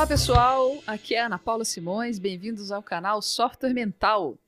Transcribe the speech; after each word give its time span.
Olá 0.00 0.06
pessoal, 0.06 0.82
aqui 0.86 1.14
é 1.14 1.20
Ana 1.20 1.38
Paula 1.38 1.62
Simões, 1.62 2.18
bem-vindos 2.18 2.72
ao 2.72 2.82
canal 2.82 3.20
Software 3.20 3.74
Mental. 3.74 4.38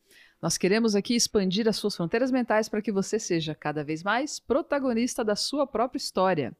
Nós 0.41 0.57
queremos 0.57 0.95
aqui 0.95 1.15
expandir 1.15 1.69
as 1.69 1.77
suas 1.77 1.95
fronteiras 1.95 2.31
mentais 2.31 2.71
para 2.71 2.81
que 2.81 2.91
você 2.91 3.19
seja 3.19 3.55
cada 3.55 3.85
vez 3.85 4.03
mais 4.03 4.41
protagonista 4.41 5.23
da 5.23 5.37
sua 5.37 5.67
própria 5.67 5.99
história. 5.99 6.57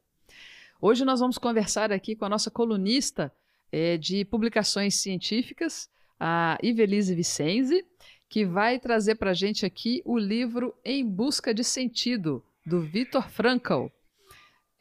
Hoje 0.79 1.03
nós 1.03 1.19
vamos 1.19 1.39
conversar 1.39 1.91
aqui 1.91 2.15
com 2.15 2.23
a 2.23 2.29
nossa 2.29 2.51
colunista 2.51 3.33
é, 3.71 3.97
de 3.97 4.23
publicações 4.25 4.93
científicas, 4.93 5.89
a 6.19 6.59
Ivelise 6.61 7.15
Vicenzi, 7.15 7.83
que 8.29 8.45
vai 8.45 8.77
trazer 8.77 9.15
para 9.15 9.31
a 9.31 9.33
gente 9.33 9.65
aqui 9.65 10.03
o 10.05 10.19
livro 10.19 10.71
Em 10.85 11.03
Busca 11.03 11.51
de 11.51 11.63
Sentido, 11.63 12.45
do 12.63 12.79
Viktor 12.79 13.27
Frankl. 13.27 13.87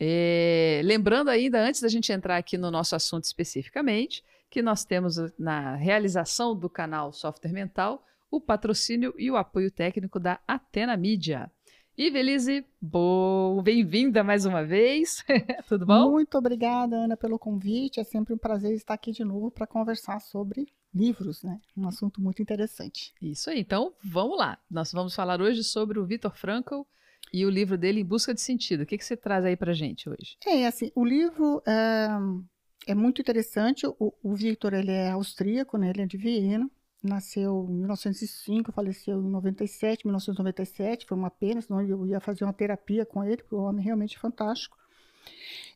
É, 0.05 0.81
lembrando 0.85 1.29
ainda, 1.29 1.65
antes 1.65 1.81
da 1.81 1.87
gente 1.87 2.11
entrar 2.11 2.37
aqui 2.37 2.59
no 2.59 2.73
nosso 2.73 2.97
assunto 2.97 3.23
especificamente, 3.23 4.25
que 4.51 4.61
nós 4.61 4.85
temos 4.85 5.15
na 5.39 5.77
realização 5.77 6.57
do 6.57 6.69
canal 6.69 7.13
Software 7.13 7.53
Mental 7.53 8.05
o 8.29 8.41
patrocínio 8.41 9.15
e 9.17 9.31
o 9.31 9.37
apoio 9.37 9.71
técnico 9.71 10.19
da 10.19 10.41
Atena 10.49 10.97
Mídia. 10.97 11.49
Ivelise, 11.97 12.67
bem-vinda 13.63 14.25
mais 14.25 14.45
uma 14.45 14.65
vez. 14.65 15.25
Tudo 15.69 15.87
bom? 15.87 16.11
Muito 16.11 16.37
obrigada, 16.37 16.97
Ana, 16.97 17.17
pelo 17.17 17.39
convite. 17.39 18.01
É 18.01 18.05
sempre 18.05 18.35
um 18.35 18.39
prazer 18.39 18.73
estar 18.73 18.95
aqui 18.95 19.13
de 19.13 19.23
novo 19.23 19.53
para 19.53 19.69
conversar 19.69 20.19
sobre 20.19 20.67
livros, 20.93 21.45
né? 21.45 21.61
Um 21.77 21.87
assunto 21.87 22.21
muito 22.21 22.43
interessante. 22.43 23.15
Isso 23.23 23.51
aí. 23.51 23.61
Então, 23.61 23.93
vamos 24.03 24.37
lá. 24.37 24.59
Nós 24.69 24.91
vamos 24.91 25.15
falar 25.15 25.41
hoje 25.41 25.63
sobre 25.63 26.01
o 26.01 26.05
Viktor 26.05 26.35
Frankl 26.35 26.83
e 27.33 27.47
o 27.47 27.51
livro 27.51 27.79
dele 27.79 28.01
Em 28.01 28.05
Busca 28.05 28.35
de 28.35 28.41
Sentido. 28.41 28.83
O 28.83 28.87
que, 28.87 28.99
que 28.99 29.05
você 29.05 29.17
traz 29.17 29.45
aí 29.45 29.57
para 29.57 29.73
gente 29.73 30.09
hoje? 30.09 30.37
É, 30.47 30.67
assim, 30.67 30.93
o 30.95 31.05
livro 31.05 31.63
é, 31.67 32.09
é 32.89 32.95
muito 32.95 33.21
interessante. 33.21 33.87
O, 33.87 34.13
o 34.23 34.35
Victor, 34.35 34.75
ele 34.75 34.91
é 34.91 35.11
austríaco, 35.11 35.79
né? 35.79 35.91
Ele 35.91 36.03
é 36.03 36.07
de 36.07 36.17
Viena. 36.17 36.71
Nasceu 37.03 37.67
em 37.69 37.79
1905, 37.79 38.71
faleceu 38.71 39.21
em 39.21 39.31
97, 39.31 40.07
1997. 40.07 41.07
Foi 41.07 41.17
uma 41.17 41.31
pena, 41.31 41.61
senão 41.61 41.81
eu 41.83 42.07
ia 42.07 42.21
fazer 42.21 42.45
uma 42.45 42.53
terapia 42.53 43.05
com 43.05 43.25
ele, 43.25 43.39
porque 43.39 43.55
o 43.55 43.63
homem 43.63 43.83
é 43.83 43.87
realmente 43.87 44.19
fantástico. 44.19 44.77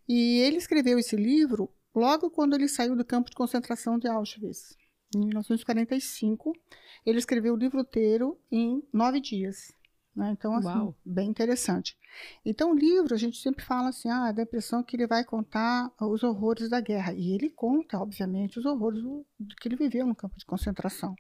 E 0.08 0.40
ele 0.40 0.56
escreveu 0.56 0.98
esse 0.98 1.16
livro 1.16 1.68
logo 1.94 2.30
quando 2.30 2.54
ele 2.54 2.68
saiu 2.68 2.94
do 2.94 3.04
campo 3.04 3.30
de 3.30 3.36
concentração 3.36 3.98
de 3.98 4.06
Auschwitz. 4.06 4.76
Em 5.14 5.20
1945, 5.20 6.52
ele 7.04 7.18
escreveu 7.18 7.54
o 7.54 7.56
livro 7.56 7.80
inteiro 7.80 8.38
em 8.50 8.82
nove 8.92 9.20
dias. 9.20 9.72
Né? 10.16 10.30
Então, 10.32 10.54
assim, 10.54 10.68
Uau. 10.68 10.96
bem 11.04 11.28
interessante. 11.28 11.94
Então, 12.42 12.72
o 12.72 12.74
livro, 12.74 13.14
a 13.14 13.18
gente 13.18 13.36
sempre 13.38 13.62
fala 13.62 13.90
assim, 13.90 14.08
ah, 14.08 14.32
a 14.34 14.42
impressão 14.42 14.82
que 14.82 14.96
ele 14.96 15.06
vai 15.06 15.22
contar 15.22 15.92
os 16.00 16.22
horrores 16.22 16.70
da 16.70 16.80
guerra. 16.80 17.12
E 17.12 17.34
ele 17.34 17.50
conta, 17.50 17.98
obviamente, 17.98 18.58
os 18.58 18.64
horrores 18.64 19.02
do, 19.02 19.26
que 19.60 19.68
ele 19.68 19.76
viveu 19.76 20.06
no 20.06 20.14
campo 20.14 20.38
de 20.38 20.46
concentração. 20.46 21.14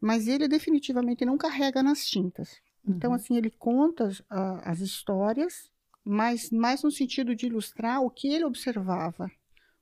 Mas 0.00 0.28
ele 0.28 0.46
definitivamente 0.46 1.24
não 1.24 1.36
carrega 1.36 1.82
nas 1.82 2.06
tintas. 2.06 2.60
Então, 2.86 3.10
uhum. 3.10 3.16
assim, 3.16 3.36
ele 3.36 3.50
conta 3.50 4.08
uh, 4.08 4.60
as 4.62 4.78
histórias, 4.78 5.68
mas 6.04 6.50
mais 6.50 6.84
no 6.84 6.90
sentido 6.90 7.34
de 7.34 7.46
ilustrar 7.46 8.00
o 8.00 8.10
que 8.10 8.28
ele 8.28 8.44
observava, 8.44 9.28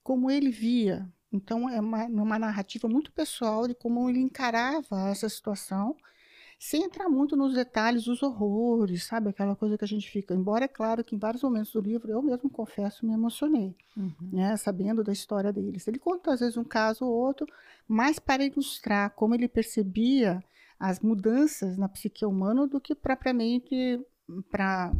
como 0.02 0.30
ele 0.30 0.50
via. 0.50 1.06
Então, 1.30 1.68
é 1.68 1.78
uma, 1.78 2.06
uma 2.06 2.38
narrativa 2.38 2.88
muito 2.88 3.12
pessoal 3.12 3.68
de 3.68 3.74
como 3.74 4.08
ele 4.08 4.20
encarava 4.20 5.10
essa 5.10 5.28
situação 5.28 5.94
sem 6.58 6.82
entrar 6.82 7.08
muito 7.08 7.36
nos 7.36 7.54
detalhes 7.54 8.04
dos 8.04 8.22
horrores, 8.22 9.04
sabe? 9.04 9.28
Aquela 9.28 9.54
coisa 9.54 9.78
que 9.78 9.84
a 9.84 9.88
gente 9.88 10.10
fica. 10.10 10.34
Embora 10.34 10.64
é 10.64 10.68
claro 10.68 11.04
que 11.04 11.14
em 11.14 11.18
vários 11.18 11.42
momentos 11.42 11.72
do 11.72 11.80
livro 11.80 12.10
eu 12.10 12.20
mesmo 12.20 12.50
confesso 12.50 13.06
me 13.06 13.12
emocionei, 13.12 13.76
uhum. 13.96 14.12
né? 14.32 14.56
Sabendo 14.56 15.04
da 15.04 15.12
história 15.12 15.52
deles. 15.52 15.86
Ele 15.86 16.00
conta 16.00 16.32
às 16.32 16.40
vezes 16.40 16.56
um 16.56 16.64
caso 16.64 17.04
ou 17.04 17.12
outro, 17.12 17.46
mas 17.86 18.18
para 18.18 18.44
ilustrar 18.44 19.10
como 19.10 19.34
ele 19.34 19.46
percebia 19.46 20.42
as 20.80 20.98
mudanças 20.98 21.78
na 21.78 21.88
psique 21.88 22.24
humana 22.24 22.66
do 22.66 22.80
que 22.80 22.94
propriamente 22.94 24.00
para 24.50 24.92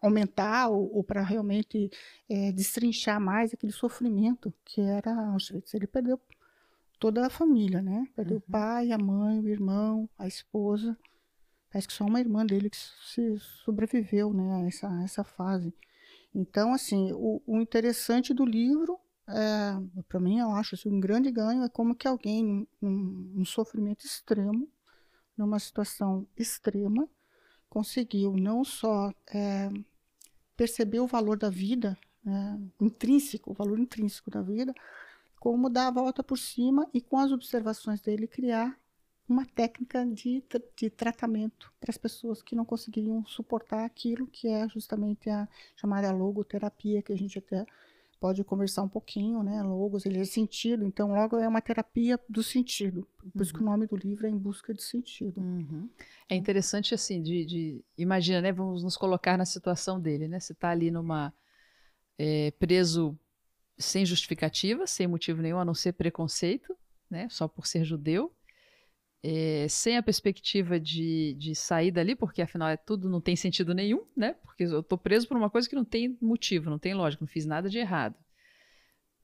aumentar 0.00 0.68
ou, 0.68 0.96
ou 0.96 1.04
para 1.04 1.22
realmente 1.22 1.90
é, 2.28 2.50
destrinchar 2.52 3.20
mais 3.20 3.54
aquele 3.54 3.72
sofrimento 3.72 4.52
que 4.64 4.80
era 4.80 5.14
Auschwitz. 5.32 5.72
Ele 5.74 5.86
perdeu 5.86 6.18
toda 7.04 7.26
a 7.26 7.28
família, 7.28 7.82
né? 7.82 8.08
Perdeu 8.16 8.38
uhum. 8.38 8.42
o 8.48 8.50
pai, 8.50 8.90
a 8.90 8.96
mãe, 8.96 9.38
o 9.38 9.46
irmão, 9.46 10.08
a 10.16 10.26
esposa. 10.26 10.96
Parece 11.70 11.86
que 11.86 11.92
só 11.92 12.02
uma 12.06 12.18
irmã 12.18 12.46
dele 12.46 12.70
que 12.70 12.78
se 12.78 13.38
sobreviveu, 13.62 14.32
né, 14.32 14.54
a 14.54 14.66
essa, 14.66 14.88
a 14.88 15.04
essa 15.04 15.22
fase. 15.22 15.74
Então, 16.34 16.72
assim, 16.72 17.12
o, 17.12 17.42
o 17.46 17.60
interessante 17.60 18.32
do 18.32 18.46
livro, 18.46 18.98
é, 19.28 20.02
para 20.08 20.18
mim, 20.18 20.38
eu 20.38 20.50
acho 20.52 20.76
assim, 20.76 20.88
um 20.88 20.98
grande 20.98 21.30
ganho 21.30 21.62
é 21.62 21.68
como 21.68 21.94
que 21.94 22.08
alguém, 22.08 22.66
num, 22.80 22.90
num 23.34 23.44
sofrimento 23.44 24.06
extremo, 24.06 24.66
numa 25.36 25.58
situação 25.58 26.26
extrema, 26.34 27.06
conseguiu 27.68 28.32
não 28.32 28.64
só 28.64 29.12
é, 29.30 29.68
perceber 30.56 31.00
o 31.00 31.06
valor 31.06 31.36
da 31.36 31.50
vida, 31.50 31.98
né, 32.24 32.58
intrínseco, 32.80 33.50
o 33.50 33.54
valor 33.54 33.78
intrínseco 33.78 34.30
da 34.30 34.40
vida, 34.40 34.74
como 35.44 35.68
dar 35.68 35.88
a 35.88 35.90
volta 35.90 36.24
por 36.24 36.38
cima 36.38 36.88
e, 36.94 37.02
com 37.02 37.18
as 37.18 37.30
observações 37.30 38.00
dele, 38.00 38.26
criar 38.26 38.80
uma 39.28 39.44
técnica 39.44 40.02
de, 40.06 40.42
de 40.74 40.88
tratamento 40.88 41.70
para 41.78 41.90
as 41.90 41.98
pessoas 41.98 42.40
que 42.40 42.56
não 42.56 42.64
conseguiriam 42.64 43.22
suportar 43.26 43.84
aquilo 43.84 44.26
que 44.26 44.48
é 44.48 44.66
justamente 44.70 45.28
a 45.28 45.46
chamada 45.76 46.10
logoterapia, 46.12 47.02
que 47.02 47.12
a 47.12 47.16
gente 47.16 47.38
até 47.38 47.66
pode 48.18 48.42
conversar 48.42 48.84
um 48.84 48.88
pouquinho, 48.88 49.42
né? 49.42 49.62
Logos, 49.62 50.06
ele 50.06 50.18
é 50.18 50.24
sentido, 50.24 50.82
então 50.82 51.12
logo 51.12 51.36
é 51.36 51.46
uma 51.46 51.60
terapia 51.60 52.18
do 52.26 52.42
sentido. 52.42 53.06
Por 53.30 53.42
isso 53.42 53.52
que 53.52 53.60
o 53.60 53.64
uhum. 53.64 53.70
nome 53.70 53.86
do 53.86 53.96
livro 53.96 54.26
é 54.26 54.30
Em 54.30 54.38
Busca 54.38 54.72
de 54.72 54.82
Sentido. 54.82 55.42
Uhum. 55.42 55.90
É 56.26 56.34
interessante 56.34 56.94
assim, 56.94 57.20
de, 57.20 57.44
de, 57.44 57.84
imagina, 57.98 58.40
né? 58.40 58.50
Vamos 58.50 58.82
nos 58.82 58.96
colocar 58.96 59.36
na 59.36 59.44
situação 59.44 60.00
dele, 60.00 60.26
né? 60.26 60.40
Você 60.40 60.54
está 60.54 60.70
ali 60.70 60.90
numa 60.90 61.34
é, 62.18 62.50
preso 62.52 63.18
sem 63.78 64.04
justificativa, 64.06 64.86
sem 64.86 65.06
motivo 65.06 65.42
nenhum, 65.42 65.58
a 65.58 65.64
não 65.64 65.74
ser 65.74 65.92
preconceito, 65.92 66.76
né, 67.10 67.28
só 67.30 67.48
por 67.48 67.66
ser 67.66 67.84
judeu, 67.84 68.34
é, 69.26 69.66
sem 69.68 69.96
a 69.96 70.02
perspectiva 70.02 70.78
de, 70.78 71.34
de 71.38 71.54
sair 71.54 71.90
dali, 71.90 72.14
porque 72.14 72.42
afinal 72.42 72.68
é 72.68 72.76
tudo 72.76 73.08
não 73.08 73.22
tem 73.22 73.34
sentido 73.34 73.72
nenhum, 73.72 74.04
né? 74.14 74.34
Porque 74.42 74.64
eu 74.64 74.80
estou 74.80 74.98
preso 74.98 75.26
por 75.26 75.34
uma 75.34 75.48
coisa 75.48 75.66
que 75.66 75.74
não 75.74 75.84
tem 75.84 76.18
motivo, 76.20 76.68
não 76.68 76.78
tem 76.78 76.92
lógica, 76.92 77.24
não 77.24 77.28
fiz 77.28 77.46
nada 77.46 77.70
de 77.70 77.78
errado. 77.78 78.14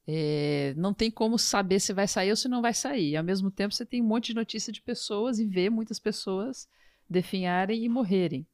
É, 0.07 0.73
não 0.75 0.95
tem 0.95 1.11
como 1.11 1.39
saber 1.39 1.81
se 1.81 1.93
vai 1.93 2.09
sair 2.09 2.31
ou 2.31 2.37
se 2.37 2.49
não 2.49 2.63
vai 2.63 2.73
sair. 2.73 3.11
E, 3.11 3.17
ao 3.17 3.23
mesmo 3.23 3.51
tempo, 3.51 3.75
você 3.75 3.85
tem 3.85 4.01
um 4.01 4.07
monte 4.07 4.29
de 4.29 4.37
notícia 4.37 4.73
de 4.73 4.81
pessoas 4.81 5.39
e 5.39 5.45
vê 5.45 5.69
muitas 5.69 5.99
pessoas 5.99 6.67
definharem 7.09 7.85
e 7.85 7.89
morrerem. 7.89 8.47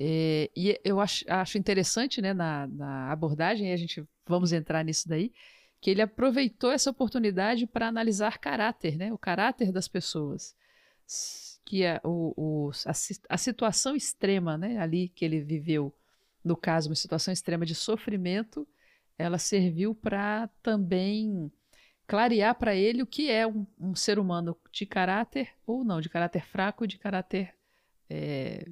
É, 0.00 0.50
e 0.56 0.80
eu 0.82 0.98
acho, 0.98 1.24
acho 1.28 1.58
interessante 1.58 2.22
né, 2.22 2.32
na, 2.32 2.66
na 2.68 3.12
abordagem, 3.12 3.70
a 3.70 3.76
gente 3.76 4.02
vamos 4.26 4.52
entrar 4.52 4.84
nisso 4.84 5.08
daí, 5.08 5.32
que 5.80 5.90
ele 5.90 6.02
aproveitou 6.02 6.72
essa 6.72 6.90
oportunidade 6.90 7.66
para 7.66 7.88
analisar 7.88 8.38
caráter, 8.38 8.96
né, 8.96 9.12
o 9.12 9.18
caráter 9.18 9.70
das 9.70 9.86
pessoas. 9.86 10.56
Que 11.64 11.82
é 11.82 12.00
o, 12.02 12.32
o, 12.36 12.70
a, 12.86 12.90
a 13.28 13.38
situação 13.38 13.94
extrema 13.94 14.56
né, 14.56 14.78
ali 14.78 15.08
que 15.08 15.24
ele 15.24 15.40
viveu, 15.40 15.94
no 16.42 16.56
caso, 16.56 16.88
uma 16.88 16.94
situação 16.94 17.32
extrema 17.32 17.66
de 17.66 17.74
sofrimento, 17.74 18.66
ela 19.18 19.38
serviu 19.38 19.94
para 19.94 20.48
também 20.62 21.50
clarear 22.06 22.54
para 22.54 22.74
ele 22.74 23.02
o 23.02 23.06
que 23.06 23.30
é 23.30 23.46
um, 23.46 23.66
um, 23.78 23.94
ser 23.94 24.18
humano 24.18 24.56
de 24.72 24.84
caráter 24.86 25.50
ou 25.66 25.84
não, 25.84 26.00
de 26.00 26.08
caráter 26.08 26.44
fraco, 26.44 26.86
de 26.86 26.98
caráter 26.98 27.54
é, 28.08 28.66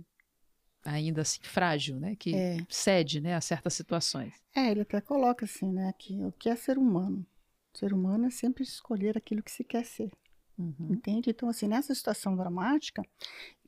ainda 0.84 1.22
assim 1.22 1.40
frágil, 1.42 1.98
né, 1.98 2.16
que 2.16 2.34
é. 2.34 2.58
cede, 2.68 3.20
né, 3.20 3.34
a 3.34 3.40
certas 3.40 3.74
situações. 3.74 4.34
É, 4.54 4.70
ele 4.70 4.80
até 4.80 5.00
coloca 5.00 5.44
assim, 5.44 5.70
né, 5.70 5.92
que 5.98 6.22
o 6.24 6.32
que 6.32 6.48
é 6.48 6.56
ser 6.56 6.78
humano? 6.78 7.26
ser 7.74 7.92
humano 7.92 8.26
é 8.26 8.30
sempre 8.30 8.62
escolher 8.62 9.16
aquilo 9.16 9.42
que 9.42 9.50
se 9.50 9.64
quer 9.64 9.84
ser. 9.84 10.10
Uhum. 10.58 10.88
Entende? 10.90 11.30
Então, 11.30 11.48
assim, 11.48 11.66
nessa 11.66 11.94
situação 11.94 12.36
dramática, 12.36 13.02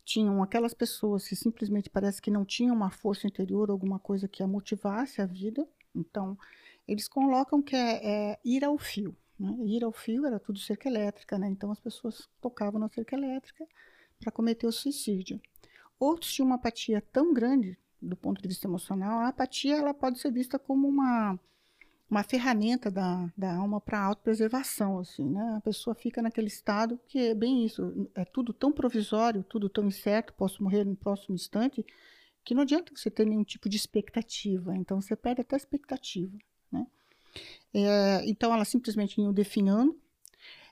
tinham 0.04 0.42
aquelas 0.42 0.74
pessoas 0.74 1.26
que 1.26 1.34
simplesmente 1.34 1.88
parece 1.88 2.20
que 2.20 2.30
não 2.30 2.44
tinham 2.44 2.76
uma 2.76 2.90
força 2.90 3.26
interior, 3.26 3.70
alguma 3.70 3.98
coisa 3.98 4.28
que 4.28 4.42
a 4.42 4.46
motivasse 4.46 5.20
a 5.20 5.26
vida. 5.26 5.66
Então, 5.94 6.38
eles 6.86 7.08
colocam 7.08 7.62
que 7.62 7.74
é, 7.74 8.32
é 8.32 8.38
ir 8.44 8.64
ao 8.64 8.76
fio. 8.76 9.16
Né? 9.38 9.56
Ir 9.64 9.84
ao 9.84 9.92
fio 9.92 10.26
era 10.26 10.38
tudo 10.38 10.58
cerca 10.58 10.88
elétrica, 10.88 11.38
né? 11.38 11.48
Então, 11.48 11.70
as 11.72 11.80
pessoas 11.80 12.28
tocavam 12.40 12.78
na 12.78 12.88
cerca 12.88 13.16
elétrica 13.16 13.66
para 14.20 14.30
cometer 14.30 14.66
o 14.66 14.72
suicídio. 14.72 15.40
Outros 15.98 16.32
tinham 16.32 16.46
uma 16.46 16.56
apatia 16.56 17.00
tão 17.12 17.32
grande 17.32 17.78
do 18.00 18.16
ponto 18.16 18.40
de 18.40 18.48
vista 18.48 18.66
emocional. 18.66 19.20
A 19.20 19.28
apatia 19.28 19.76
ela 19.76 19.94
pode 19.94 20.18
ser 20.18 20.30
vista 20.30 20.58
como 20.58 20.86
uma, 20.86 21.38
uma 22.10 22.22
ferramenta 22.22 22.90
da, 22.90 23.30
da 23.36 23.54
alma 23.56 23.80
para 23.80 24.00
autopreservação, 24.00 24.98
assim, 24.98 25.28
né? 25.28 25.54
A 25.56 25.60
pessoa 25.60 25.94
fica 25.94 26.20
naquele 26.20 26.48
estado 26.48 27.00
que 27.08 27.18
é 27.18 27.34
bem 27.34 27.64
isso, 27.64 28.08
é 28.14 28.24
tudo 28.24 28.52
tão 28.52 28.72
provisório, 28.72 29.42
tudo 29.44 29.68
tão 29.68 29.86
incerto, 29.86 30.34
posso 30.34 30.62
morrer 30.62 30.84
no 30.84 30.96
próximo 30.96 31.34
instante, 31.34 31.84
que 32.44 32.54
não 32.54 32.62
adianta 32.62 32.92
você 32.94 33.10
ter 33.10 33.26
nenhum 33.26 33.44
tipo 33.44 33.68
de 33.68 33.76
expectativa. 33.76 34.76
Então 34.76 35.00
você 35.00 35.16
perde 35.16 35.40
até 35.40 35.56
a 35.56 35.58
expectativa, 35.58 36.36
né? 36.70 36.86
É, 37.72 38.22
então 38.28 38.52
ela 38.52 38.64
simplesmente 38.64 39.20
ia 39.20 39.32
definhando. 39.32 39.98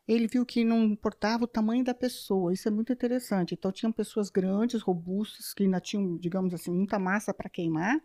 Ele 0.07 0.27
viu 0.27 0.45
que 0.45 0.65
não 0.65 0.85
importava 0.85 1.45
o 1.45 1.49
tamanho 1.49 1.85
da 1.85 1.95
pessoa, 1.95 2.53
isso 2.53 2.67
é 2.67 2.71
muito 2.71 2.93
interessante. 2.93 3.55
Então 3.55 3.71
tinham 3.71 3.93
pessoas 3.93 4.31
grandes, 4.31 4.83
robustas, 4.83 5.55
que 5.55 5.63
ainda 5.63 5.81
tinham, 5.81 6.17
digamos 6.17 6.53
assim, 6.53 6.73
muita 6.73 6.99
massa 6.99 7.33
para 7.33 7.49
queimar, 7.49 8.01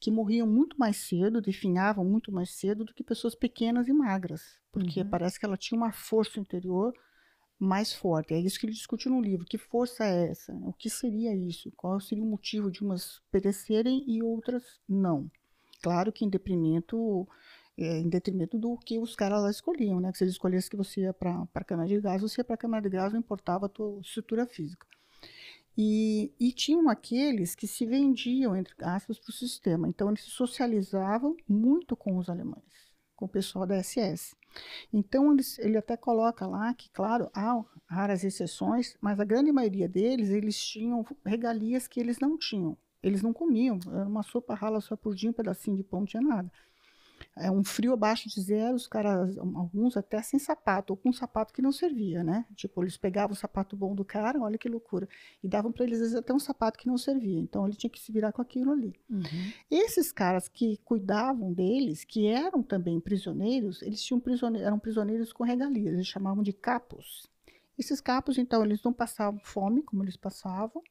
que 0.00 0.10
morriam 0.10 0.46
muito 0.46 0.78
mais 0.78 0.96
cedo, 0.96 1.40
definhavam 1.40 2.04
muito 2.04 2.32
mais 2.32 2.50
cedo 2.50 2.84
do 2.84 2.94
que 2.94 3.04
pessoas 3.04 3.34
pequenas 3.34 3.86
e 3.86 3.92
magras, 3.92 4.58
porque 4.72 5.00
uhum. 5.00 5.08
parece 5.08 5.38
que 5.38 5.44
ela 5.44 5.56
tinha 5.56 5.78
uma 5.78 5.92
força 5.92 6.40
interior 6.40 6.92
mais 7.62 7.92
forte. 7.92 8.34
É 8.34 8.40
isso 8.40 8.58
que 8.58 8.66
ele 8.66 8.72
discute 8.72 9.08
no 9.08 9.20
livro. 9.20 9.46
Que 9.46 9.56
força 9.56 10.04
é 10.04 10.30
essa? 10.30 10.52
O 10.54 10.72
que 10.72 10.90
seria 10.90 11.34
isso? 11.34 11.70
Qual 11.76 12.00
seria 12.00 12.24
o 12.24 12.26
motivo 12.26 12.70
de 12.70 12.82
umas 12.82 13.22
perecerem 13.30 14.04
e 14.08 14.20
outras 14.22 14.80
não? 14.88 15.30
Claro 15.80 16.12
que 16.12 16.24
em 16.24 16.28
detrimento, 16.28 17.26
é, 17.26 17.28
em 17.76 18.08
detrimento 18.08 18.58
do 18.58 18.76
que 18.76 18.98
os 18.98 19.16
caras 19.16 19.42
lá 19.42 19.50
escolhiam, 19.50 20.00
né? 20.00 20.12
Que 20.12 20.18
se 20.18 20.24
eles 20.24 20.34
escolhessem 20.34 20.70
que 20.70 20.76
você 20.76 21.02
ia 21.02 21.12
para 21.12 21.46
a 21.54 21.64
câmara 21.64 21.88
de 21.88 22.00
gás, 22.00 22.20
você 22.20 22.40
ia 22.40 22.44
para 22.44 22.54
a 22.54 22.58
câmara 22.58 22.82
de 22.82 22.88
gás, 22.90 23.12
não 23.12 23.20
importava 23.20 23.66
a 23.66 23.68
tua 23.68 24.00
estrutura 24.00 24.46
física. 24.46 24.86
E, 25.76 26.30
e 26.38 26.52
tinham 26.52 26.88
aqueles 26.90 27.54
que 27.54 27.66
se 27.66 27.86
vendiam, 27.86 28.54
entre 28.54 28.74
aspas, 28.82 29.18
para 29.18 29.30
o 29.30 29.32
sistema. 29.32 29.88
Então, 29.88 30.08
eles 30.08 30.22
se 30.22 30.30
socializavam 30.30 31.34
muito 31.48 31.96
com 31.96 32.18
os 32.18 32.28
alemães, 32.28 32.92
com 33.16 33.24
o 33.24 33.28
pessoal 33.28 33.66
da 33.66 33.82
SS. 33.82 34.36
Então, 34.92 35.32
eles, 35.32 35.58
ele 35.58 35.78
até 35.78 35.96
coloca 35.96 36.46
lá 36.46 36.74
que, 36.74 36.90
claro, 36.90 37.30
há 37.32 37.64
raras 37.86 38.22
exceções, 38.22 38.96
mas 39.00 39.18
a 39.18 39.24
grande 39.24 39.50
maioria 39.50 39.88
deles, 39.88 40.28
eles 40.28 40.62
tinham 40.62 41.06
regalias 41.24 41.88
que 41.88 41.98
eles 41.98 42.18
não 42.18 42.36
tinham. 42.36 42.76
Eles 43.02 43.22
não 43.22 43.32
comiam, 43.32 43.80
era 43.90 44.06
uma 44.06 44.22
sopa 44.22 44.54
rala 44.54 44.80
só 44.80 44.94
por 44.94 45.14
dia, 45.14 45.30
um 45.30 45.32
pedacinho 45.32 45.76
de 45.76 45.82
pão, 45.82 46.00
não 46.00 46.06
tinha 46.06 46.22
nada 46.22 46.52
é, 47.36 47.50
um 47.50 47.64
frio 47.64 47.94
abaixo 47.94 48.28
de 48.28 48.40
zero, 48.40 48.74
os 48.74 48.86
caras, 48.86 49.38
alguns 49.38 49.96
até 49.96 50.20
sem 50.22 50.38
sapato, 50.38 50.92
ou 50.92 50.96
com 50.96 51.08
um 51.08 51.12
sapato 51.12 51.52
que 51.52 51.62
não 51.62 51.72
servia, 51.72 52.22
né? 52.22 52.44
Tipo, 52.54 52.82
eles 52.82 52.96
pegavam 52.96 53.32
o 53.32 53.36
sapato 53.36 53.74
bom 53.74 53.94
do 53.94 54.04
cara, 54.04 54.38
olha 54.40 54.58
que 54.58 54.68
loucura, 54.68 55.08
e 55.42 55.48
davam 55.48 55.72
para 55.72 55.84
eles 55.84 55.98
vezes, 55.98 56.14
até 56.14 56.32
um 56.34 56.38
sapato 56.38 56.78
que 56.78 56.86
não 56.86 56.98
servia. 56.98 57.40
Então 57.40 57.66
ele 57.66 57.76
tinha 57.76 57.88
que 57.88 58.00
se 58.00 58.12
virar 58.12 58.32
com 58.32 58.42
aquilo 58.42 58.72
ali. 58.72 58.94
Uhum. 59.08 59.52
Esses 59.70 60.12
caras 60.12 60.46
que 60.46 60.76
cuidavam 60.84 61.52
deles, 61.52 62.04
que 62.04 62.26
eram 62.26 62.62
também 62.62 63.00
prisioneiros, 63.00 63.80
eles 63.80 64.02
tinham 64.02 64.20
prisioneiros, 64.20 64.66
eram 64.66 64.78
prisioneiros 64.78 65.32
com 65.32 65.42
regalias, 65.42 65.94
eles 65.94 66.06
chamavam 66.06 66.42
de 66.42 66.52
capos. 66.52 67.30
Esses 67.78 68.00
capos, 68.00 68.36
então, 68.36 68.62
eles 68.64 68.82
não 68.82 68.92
passavam 68.92 69.40
fome 69.42 69.82
como 69.82 70.04
eles 70.04 70.16
passavam. 70.16 70.82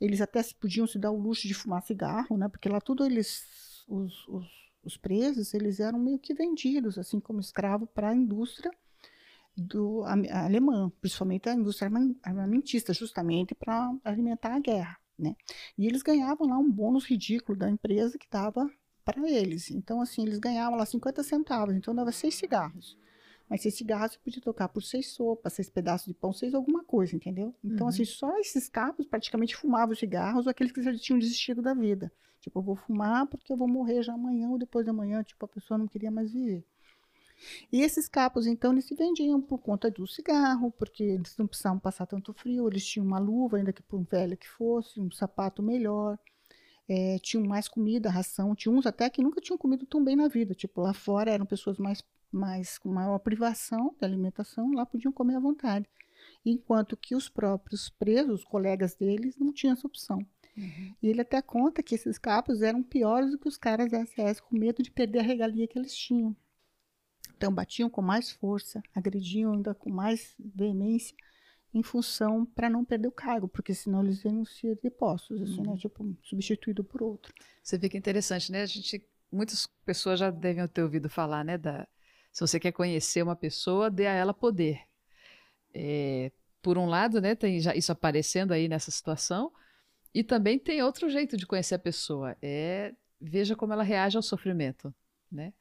Eles 0.00 0.20
até 0.20 0.42
podiam 0.58 0.86
se 0.86 0.98
dar 0.98 1.10
o 1.10 1.18
luxo 1.18 1.48
de 1.48 1.54
fumar 1.54 1.82
cigarro, 1.82 2.36
né? 2.36 2.48
Porque 2.48 2.68
lá 2.68 2.80
tudo 2.80 3.04
eles 3.04 3.84
os, 3.88 4.28
os 4.28 4.69
os 4.82 4.96
presos 4.96 5.54
eles 5.54 5.80
eram 5.80 5.98
meio 5.98 6.18
que 6.18 6.34
vendidos 6.34 6.98
assim 6.98 7.20
como 7.20 7.40
escravo 7.40 7.86
para 7.86 8.10
a 8.10 8.14
indústria 8.14 8.70
do 9.56 10.02
a, 10.04 10.14
a 10.30 10.44
alemã, 10.44 10.90
principalmente 11.00 11.48
a 11.48 11.54
indústria 11.54 11.90
armamentista, 12.22 12.92
justamente 12.94 13.54
para 13.54 13.94
alimentar 14.04 14.54
a 14.54 14.60
guerra, 14.60 14.96
né? 15.18 15.36
E 15.76 15.86
eles 15.86 16.02
ganhavam 16.02 16.48
lá 16.48 16.56
um 16.58 16.70
bônus 16.70 17.04
ridículo 17.04 17.58
da 17.58 17.68
empresa 17.68 18.18
que 18.18 18.28
dava 18.30 18.70
para 19.04 19.28
eles. 19.28 19.70
Então 19.70 20.00
assim, 20.00 20.22
eles 20.22 20.38
ganhavam 20.38 20.78
lá 20.78 20.86
50 20.86 21.22
centavos, 21.22 21.74
então 21.74 21.94
dava 21.94 22.12
seis 22.12 22.34
cigarros. 22.34 22.96
Mas 23.50 23.62
seis 23.62 23.74
cigarros 23.74 24.12
você 24.12 24.18
podia 24.20 24.40
trocar 24.40 24.68
por 24.68 24.80
seis 24.80 25.08
sopas, 25.08 25.54
seis 25.54 25.68
pedaços 25.68 26.06
de 26.06 26.14
pão, 26.14 26.32
seis 26.32 26.54
alguma 26.54 26.84
coisa, 26.84 27.16
entendeu? 27.16 27.52
Então, 27.64 27.86
uhum. 27.86 27.88
assim, 27.88 28.04
só 28.04 28.38
esses 28.38 28.68
capos 28.68 29.06
praticamente 29.06 29.56
fumavam 29.56 29.94
cigarros 29.96 30.46
ou 30.46 30.50
aqueles 30.50 30.72
que 30.72 30.80
já 30.80 30.96
tinham 30.96 31.18
desistido 31.18 31.60
da 31.60 31.74
vida. 31.74 32.12
Tipo, 32.40 32.60
eu 32.60 32.62
vou 32.62 32.76
fumar 32.76 33.26
porque 33.26 33.52
eu 33.52 33.56
vou 33.56 33.66
morrer 33.66 34.04
já 34.04 34.14
amanhã 34.14 34.48
ou 34.48 34.56
depois 34.56 34.84
de 34.84 34.90
amanhã. 34.90 35.22
Tipo, 35.24 35.44
a 35.44 35.48
pessoa 35.48 35.76
não 35.76 35.88
queria 35.88 36.12
mais 36.12 36.32
viver. 36.32 36.64
E 37.72 37.82
esses 37.82 38.08
capos, 38.08 38.46
então, 38.46 38.72
eles 38.72 38.84
se 38.84 38.94
vendiam 38.94 39.40
por 39.40 39.58
conta 39.58 39.90
do 39.90 40.06
cigarro, 40.06 40.70
porque 40.70 41.02
eles 41.02 41.36
não 41.36 41.46
precisavam 41.46 41.78
passar 41.78 42.06
tanto 42.06 42.32
frio, 42.32 42.68
eles 42.68 42.86
tinham 42.86 43.06
uma 43.06 43.18
luva, 43.18 43.56
ainda 43.56 43.72
que 43.72 43.82
por 43.82 44.02
velha 44.04 44.36
que 44.36 44.48
fosse, 44.48 45.00
um 45.00 45.10
sapato 45.10 45.62
melhor, 45.62 46.18
é, 46.88 47.18
tinham 47.20 47.44
mais 47.46 47.68
comida, 47.68 48.10
ração, 48.10 48.54
tinha 48.54 48.74
uns 48.74 48.86
até 48.86 49.08
que 49.08 49.22
nunca 49.22 49.40
tinham 49.40 49.56
comido 49.56 49.86
tão 49.86 50.04
bem 50.04 50.16
na 50.16 50.28
vida, 50.28 50.54
tipo, 50.54 50.80
lá 50.80 50.92
fora 50.92 51.30
eram 51.30 51.46
pessoas 51.46 51.78
mais, 51.78 52.04
mais 52.32 52.78
com 52.78 52.88
maior 52.88 53.18
privação 53.18 53.94
de 53.98 54.04
alimentação, 54.04 54.72
lá 54.72 54.86
podiam 54.86 55.12
comer 55.12 55.36
à 55.36 55.40
vontade, 55.40 55.88
enquanto 56.44 56.96
que 56.96 57.14
os 57.14 57.28
próprios 57.28 57.88
presos, 57.88 58.40
os 58.40 58.44
colegas 58.44 58.94
deles, 58.94 59.36
não 59.38 59.52
tinham 59.52 59.72
essa 59.72 59.86
opção. 59.86 60.18
Uhum. 60.56 60.94
E 61.02 61.08
ele 61.08 61.20
até 61.20 61.40
conta 61.40 61.82
que 61.82 61.94
esses 61.94 62.18
capos 62.18 62.62
eram 62.62 62.82
piores 62.82 63.30
do 63.30 63.38
que 63.38 63.48
os 63.48 63.56
caras 63.56 63.90
da 63.90 64.04
SS, 64.04 64.42
com 64.42 64.56
medo 64.56 64.82
de 64.82 64.90
perder 64.90 65.20
a 65.20 65.22
regalia 65.22 65.66
que 65.66 65.78
eles 65.78 65.94
tinham. 65.96 66.36
Então 67.36 67.52
batiam 67.52 67.88
com 67.88 68.02
mais 68.02 68.30
força, 68.30 68.82
agrediam 68.94 69.52
ainda 69.52 69.74
com 69.74 69.90
mais 69.90 70.34
veemência, 70.38 71.16
em 71.72 71.82
função 71.82 72.44
para 72.44 72.68
não 72.68 72.84
perder 72.84 73.08
o 73.08 73.12
cargo, 73.12 73.48
porque 73.48 73.72
senão 73.72 74.02
eles 74.02 74.24
iam 74.24 74.44
ser 74.44 74.78
depostos, 74.82 75.40
assim, 75.40 75.62
né? 75.62 75.68
uhum. 75.68 75.74
né? 75.74 75.78
Tipo, 75.78 76.16
substituído 76.22 76.82
por 76.82 77.02
outro. 77.02 77.32
Você 77.62 77.78
vê 77.78 77.88
que 77.88 77.96
é 77.96 77.98
interessante, 77.98 78.50
né? 78.50 78.62
A 78.62 78.66
gente, 78.66 79.02
muitas 79.30 79.66
pessoas 79.84 80.18
já 80.18 80.30
devem 80.30 80.66
ter 80.66 80.82
ouvido 80.82 81.08
falar, 81.08 81.44
né? 81.44 81.56
Da, 81.56 81.86
se 82.32 82.40
você 82.40 82.60
quer 82.60 82.72
conhecer 82.72 83.22
uma 83.22 83.36
pessoa, 83.36 83.90
dê 83.90 84.06
a 84.06 84.12
ela 84.12 84.34
poder. 84.34 84.80
É, 85.74 86.30
por 86.62 86.78
um 86.78 86.86
lado, 86.86 87.20
né? 87.20 87.34
Tem 87.34 87.56
isso 87.56 87.92
aparecendo 87.92 88.52
aí 88.52 88.68
nessa 88.68 88.90
situação, 88.90 89.52
e 90.14 90.24
também 90.24 90.58
tem 90.58 90.82
outro 90.82 91.08
jeito 91.08 91.36
de 91.36 91.46
conhecer 91.46 91.76
a 91.76 91.78
pessoa, 91.78 92.36
é 92.42 92.92
veja 93.20 93.54
como 93.54 93.72
ela 93.72 93.82
reage 93.82 94.16
ao 94.16 94.22
sofrimento, 94.22 94.92
né? 95.30 95.52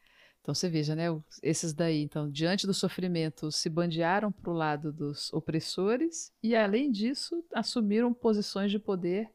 Então 0.42 0.56
você 0.56 0.70
veja, 0.70 0.96
né? 0.96 1.06
Esses 1.44 1.74
daí, 1.74 2.02
então, 2.02 2.30
diante 2.30 2.66
do 2.66 2.74
sofrimento, 2.74 3.52
se 3.52 3.70
bandearam 3.70 4.32
para 4.32 4.50
o 4.50 4.54
lado 4.54 4.92
dos 4.92 5.32
opressores 5.34 6.34
e, 6.42 6.56
além 6.56 6.90
disso, 6.90 7.46
assumiram 7.54 8.14
posições 8.14 8.72
de 8.72 8.80
poder 8.80 9.30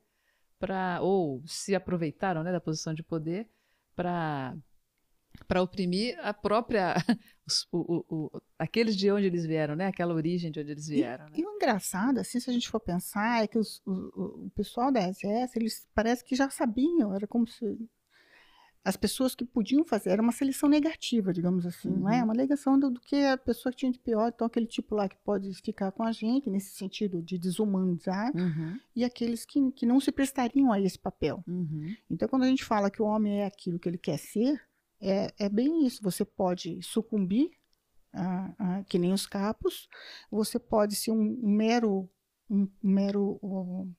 para 0.59 1.01
ou 1.03 1.43
se 1.47 1.75
aproveitaram, 1.75 2.43
né, 2.43 2.51
da 2.51 2.61
posição 2.61 2.95
de 2.95 3.03
poder 3.03 3.49
para 3.95 4.57
para 5.47 5.63
oprimir 5.63 6.19
a 6.21 6.33
própria 6.33 6.95
os, 7.47 7.67
o, 7.71 7.79
o, 7.79 8.05
o, 8.09 8.43
aqueles 8.59 8.97
de 8.97 9.11
onde 9.11 9.27
eles 9.27 9.45
vieram, 9.45 9.75
né? 9.77 9.87
Aquela 9.87 10.15
origem 10.15 10.51
de 10.51 10.61
onde 10.61 10.71
eles 10.71 10.87
vieram. 10.87 11.27
E, 11.29 11.31
né? 11.31 11.37
e 11.39 11.47
o 11.47 11.57
engraçado, 11.57 12.19
assim, 12.19 12.41
se 12.41 12.49
a 12.49 12.53
gente 12.53 12.69
for 12.69 12.81
pensar, 12.81 13.43
é 13.43 13.47
que 13.47 13.59
os, 13.59 13.83
o, 13.87 14.51
pessoal 14.55 14.91
da 14.91 15.01
SS, 15.01 15.57
eles 15.57 15.87
parece 15.95 16.25
que 16.25 16.35
já 16.35 16.49
sabiam, 16.49 17.15
era 17.15 17.27
como 17.27 17.47
se 17.47 17.79
as 18.85 18.99
pessoas 18.99 19.35
que 19.35 19.47
podiam 19.47 19.83
fazer, 19.83 20.11
era 20.11 20.21
uma 20.21 20.31
seleção 20.31 20.69
negativa, 20.69 21.33
digamos 21.33 21.65
assim, 21.65 21.89
uhum. 21.89 22.01
não 22.01 22.11
é? 22.11 22.19
Uhum. 22.19 22.25
Uma 22.25 22.35
negação 22.35 22.79
do, 22.79 22.91
do, 22.91 23.01
que 23.01 23.17
a 23.17 23.39
pessoa 23.39 23.73
que 23.73 23.79
tinha 23.79 23.91
de 23.91 23.99
pior, 23.99 24.31
então 24.35 24.47
aquele 24.47 24.67
tipo 24.67 24.95
lá 24.95 25.09
que 25.09 25.17
pode 25.25 25.55
ficar 25.55 25.91
com 25.91 26.03
a 26.03 26.13
gente, 26.13 26.51
nesse 26.51 26.75
sentido 26.75 27.23
de 27.23 27.39
desumanizar, 27.39 28.31
uhum. 28.37 28.79
e 28.95 29.03
aqueles 29.03 29.47
que, 29.47 29.73
que 29.73 29.87
não 29.87 29.99
se 30.01 30.13
prestariam 30.13 30.71
a 30.71 30.79
esse 30.79 30.99
papel. 30.99 31.43
Uhum. 31.49 31.97
Então, 32.11 32.29
quando 32.29 32.43
a 32.43 32.47
gente 32.47 32.63
fala 32.63 32.91
que 32.91 33.01
o 33.01 33.07
homem 33.07 33.41
é 33.41 33.47
aquilo 33.47 33.79
que 33.79 33.89
ele 33.89 33.97
quer 33.97 34.19
ser, 34.19 34.61
é, 35.05 35.35
é 35.39 35.49
bem 35.49 35.87
isso. 35.87 36.03
Você 36.03 36.25
pode 36.25 36.81
sucumbir, 36.83 37.51
a, 38.13 38.55
a, 38.59 38.85
que 38.85 38.99
nem 38.99 39.13
os 39.13 39.27
capos, 39.27 39.89
você 40.31 40.59
pode 40.59 40.97
ser 40.97 41.11
um 41.11 41.39
mero, 41.43 42.09
um 42.49 42.69
mero 42.83 43.39
um, 43.43 43.93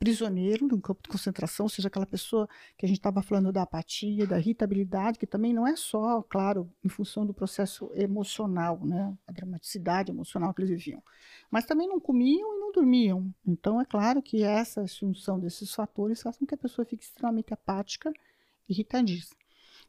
prisioneiro 0.00 0.66
no 0.66 0.80
campo 0.80 1.02
de 1.02 1.10
concentração, 1.10 1.66
ou 1.66 1.70
seja, 1.70 1.88
aquela 1.88 2.06
pessoa 2.06 2.48
que 2.78 2.86
a 2.86 2.88
gente 2.88 2.98
estava 2.98 3.22
falando 3.22 3.52
da 3.52 3.62
apatia, 3.62 4.26
da 4.26 4.38
irritabilidade, 4.38 5.18
que 5.18 5.26
também 5.26 5.52
não 5.52 5.66
é 5.66 5.76
só, 5.76 6.22
claro, 6.22 6.72
em 6.82 6.88
função 6.88 7.26
do 7.26 7.34
processo 7.34 7.90
emocional, 7.94 8.80
né, 8.82 9.14
a 9.26 9.32
dramaticidade 9.32 10.10
emocional 10.10 10.54
que 10.54 10.62
eles 10.62 10.70
viviam, 10.70 11.02
mas 11.50 11.66
também 11.66 11.86
não 11.86 12.00
comiam 12.00 12.56
e 12.56 12.60
não 12.60 12.72
dormiam. 12.72 13.32
Então, 13.46 13.78
é 13.78 13.84
claro 13.84 14.22
que 14.22 14.42
essa 14.42 14.86
junção 14.86 15.38
desses 15.38 15.74
fatores 15.74 16.22
faz 16.22 16.38
com 16.38 16.46
que 16.46 16.54
a 16.54 16.58
pessoa 16.58 16.86
fique 16.86 17.04
extremamente 17.04 17.52
apática, 17.52 18.10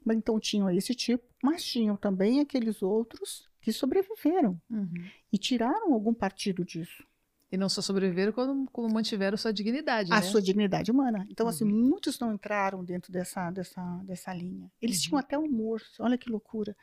irritadíssima. 0.02 0.14
Então 0.14 0.40
tinham 0.40 0.70
esse 0.70 0.94
tipo, 0.94 1.24
mas 1.44 1.64
tinham 1.64 1.96
também 1.96 2.40
aqueles 2.40 2.82
outros 2.82 3.50
que 3.62 3.72
sobreviveram 3.72 4.60
uhum. 4.70 5.06
e 5.32 5.38
tiraram 5.38 5.94
algum 5.94 6.14
partido 6.14 6.66
disso. 6.66 7.04
E 7.52 7.58
não 7.58 7.68
só 7.68 7.82
sobreviveram, 7.82 8.32
como, 8.32 8.66
como 8.72 8.94
mantiveram 8.94 9.36
sua 9.36 9.52
dignidade. 9.52 10.10
A 10.10 10.16
né? 10.16 10.22
sua 10.22 10.42
dignidade 10.42 10.90
humana. 10.90 11.28
Então, 11.30 11.50
assim, 11.50 11.66
uhum. 11.66 11.70
assim, 11.70 11.90
muitos 11.90 12.18
não 12.18 12.34
entraram 12.34 12.82
dentro 12.82 13.12
dessa, 13.12 13.52
dessa, 13.52 13.82
dessa 14.06 14.34
linha. 14.34 14.72
Eles 14.82 15.00
uhum. 15.00 15.04
tinham 15.04 15.20
até 15.20 15.38
humor, 15.38 15.82
olha 16.00 16.18
que 16.18 16.30
loucura. 16.30 16.74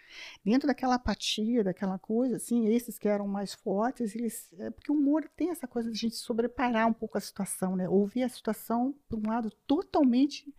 Dentro 0.44 0.68
daquela 0.68 0.96
apatia, 0.96 1.64
daquela 1.64 1.98
coisa, 1.98 2.36
assim, 2.36 2.66
esses 2.66 2.98
que 2.98 3.08
eram 3.08 3.26
mais 3.26 3.54
fortes, 3.54 4.14
eles. 4.14 4.52
É, 4.58 4.68
porque 4.68 4.92
o 4.92 4.94
humor 4.94 5.26
tem 5.34 5.48
essa 5.48 5.66
coisa 5.66 5.90
de 5.90 5.96
a 5.96 6.00
gente 6.00 6.16
sobreparar 6.16 6.86
um 6.86 6.92
pouco 6.92 7.16
a 7.16 7.20
situação, 7.22 7.74
né? 7.74 7.88
Ouvir 7.88 8.24
a 8.24 8.28
situação, 8.28 8.94
por 9.08 9.18
um 9.18 9.26
lado, 9.26 9.50
totalmente 9.66 10.54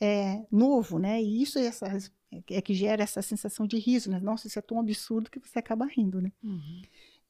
é, 0.00 0.44
novo, 0.50 0.98
né? 0.98 1.22
E 1.22 1.42
isso 1.42 1.58
é, 1.58 1.66
essa, 1.66 1.86
é 2.50 2.60
que 2.60 2.74
gera 2.74 3.02
essa 3.02 3.22
sensação 3.22 3.66
de 3.66 3.78
riso, 3.78 4.10
né? 4.10 4.18
Nossa, 4.20 4.46
isso 4.46 4.58
é 4.58 4.62
tão 4.62 4.78
absurdo 4.78 5.30
que 5.30 5.38
você 5.38 5.58
acaba 5.58 5.86
rindo, 5.86 6.20
né? 6.20 6.32
Uhum. 6.42 6.82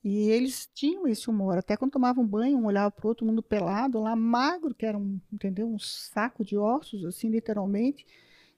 E 0.03 0.29
eles 0.29 0.69
tinham 0.75 1.09
esse 1.09 1.31
humor. 1.31 1.57
Até 1.57 1.77
quando 1.77 1.93
tomavam 1.93 2.27
banho, 2.27 2.59
um 2.59 2.67
olhava 2.67 2.91
para 2.91 3.07
o 3.07 3.09
outro, 3.09 3.27
mundo 3.27 3.43
pelado, 3.43 4.01
lá 4.01 4.15
magro, 4.15 4.75
que 4.75 4.85
era 4.85 4.99
um, 4.99 5.19
entendeu? 5.33 5.67
Um 5.67 5.79
saco 5.79 6.45
de 6.45 6.59
ossos, 6.59 7.05
assim, 7.07 7.31
literalmente. 7.31 8.07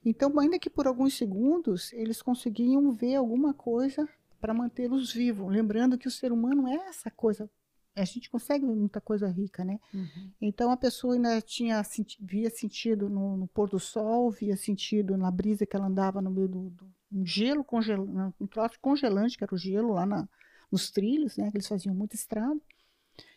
Então, 0.04 0.38
ainda 0.40 0.58
que 0.58 0.68
por 0.68 0.86
alguns 0.86 1.14
segundos, 1.14 1.92
eles 1.92 2.20
conseguiam 2.20 2.90
ver 2.92 3.14
alguma 3.14 3.54
coisa 3.54 4.08
para 4.40 4.52
mantê-los 4.52 5.12
vivos. 5.12 5.50
Lembrando 5.50 5.96
que 5.96 6.08
o 6.08 6.10
ser 6.10 6.32
humano 6.32 6.66
é 6.66 6.75
essa 6.88 7.10
coisa. 7.10 7.48
A 7.96 8.04
gente 8.04 8.30
consegue 8.30 8.66
ver 8.66 8.74
muita 8.74 9.00
coisa 9.00 9.26
rica, 9.28 9.64
né? 9.64 9.80
Uhum. 9.92 10.30
Então 10.40 10.70
a 10.70 10.76
pessoa 10.76 11.14
ainda 11.14 11.40
tinha 11.40 11.82
via 12.20 12.50
sentido 12.50 13.08
no, 13.08 13.36
no, 13.36 13.48
pôr 13.48 13.68
do 13.68 13.80
sol, 13.80 14.30
via 14.30 14.56
sentido 14.56 15.16
na 15.16 15.30
brisa 15.30 15.64
que 15.64 15.74
ela 15.74 15.86
andava 15.86 16.20
no 16.20 16.30
meio 16.30 16.48
do, 16.48 16.70
do 16.70 16.96
um 17.10 17.24
gelo 17.24 17.64
congelante, 17.64 18.34
um 18.40 18.46
troço 18.46 18.78
congelante 18.80 19.38
que 19.38 19.44
era 19.44 19.54
o 19.54 19.58
gelo 19.58 19.94
lá 19.94 20.04
na, 20.04 20.28
nos 20.70 20.90
trilhos, 20.90 21.36
né? 21.36 21.50
Que 21.50 21.56
eles 21.56 21.68
faziam 21.68 21.94
muita 21.94 22.14
estrada. 22.14 22.60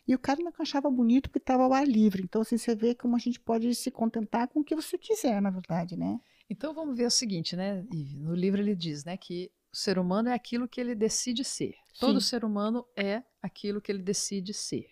E 0.07 0.15
o 0.15 0.19
cara 0.19 0.41
não 0.41 0.51
achava 0.59 0.89
bonito 0.89 1.29
porque 1.29 1.43
estava 1.43 1.63
ao 1.63 1.71
ar 1.71 1.87
livre. 1.87 2.23
Então, 2.23 2.41
assim, 2.41 2.57
você 2.57 2.75
vê 2.75 2.95
como 2.95 3.15
a 3.15 3.19
gente 3.19 3.39
pode 3.39 3.73
se 3.75 3.91
contentar 3.91 4.47
com 4.47 4.61
o 4.61 4.63
que 4.63 4.75
você 4.75 4.97
quiser, 4.97 5.39
na 5.41 5.51
verdade, 5.51 5.95
né? 5.95 6.19
Então, 6.49 6.73
vamos 6.73 6.97
ver 6.97 7.05
o 7.05 7.11
seguinte, 7.11 7.55
né? 7.55 7.85
No 8.15 8.33
livro 8.33 8.59
ele 8.59 8.75
diz, 8.75 9.05
né, 9.05 9.15
que 9.15 9.51
ser 9.71 9.99
humano 9.99 10.29
é 10.29 10.33
aquilo 10.33 10.67
que 10.67 10.79
ele 10.79 10.95
decide 10.95 11.43
ser. 11.43 11.75
Sim. 11.93 11.99
Todo 11.99 12.21
ser 12.21 12.43
humano 12.43 12.85
é 12.95 13.23
aquilo 13.41 13.81
que 13.81 13.91
ele 13.91 14.01
decide 14.01 14.53
ser. 14.53 14.89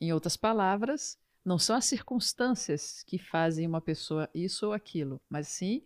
Em 0.00 0.12
outras 0.12 0.36
palavras, 0.36 1.18
não 1.44 1.58
são 1.58 1.74
as 1.74 1.86
circunstâncias 1.86 3.02
que 3.02 3.18
fazem 3.18 3.66
uma 3.66 3.80
pessoa 3.80 4.28
isso 4.34 4.66
ou 4.66 4.72
aquilo, 4.72 5.20
mas 5.28 5.48
sim 5.48 5.82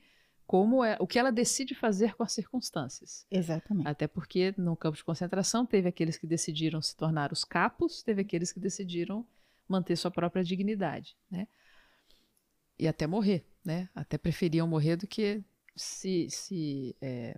como 0.47 0.85
é 0.85 0.99
o 1.01 1.07
que 1.07 1.19
ela 1.19 1.33
decide 1.33 1.75
fazer 1.75 2.15
com 2.15 2.23
as 2.23 2.33
circunstâncias. 2.33 3.27
Exatamente. 3.31 3.89
Até 3.89 4.07
porque 4.07 4.53
no 4.59 4.77
campo 4.77 4.99
de 4.99 5.05
concentração 5.05 5.65
teve 5.65 5.89
aqueles 5.89 6.19
que 6.19 6.27
decidiram 6.27 6.83
se 6.83 6.95
tornar 6.95 7.33
os 7.33 7.43
capos, 7.43 8.03
teve 8.03 8.21
aqueles 8.21 8.53
que 8.53 8.61
decidiram 8.61 9.27
manter 9.67 9.97
sua 9.97 10.11
própria 10.11 10.45
dignidade, 10.45 11.17
né? 11.31 11.49
E 12.79 12.87
até 12.87 13.07
morrer, 13.07 13.47
né? 13.65 13.89
Até 13.95 14.19
preferiam 14.19 14.67
morrer 14.67 14.97
do 14.97 15.07
que 15.07 15.43
se, 15.75 16.29
se 16.29 16.95
é, 17.01 17.35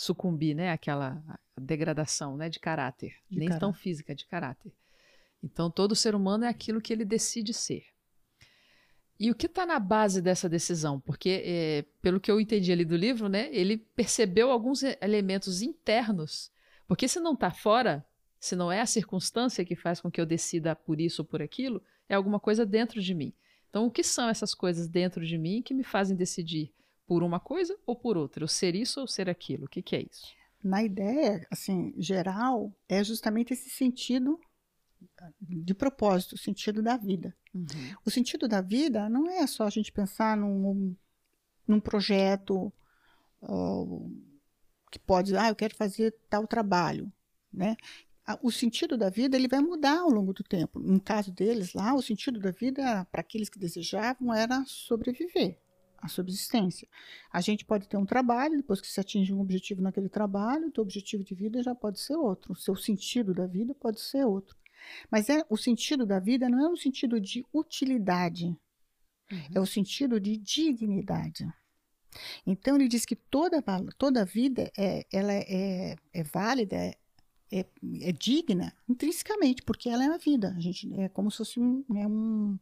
sucumbir, 0.00 0.54
né? 0.54 0.70
Aquela 0.70 1.22
degradação, 1.58 2.36
né? 2.36 2.48
De 2.48 2.58
caráter, 2.58 3.14
de 3.30 3.38
nem 3.38 3.48
caráter. 3.48 3.60
tão 3.60 3.72
física, 3.72 4.14
de 4.14 4.26
caráter. 4.26 4.72
Então 5.42 5.70
todo 5.70 5.94
ser 5.94 6.14
humano 6.14 6.44
é 6.44 6.48
aquilo 6.48 6.80
que 6.80 6.92
ele 6.92 7.04
decide 7.04 7.52
ser. 7.52 7.84
E 9.18 9.30
o 9.30 9.34
que 9.34 9.44
está 9.44 9.66
na 9.66 9.78
base 9.78 10.22
dessa 10.22 10.48
decisão? 10.48 10.98
Porque, 10.98 11.42
é, 11.44 11.84
pelo 12.00 12.18
que 12.18 12.30
eu 12.30 12.40
entendi 12.40 12.72
ali 12.72 12.86
do 12.86 12.96
livro, 12.96 13.28
né, 13.28 13.50
ele 13.52 13.76
percebeu 13.76 14.50
alguns 14.50 14.82
elementos 14.82 15.60
internos. 15.60 16.50
Porque 16.88 17.06
se 17.06 17.20
não 17.20 17.34
está 17.34 17.50
fora, 17.50 18.02
se 18.38 18.56
não 18.56 18.72
é 18.72 18.80
a 18.80 18.86
circunstância 18.86 19.62
que 19.62 19.76
faz 19.76 20.00
com 20.00 20.10
que 20.10 20.18
eu 20.18 20.24
decida 20.24 20.74
por 20.74 20.98
isso 20.98 21.20
ou 21.20 21.26
por 21.26 21.42
aquilo, 21.42 21.82
é 22.08 22.14
alguma 22.14 22.40
coisa 22.40 22.64
dentro 22.64 23.02
de 23.02 23.14
mim. 23.14 23.34
Então, 23.68 23.84
o 23.84 23.90
que 23.90 24.02
são 24.02 24.26
essas 24.26 24.54
coisas 24.54 24.88
dentro 24.88 25.24
de 25.24 25.36
mim 25.36 25.60
que 25.60 25.74
me 25.74 25.84
fazem 25.84 26.16
decidir 26.16 26.72
por 27.10 27.24
uma 27.24 27.40
coisa 27.40 27.76
ou 27.84 27.96
por 27.96 28.16
outra? 28.16 28.44
Eu 28.44 28.46
ser 28.46 28.76
isso 28.76 29.00
ou 29.00 29.06
ser 29.08 29.28
aquilo? 29.28 29.64
O 29.64 29.68
que, 29.68 29.82
que 29.82 29.96
é 29.96 30.02
isso? 30.08 30.28
Na 30.62 30.80
ideia, 30.84 31.44
assim, 31.50 31.92
geral, 31.98 32.72
é 32.88 33.02
justamente 33.02 33.52
esse 33.52 33.68
sentido 33.68 34.38
de 35.40 35.74
propósito, 35.74 36.36
o 36.36 36.38
sentido 36.38 36.80
da 36.80 36.96
vida. 36.96 37.36
Uhum. 37.52 37.66
O 38.04 38.12
sentido 38.12 38.46
da 38.46 38.60
vida 38.60 39.08
não 39.08 39.28
é 39.28 39.44
só 39.48 39.64
a 39.64 39.70
gente 39.70 39.90
pensar 39.90 40.36
num, 40.36 40.94
num 41.66 41.80
projeto 41.80 42.72
que 44.88 45.00
pode, 45.00 45.36
ah, 45.36 45.48
eu 45.48 45.56
quero 45.56 45.74
fazer 45.74 46.14
tal 46.28 46.46
trabalho, 46.46 47.12
né? 47.52 47.76
O 48.40 48.52
sentido 48.52 48.96
da 48.96 49.10
vida 49.10 49.36
ele 49.36 49.48
vai 49.48 49.60
mudar 49.60 49.98
ao 49.98 50.10
longo 50.10 50.32
do 50.32 50.44
tempo. 50.44 50.78
No 50.78 51.00
caso 51.00 51.32
deles 51.32 51.72
lá, 51.72 51.92
o 51.92 52.02
sentido 52.02 52.38
da 52.38 52.52
vida 52.52 53.04
para 53.10 53.20
aqueles 53.20 53.48
que 53.48 53.58
desejavam 53.58 54.32
era 54.32 54.62
sobreviver, 54.64 55.58
a 56.00 56.08
subsistência. 56.08 56.88
A 57.32 57.40
gente 57.40 57.64
pode 57.64 57.88
ter 57.88 57.96
um 57.96 58.06
trabalho, 58.06 58.56
depois 58.56 58.80
que 58.80 58.86
se 58.86 59.00
atinge 59.00 59.32
um 59.32 59.40
objetivo 59.40 59.82
naquele 59.82 60.08
trabalho, 60.08 60.68
o 60.68 60.70
teu 60.70 60.82
objetivo 60.82 61.22
de 61.22 61.34
vida 61.34 61.62
já 61.62 61.74
pode 61.74 62.00
ser 62.00 62.16
outro, 62.16 62.52
o 62.52 62.56
seu 62.56 62.74
sentido 62.76 63.34
da 63.34 63.46
vida 63.46 63.74
pode 63.74 64.00
ser 64.00 64.24
outro. 64.24 64.56
Mas 65.10 65.28
é 65.28 65.44
o 65.48 65.56
sentido 65.56 66.06
da 66.06 66.18
vida 66.18 66.48
não 66.48 66.64
é 66.64 66.68
um 66.68 66.76
sentido 66.76 67.20
de 67.20 67.44
utilidade, 67.52 68.46
uhum. 69.30 69.38
é 69.54 69.60
o 69.60 69.66
sentido 69.66 70.18
de 70.18 70.36
dignidade. 70.36 71.46
Então 72.46 72.74
ele 72.74 72.88
diz 72.88 73.04
que 73.04 73.14
toda 73.14 73.62
toda 73.96 74.24
vida 74.24 74.70
é 74.76 75.06
ela 75.12 75.32
é, 75.32 75.96
é 76.12 76.22
válida, 76.24 76.76
é, 76.76 76.96
é, 77.52 77.66
é, 78.00 78.12
digna 78.12 78.72
intrinsecamente, 78.88 79.62
porque 79.62 79.88
ela 79.88 80.04
é 80.04 80.08
a 80.08 80.18
vida. 80.18 80.54
A 80.56 80.60
gente 80.60 80.92
é 80.94 81.08
como 81.08 81.30
se 81.30 81.38
fosse 81.38 81.60
um, 81.60 81.84
é 81.94 82.06
um 82.06 82.58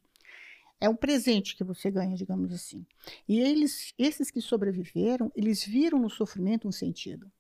é 0.81 0.89
um 0.89 0.97
presente 0.97 1.57
que 1.57 1.65
você 1.65 1.91
ganha, 1.91 2.17
digamos 2.17 2.53
assim. 2.53 2.87
E 3.29 3.39
eles, 3.39 3.93
esses 3.99 4.31
que 4.31 4.41
sobreviveram, 4.41 5.33
eles 5.35 5.65
viram 5.65 5.99
no 5.99 6.11
sofrimento 6.11 6.69
um 6.69 6.73
sentido. 6.73 7.31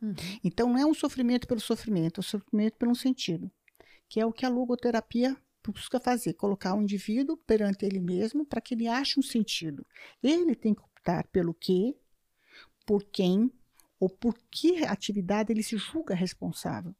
Uhum. 0.00 0.14
Então 0.44 0.68
não 0.68 0.78
é 0.78 0.86
um 0.86 0.94
sofrimento 0.94 1.46
pelo 1.46 1.60
sofrimento, 1.60 2.18
é 2.18 2.20
um 2.20 2.22
sofrimento 2.22 2.76
pelo 2.76 2.92
um 2.92 2.94
sentido 2.94 3.50
que 4.08 4.20
é 4.20 4.26
o 4.26 4.32
que 4.32 4.46
a 4.46 4.48
logoterapia 4.48 5.36
busca 5.64 5.98
fazer, 5.98 6.34
colocar 6.34 6.74
o 6.74 6.82
indivíduo 6.82 7.36
perante 7.38 7.84
ele 7.84 8.00
mesmo 8.00 8.46
para 8.46 8.60
que 8.60 8.74
ele 8.74 8.86
ache 8.86 9.18
um 9.18 9.22
sentido. 9.22 9.84
Ele 10.22 10.54
tem 10.54 10.74
que 10.74 10.82
optar 10.82 11.26
pelo 11.28 11.52
que, 11.52 11.96
por 12.84 13.02
quem 13.04 13.50
ou 13.98 14.08
por 14.08 14.34
que 14.50 14.84
atividade 14.84 15.52
ele 15.52 15.62
se 15.62 15.76
julga 15.76 16.14
responsável. 16.14 16.94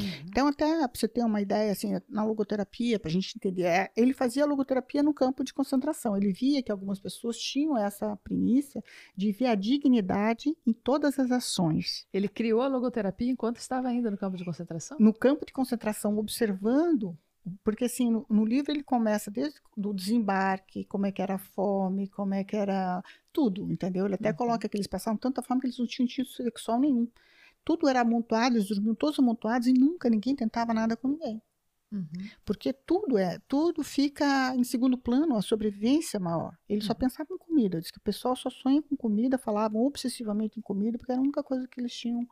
Uhum. 0.00 0.26
Então, 0.28 0.48
até 0.48 0.66
para 0.88 0.90
você 0.94 1.08
ter 1.08 1.24
uma 1.24 1.40
ideia, 1.40 1.72
assim, 1.72 1.92
na 2.08 2.24
logoterapia, 2.24 2.98
para 2.98 3.08
a 3.08 3.12
gente 3.12 3.36
entender, 3.36 3.64
é, 3.64 3.90
ele 3.96 4.12
fazia 4.12 4.46
logoterapia 4.46 5.02
no 5.02 5.14
campo 5.14 5.44
de 5.44 5.52
concentração. 5.52 6.16
Ele 6.16 6.32
via 6.32 6.62
que 6.62 6.72
algumas 6.72 6.98
pessoas 6.98 7.38
tinham 7.38 7.76
essa 7.76 8.16
premissa 8.24 8.82
de 9.16 9.32
ver 9.32 9.46
a 9.46 9.54
dignidade 9.54 10.56
em 10.66 10.72
todas 10.72 11.18
as 11.18 11.30
ações. 11.30 12.06
Ele 12.12 12.28
criou 12.28 12.62
a 12.62 12.68
logoterapia 12.68 13.30
enquanto 13.30 13.58
estava 13.58 13.88
ainda 13.88 14.10
no 14.10 14.16
campo 14.16 14.36
de 14.36 14.44
concentração? 14.44 14.96
No 15.00 15.12
campo 15.12 15.44
de 15.44 15.52
concentração, 15.52 16.16
observando 16.18 17.16
porque 17.64 17.86
assim 17.86 18.10
no, 18.10 18.26
no, 18.28 18.44
livro 18.44 18.70
ele 18.70 18.82
começa 18.82 19.30
desde 19.30 19.58
o 19.76 19.94
desembarque, 19.94 20.84
como 20.84 21.06
é 21.06 21.12
que 21.12 21.22
era 21.22 21.34
a 21.34 21.38
fome, 21.38 22.08
como 22.08 22.34
é 22.34 22.44
que 22.44 22.54
era 22.54 23.02
tudo, 23.32 23.70
entendeu? 23.72 24.04
Ele 24.04 24.14
até 24.14 24.30
uhum. 24.30 24.36
coloca 24.36 24.68
que 24.68 24.76
eles 24.76 24.86
passavam 24.86 25.16
tanta 25.16 25.42
fome 25.42 25.60
que 25.60 25.66
eles 25.68 25.78
não 25.78 25.86
tinham 25.86 26.06
tido 26.06 26.28
sexual 26.28 26.78
nenhum 26.78 27.08
tudo 27.70 27.88
era 27.88 28.00
amontoado, 28.00 28.56
eles 28.56 28.68
dormiam 28.68 28.96
todos 28.96 29.16
amontoados 29.20 29.68
e 29.68 29.72
nunca 29.72 30.10
ninguém 30.10 30.34
tentava 30.34 30.74
nada 30.74 30.96
com 30.96 31.06
ninguém. 31.06 31.40
Uhum. 31.92 32.08
Porque 32.44 32.72
tudo 32.72 33.16
é, 33.16 33.38
tudo 33.46 33.84
fica 33.84 34.54
em 34.56 34.64
segundo 34.64 34.98
plano, 34.98 35.36
a 35.36 35.42
sobrevivência 35.42 36.18
maior. 36.18 36.56
Eles 36.68 36.82
uhum. 36.82 36.88
só 36.88 36.94
pensavam 36.94 37.36
em 37.36 37.38
comida. 37.38 37.80
Diz 37.80 37.92
que 37.92 37.98
o 37.98 38.02
pessoal 38.02 38.34
só 38.34 38.50
sonha 38.50 38.82
com 38.82 38.96
comida, 38.96 39.38
falavam 39.38 39.82
obsessivamente 39.82 40.58
em 40.58 40.62
comida, 40.62 40.98
porque 40.98 41.12
era 41.12 41.20
a 41.20 41.22
única 41.22 41.44
coisa 41.44 41.68
que 41.68 41.80
eles 41.80 41.92
tinham 41.92 42.26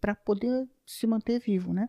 para 0.00 0.16
poder 0.16 0.68
se 0.84 1.06
manter 1.06 1.38
vivo, 1.38 1.72
né? 1.72 1.88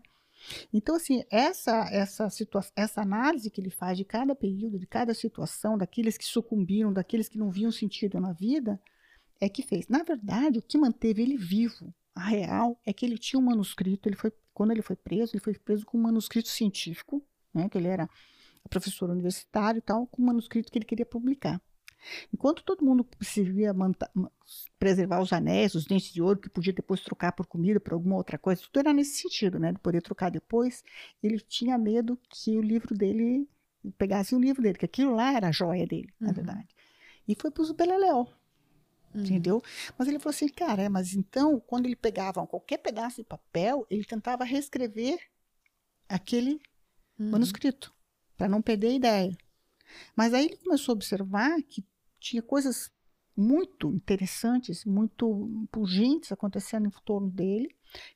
Então, 0.72 0.94
assim, 0.94 1.24
essa, 1.30 1.88
essa, 1.90 2.30
situação, 2.30 2.72
essa 2.76 3.00
análise 3.02 3.50
que 3.50 3.60
ele 3.60 3.70
faz 3.70 3.98
de 3.98 4.04
cada 4.04 4.36
período, 4.36 4.78
de 4.78 4.86
cada 4.86 5.14
situação, 5.14 5.76
daqueles 5.76 6.16
que 6.16 6.24
sucumbiram, 6.24 6.92
daqueles 6.92 7.28
que 7.28 7.38
não 7.38 7.50
viam 7.50 7.72
sentido 7.72 8.20
na 8.20 8.32
vida, 8.32 8.80
é 9.40 9.48
que 9.48 9.62
fez. 9.62 9.88
Na 9.88 10.04
verdade, 10.04 10.60
o 10.60 10.62
que 10.62 10.78
manteve 10.78 11.22
ele 11.22 11.36
vivo 11.36 11.92
a 12.14 12.24
real 12.24 12.78
é 12.84 12.92
que 12.92 13.04
ele 13.04 13.18
tinha 13.18 13.40
um 13.40 13.44
manuscrito, 13.44 14.08
ele 14.08 14.16
foi, 14.16 14.32
quando 14.52 14.70
ele 14.70 14.82
foi 14.82 14.96
preso, 14.96 15.32
ele 15.34 15.42
foi 15.42 15.54
preso 15.54 15.84
com 15.84 15.98
um 15.98 16.02
manuscrito 16.02 16.48
científico, 16.48 17.22
né, 17.52 17.68
que 17.68 17.76
ele 17.76 17.88
era 17.88 18.08
professor 18.68 19.10
universitário 19.10 19.78
e 19.78 19.82
tal, 19.82 20.06
com 20.06 20.22
um 20.22 20.26
manuscrito 20.26 20.70
que 20.70 20.78
ele 20.78 20.84
queria 20.84 21.04
publicar. 21.04 21.60
Enquanto 22.32 22.62
todo 22.62 22.84
mundo 22.84 23.04
conseguia 23.04 23.74
preservar 24.78 25.20
os 25.20 25.32
anéis, 25.32 25.74
os 25.74 25.86
dentes 25.86 26.12
de 26.12 26.20
ouro, 26.20 26.38
que 26.38 26.50
podia 26.50 26.72
depois 26.72 27.00
trocar 27.00 27.32
por 27.32 27.46
comida, 27.46 27.80
por 27.80 27.94
alguma 27.94 28.16
outra 28.16 28.38
coisa, 28.38 28.62
tudo 28.62 28.80
era 28.80 28.92
nesse 28.92 29.16
sentido, 29.22 29.58
né, 29.58 29.72
de 29.72 29.78
poder 29.78 30.02
trocar 30.02 30.30
depois, 30.30 30.82
ele 31.22 31.40
tinha 31.40 31.78
medo 31.78 32.18
que 32.28 32.56
o 32.56 32.60
livro 32.60 32.94
dele, 32.94 33.48
pegasse 33.96 34.34
o 34.34 34.38
livro 34.38 34.62
dele, 34.62 34.78
que 34.78 34.84
aquilo 34.84 35.14
lá 35.14 35.32
era 35.32 35.48
a 35.48 35.52
joia 35.52 35.86
dele, 35.86 36.12
uhum. 36.20 36.26
na 36.26 36.32
verdade. 36.32 36.68
E 37.26 37.34
foi 37.34 37.50
para 37.50 37.62
os 37.62 37.70
Beleléu, 37.72 38.28
Uhum. 39.14 39.22
Entendeu? 39.22 39.62
Mas 39.96 40.08
ele 40.08 40.18
falou 40.18 40.34
assim, 40.34 40.48
cara, 40.48 40.82
é, 40.82 40.88
mas 40.88 41.14
então, 41.14 41.60
quando 41.60 41.86
ele 41.86 41.96
pegava 41.96 42.46
qualquer 42.46 42.78
pedaço 42.78 43.16
de 43.16 43.24
papel, 43.24 43.86
ele 43.88 44.04
tentava 44.04 44.44
reescrever 44.44 45.18
aquele 46.08 46.60
uhum. 47.18 47.30
manuscrito, 47.30 47.94
para 48.36 48.48
não 48.48 48.60
perder 48.60 48.88
a 48.88 48.94
ideia. 48.94 49.38
Mas 50.16 50.34
aí 50.34 50.46
ele 50.46 50.56
começou 50.56 50.92
a 50.92 50.96
observar 50.96 51.62
que 51.62 51.84
tinha 52.18 52.42
coisas 52.42 52.90
muito 53.36 53.92
interessantes, 53.92 54.84
muito 54.84 55.66
pungentes 55.70 56.30
acontecendo 56.30 56.86
em 56.86 56.90
torno 57.04 57.30
dele, 57.30 57.68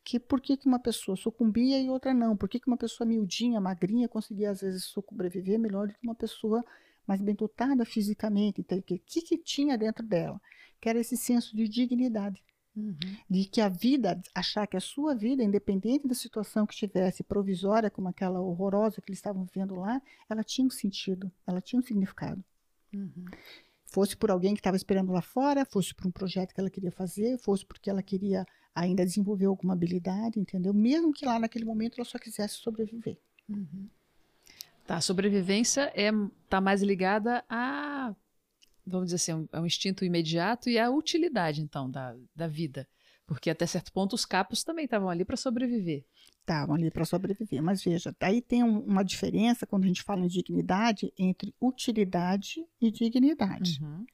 que 0.04 0.18
por 0.18 0.40
que, 0.40 0.56
que 0.56 0.66
uma 0.66 0.78
pessoa 0.78 1.16
sucumbia 1.16 1.80
e 1.80 1.88
outra 1.88 2.14
não? 2.14 2.36
Por 2.36 2.48
que, 2.48 2.58
que 2.58 2.66
uma 2.66 2.76
pessoa 2.76 3.06
miudinha, 3.06 3.60
magrinha, 3.60 4.08
conseguia 4.08 4.50
às 4.50 4.60
vezes 4.60 4.84
sobreviver 4.84 5.58
melhor 5.58 5.86
do 5.86 5.94
que 5.94 6.02
uma 6.02 6.14
pessoa 6.14 6.64
mais 7.08 7.20
bem 7.20 7.34
dotada 7.34 7.84
fisicamente? 7.84 8.60
Então, 8.60 8.78
o 8.78 8.82
que, 8.82 9.00
que 9.00 9.38
tinha 9.38 9.76
dentro 9.76 10.06
dela? 10.06 10.40
que 10.80 10.88
era 10.88 10.98
esse 10.98 11.16
senso 11.16 11.56
de 11.56 11.68
dignidade. 11.68 12.42
Uhum. 12.76 12.96
De 13.28 13.44
que 13.44 13.60
a 13.60 13.68
vida, 13.68 14.20
achar 14.34 14.66
que 14.66 14.76
a 14.76 14.80
sua 14.80 15.14
vida, 15.14 15.42
independente 15.42 16.06
da 16.06 16.14
situação 16.14 16.66
que 16.66 16.74
estivesse 16.74 17.24
provisória, 17.24 17.90
como 17.90 18.08
aquela 18.08 18.40
horrorosa 18.40 19.00
que 19.00 19.10
eles 19.10 19.18
estavam 19.18 19.44
vivendo 19.44 19.74
lá, 19.74 20.00
ela 20.28 20.44
tinha 20.44 20.66
um 20.66 20.70
sentido, 20.70 21.30
ela 21.46 21.60
tinha 21.60 21.80
um 21.80 21.82
significado. 21.82 22.42
Uhum. 22.94 23.24
Fosse 23.84 24.16
por 24.16 24.30
alguém 24.30 24.54
que 24.54 24.60
estava 24.60 24.76
esperando 24.76 25.10
lá 25.10 25.22
fora, 25.22 25.64
fosse 25.64 25.94
por 25.94 26.06
um 26.06 26.10
projeto 26.10 26.54
que 26.54 26.60
ela 26.60 26.70
queria 26.70 26.92
fazer, 26.92 27.38
fosse 27.38 27.66
porque 27.66 27.90
ela 27.90 28.02
queria 28.02 28.46
ainda 28.74 29.04
desenvolver 29.04 29.46
alguma 29.46 29.72
habilidade, 29.72 30.38
entendeu? 30.38 30.72
Mesmo 30.72 31.12
que 31.12 31.26
lá 31.26 31.38
naquele 31.38 31.64
momento 31.64 31.94
ela 31.98 32.04
só 32.04 32.18
quisesse 32.18 32.56
sobreviver. 32.56 33.18
Uhum. 33.48 33.88
Tá, 34.88 34.96
a 34.96 35.00
sobrevivência 35.02 35.92
é 35.94 36.10
tá 36.48 36.62
mais 36.62 36.80
ligada 36.80 37.44
a, 37.46 38.14
vamos 38.86 39.08
dizer 39.08 39.16
assim, 39.16 39.46
a 39.52 39.60
um 39.60 39.66
instinto 39.66 40.02
imediato 40.02 40.70
e 40.70 40.78
à 40.78 40.88
utilidade, 40.88 41.60
então, 41.60 41.90
da, 41.90 42.16
da 42.34 42.48
vida. 42.48 42.88
Porque 43.26 43.50
até 43.50 43.66
certo 43.66 43.92
ponto 43.92 44.14
os 44.14 44.24
capos 44.24 44.64
também 44.64 44.86
estavam 44.86 45.10
ali 45.10 45.26
para 45.26 45.36
sobreviver. 45.36 46.06
Estavam 46.40 46.74
ali 46.74 46.90
para 46.90 47.04
sobreviver. 47.04 47.62
Mas 47.62 47.84
veja, 47.84 48.16
daí 48.18 48.40
tem 48.40 48.64
um, 48.64 48.78
uma 48.78 49.02
diferença 49.02 49.66
quando 49.66 49.84
a 49.84 49.88
gente 49.88 50.02
fala 50.02 50.24
em 50.24 50.26
dignidade 50.26 51.12
entre 51.18 51.54
utilidade 51.60 52.64
e 52.80 52.90
dignidade. 52.90 53.80
Uhum. 53.82 54.06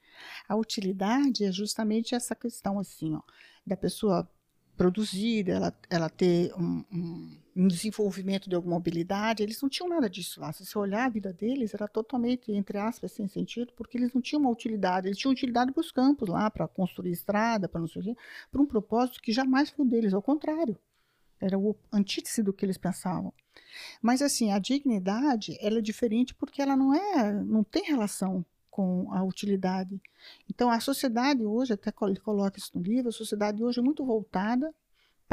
A 0.49 0.57
utilidade 0.57 1.45
é 1.45 1.53
justamente 1.53 2.17
essa 2.17 2.35
questão 2.35 2.81
assim, 2.81 3.15
ó, 3.15 3.23
da 3.65 3.77
pessoa 3.77 4.29
produzir, 4.77 5.49
ela, 5.49 5.73
ela 5.89 6.11
ter 6.11 6.53
um, 6.55 6.85
um, 6.91 7.44
um, 7.57 7.69
desenvolvimento 7.69 8.49
de 8.49 8.55
alguma 8.55 8.77
habilidade, 8.77 9.43
eles 9.43 9.61
não 9.61 9.69
tinham 9.69 9.89
nada 9.89 10.09
disso 10.09 10.41
lá. 10.41 10.53
Se 10.53 10.65
você 10.65 10.79
olhar 10.79 11.05
a 11.05 11.09
vida 11.09 11.33
deles, 11.33 11.75
era 11.75 11.87
totalmente, 11.89 12.53
entre 12.53 12.79
aspas, 12.79 13.13
sem 13.13 13.29
sentido, 13.29 13.73
porque 13.77 13.97
eles 13.97 14.13
não 14.13 14.21
tinham 14.21 14.41
uma 14.41 14.51
utilidade. 14.51 15.09
Eles 15.09 15.19
tinham 15.19 15.33
utilidade 15.33 15.73
para 15.73 15.81
os 15.81 15.91
campos 15.91 16.29
lá, 16.29 16.51
para 16.51 16.67
construir 16.69 17.13
estrada, 17.13 17.69
para 17.69 17.81
não 17.81 17.89
sei 17.89 18.03
o 18.03 18.05
quê, 18.05 18.17
para 18.51 18.63
um 18.63 18.67
propósito 18.67 19.21
que 19.21 19.33
jamais 19.33 19.71
foi 19.71 19.87
deles, 19.87 20.15
ao 20.15 20.23
contrário. 20.23 20.77
Era 21.41 21.59
o 21.59 21.77
antítese 21.93 22.43
do 22.43 22.53
que 22.53 22.65
eles 22.65 22.79
pensavam. 22.79 23.33
Mas, 24.01 24.23
assim, 24.23 24.51
a 24.53 24.59
dignidade, 24.59 25.57
ela 25.61 25.79
é 25.79 25.83
diferente 25.83 26.35
porque 26.35 26.63
ela 26.63 26.77
não 26.77 26.95
é, 26.95 27.33
não 27.33 27.63
tem 27.63 27.85
relação 27.85 28.45
com 28.71 29.13
a 29.13 29.23
utilidade. 29.23 30.01
Então, 30.51 30.71
a 30.71 30.81
sociedade 30.81 31.45
hoje, 31.45 31.73
até 31.73 31.93
coloca 31.93 32.59
isso 32.59 32.73
no 32.75 32.83
livro, 32.83 33.09
a 33.09 33.13
sociedade 33.13 33.63
hoje 33.63 33.79
é 33.79 33.83
muito 33.83 34.05
voltada 34.05 34.75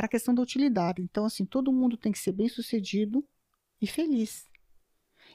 para 0.01 0.07
a 0.07 0.09
questão 0.09 0.33
da 0.33 0.41
utilidade. 0.41 0.99
Então, 0.99 1.25
assim, 1.25 1.45
todo 1.45 1.71
mundo 1.71 1.95
tem 1.95 2.11
que 2.11 2.17
ser 2.17 2.31
bem 2.31 2.49
sucedido 2.49 3.23
e 3.79 3.85
feliz. 3.85 4.49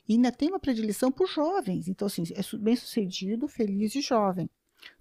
E 0.08 0.14
ainda 0.14 0.32
tem 0.32 0.48
uma 0.48 0.58
predileção 0.58 1.12
por 1.12 1.28
jovens. 1.28 1.86
Então, 1.86 2.06
assim, 2.06 2.24
é 2.34 2.56
bem 2.56 2.74
sucedido, 2.74 3.46
feliz 3.46 3.94
e 3.94 4.00
jovem. 4.00 4.50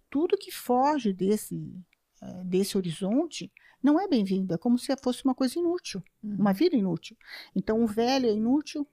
Tudo 0.08 0.38
que 0.38 0.52
foge 0.52 1.12
desse, 1.12 1.74
eh, 2.22 2.44
desse 2.44 2.78
horizonte 2.78 3.52
não 3.82 4.00
é 4.00 4.08
bem-vindo. 4.08 4.54
É 4.54 4.58
como 4.58 4.78
se 4.78 4.96
fosse 4.98 5.26
uma 5.26 5.34
coisa 5.34 5.58
inútil, 5.58 6.04
uhum. 6.24 6.36
uma 6.36 6.54
vida 6.54 6.76
inútil. 6.76 7.18
Então, 7.56 7.84
o 7.84 7.88
velho 7.88 8.28
é 8.28 8.34
inútil, 8.34 8.88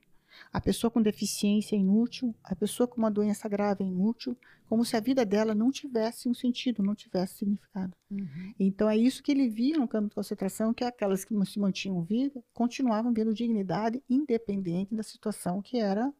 a 0.52 0.60
pessoa 0.60 0.90
com 0.90 1.02
deficiência 1.02 1.76
é 1.76 1.78
inútil, 1.78 2.34
a 2.42 2.54
pessoa 2.56 2.86
com 2.86 2.96
uma 2.96 3.10
doença 3.10 3.48
grave 3.48 3.84
é 3.84 3.86
inútil, 3.86 4.36
como 4.68 4.84
se 4.84 4.96
a 4.96 5.00
vida 5.00 5.24
dela 5.26 5.54
não 5.54 5.70
tivesse 5.70 6.28
um 6.28 6.34
sentido, 6.34 6.82
não 6.82 6.94
tivesse 6.94 7.38
significado. 7.38 7.92
Uhum. 8.10 8.54
Então 8.58 8.88
é 8.88 8.96
isso 8.96 9.22
que 9.22 9.30
ele 9.30 9.48
via 9.48 9.76
no 9.76 9.86
campo 9.86 10.08
de 10.08 10.14
concentração, 10.14 10.72
que 10.72 10.82
aquelas 10.82 11.24
que 11.24 11.34
se 11.44 11.58
mantinham 11.58 12.02
vivas 12.02 12.42
continuavam 12.54 13.12
vendo 13.12 13.34
dignidade 13.34 14.02
independente 14.08 14.94
da 14.94 15.02
situação 15.02 15.60
que 15.60 15.78
era 15.78 16.12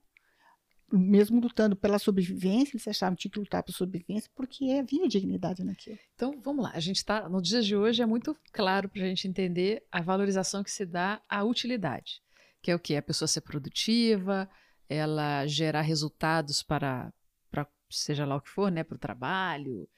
mesmo 0.93 1.41
lutando 1.41 1.75
pela 1.75 1.99
sobrevivência, 1.99 2.77
eles 2.77 2.87
achavam 2.87 3.17
que 3.17 3.23
tinha 3.23 3.33
que 3.33 3.39
lutar 3.39 3.63
pela 3.63 3.75
sobrevivência 3.75 4.31
porque 4.35 4.71
havia 4.73 5.09
dignidade 5.09 5.65
naquilo. 5.65 5.99
Então, 6.15 6.39
vamos 6.43 6.65
lá. 6.65 6.73
A 6.75 6.81
gente 6.81 6.97
está, 6.97 7.29
no 7.29 7.41
dia 7.41 7.63
de 7.63 7.75
hoje, 7.75 8.03
é 8.03 8.07
muito 8.07 8.37
claro 8.53 8.89
para 8.89 9.03
a 9.03 9.07
gente 9.07 9.27
entender 9.27 9.83
a 9.91 10.03
valorização 10.03 10.63
que 10.63 10.71
se 10.71 10.85
dá 10.85 11.23
à 11.29 11.43
utilidade 11.43 12.21
que 12.63 12.71
é 12.71 12.75
o 12.75 12.79
que? 12.79 12.97
A 12.97 13.03
pessoa 13.03 13.27
ser 13.27 13.41
produtiva, 13.41 14.49
ela 14.89 15.47
gerar 15.47 15.83
resultados 15.83 16.63
para, 16.63 17.13
para 17.51 17.67
seja 17.91 18.25
lá 18.25 18.37
o 18.37 18.41
que 18.41 18.49
for, 18.49 18.71
né, 18.71 18.85
para 18.85 18.95
o 18.95 18.99
trabalho. 18.99 19.89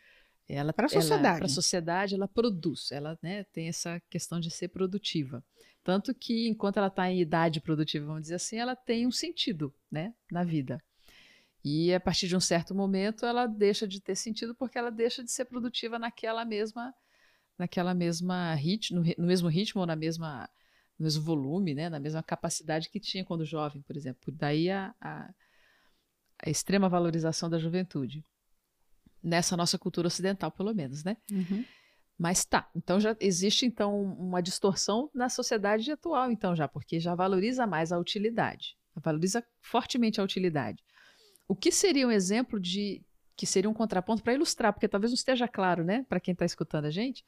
Ela, 0.48 0.72
para 0.72 0.86
a 0.86 0.88
sociedade. 0.88 1.38
Para 1.38 1.46
a 1.46 1.50
sociedade, 1.50 2.14
ela 2.14 2.28
produz, 2.28 2.90
ela 2.90 3.18
né, 3.22 3.44
tem 3.44 3.68
essa 3.68 4.00
questão 4.10 4.40
de 4.40 4.50
ser 4.50 4.68
produtiva. 4.68 5.44
Tanto 5.82 6.14
que, 6.14 6.48
enquanto 6.48 6.78
ela 6.78 6.86
está 6.86 7.10
em 7.10 7.20
idade 7.20 7.60
produtiva, 7.60 8.06
vamos 8.06 8.22
dizer 8.22 8.36
assim, 8.36 8.56
ela 8.56 8.74
tem 8.74 9.06
um 9.06 9.12
sentido 9.12 9.74
né, 9.90 10.14
na 10.30 10.42
vida. 10.42 10.82
E 11.62 11.94
a 11.94 12.00
partir 12.00 12.28
de 12.28 12.36
um 12.36 12.40
certo 12.40 12.74
momento, 12.74 13.24
ela 13.24 13.46
deixa 13.46 13.86
de 13.88 14.00
ter 14.00 14.16
sentido 14.16 14.54
porque 14.54 14.78
ela 14.78 14.90
deixa 14.90 15.24
de 15.24 15.30
ser 15.30 15.46
produtiva 15.46 15.98
naquela 15.98 16.44
mesma, 16.44 16.94
naquela 17.58 17.94
mesma 17.94 18.54
ritmo, 18.54 19.00
no, 19.00 19.14
no 19.16 19.26
mesmo 19.26 19.48
ritmo 19.48 19.80
ou 19.80 19.86
na 19.86 19.96
mesma 19.96 20.48
no 20.98 21.04
mesmo 21.04 21.22
volume, 21.22 21.74
né, 21.74 21.88
na 21.88 21.98
mesma 21.98 22.22
capacidade 22.22 22.88
que 22.88 23.00
tinha 23.00 23.24
quando 23.24 23.44
jovem, 23.44 23.82
por 23.82 23.96
exemplo. 23.96 24.32
Daí 24.32 24.70
a, 24.70 24.94
a, 25.00 25.34
a 26.44 26.50
extrema 26.50 26.88
valorização 26.88 27.50
da 27.50 27.58
juventude. 27.58 28.24
Nessa 29.22 29.56
nossa 29.56 29.78
cultura 29.78 30.06
ocidental, 30.06 30.50
pelo 30.52 30.74
menos, 30.74 31.02
né? 31.02 31.16
Uhum. 31.32 31.64
Mas 32.16 32.44
tá, 32.44 32.70
então 32.74 33.00
já 33.00 33.16
existe 33.18 33.66
então 33.66 34.02
uma 34.02 34.40
distorção 34.40 35.10
na 35.12 35.28
sociedade 35.28 35.90
atual, 35.90 36.30
então 36.30 36.54
já, 36.54 36.68
porque 36.68 37.00
já 37.00 37.14
valoriza 37.14 37.66
mais 37.66 37.90
a 37.90 37.98
utilidade, 37.98 38.76
valoriza 38.94 39.44
fortemente 39.60 40.20
a 40.20 40.24
utilidade. 40.24 40.84
O 41.48 41.56
que 41.56 41.72
seria 41.72 42.06
um 42.06 42.12
exemplo 42.12 42.60
de 42.60 43.02
que 43.36 43.46
seria 43.46 43.68
um 43.68 43.74
contraponto 43.74 44.22
para 44.22 44.32
ilustrar, 44.32 44.72
porque 44.72 44.86
talvez 44.86 45.10
não 45.10 45.16
esteja 45.16 45.48
claro, 45.48 45.82
né, 45.82 46.06
para 46.08 46.20
quem 46.20 46.32
está 46.32 46.44
escutando 46.44 46.84
a 46.84 46.90
gente, 46.90 47.24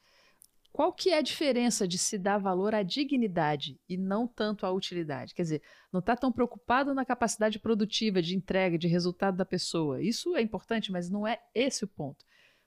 qual 0.77 0.93
que 0.93 1.09
é 1.09 1.17
a 1.17 1.23
diferença 1.23 1.87
de 1.87 1.97
se 1.97 2.19
dar 2.19 2.37
valor 2.37 2.75
à 2.75 2.83
dignidade 2.83 3.79
e 3.89 3.97
não 3.97 4.27
tanto 4.27 4.63
à 4.63 4.71
utilidade? 4.71 5.33
Quer 5.33 5.41
dizer, 5.41 5.61
não 5.91 6.01
está 6.01 6.15
tão 6.15 6.31
preocupado 6.31 6.93
na 6.93 7.03
capacidade 7.03 7.57
produtiva 7.57 8.21
de 8.21 8.35
entrega, 8.35 8.77
de 8.77 8.87
resultado 8.87 9.35
da 9.35 9.43
pessoa. 9.43 10.03
Isso 10.03 10.35
é 10.35 10.41
importante, 10.43 10.91
mas 10.91 11.09
não 11.09 11.25
é 11.25 11.41
esse 11.55 11.83
o 11.83 11.87
ponto. 11.87 12.23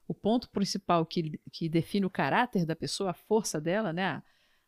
O 0.09 0.13
ponto 0.13 0.51
principal 0.51 1.07
que, 1.07 1.41
que 1.53 1.69
define 1.69 2.05
o 2.05 2.11
caráter 2.11 2.67
da 2.67 2.75
pessoa, 2.75 3.11
a 3.11 3.15
força 3.15 3.61
dela, 3.61 3.93
né, 3.93 4.05
a, 4.05 4.23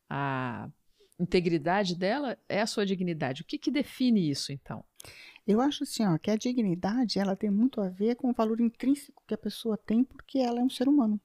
a 0.09 0.70
integridade 1.18 1.96
dela, 1.96 2.38
é 2.48 2.61
a 2.61 2.66
sua 2.68 2.87
dignidade. 2.87 3.42
O 3.42 3.44
que, 3.44 3.59
que 3.59 3.72
define 3.72 4.31
isso, 4.31 4.52
então? 4.52 4.85
Eu 5.44 5.61
acho 5.61 5.83
assim, 5.83 6.07
ó, 6.07 6.16
que 6.16 6.31
a 6.31 6.37
dignidade 6.37 7.18
ela 7.18 7.35
tem 7.35 7.50
muito 7.50 7.81
a 7.81 7.88
ver 7.88 8.14
com 8.14 8.31
o 8.31 8.33
valor 8.33 8.61
intrínseco 8.61 9.20
que 9.26 9.35
a 9.35 9.38
pessoa 9.38 9.76
tem 9.76 10.05
porque 10.05 10.38
ela 10.38 10.61
é 10.61 10.62
um 10.62 10.70
ser 10.70 10.87
humano. 10.87 11.20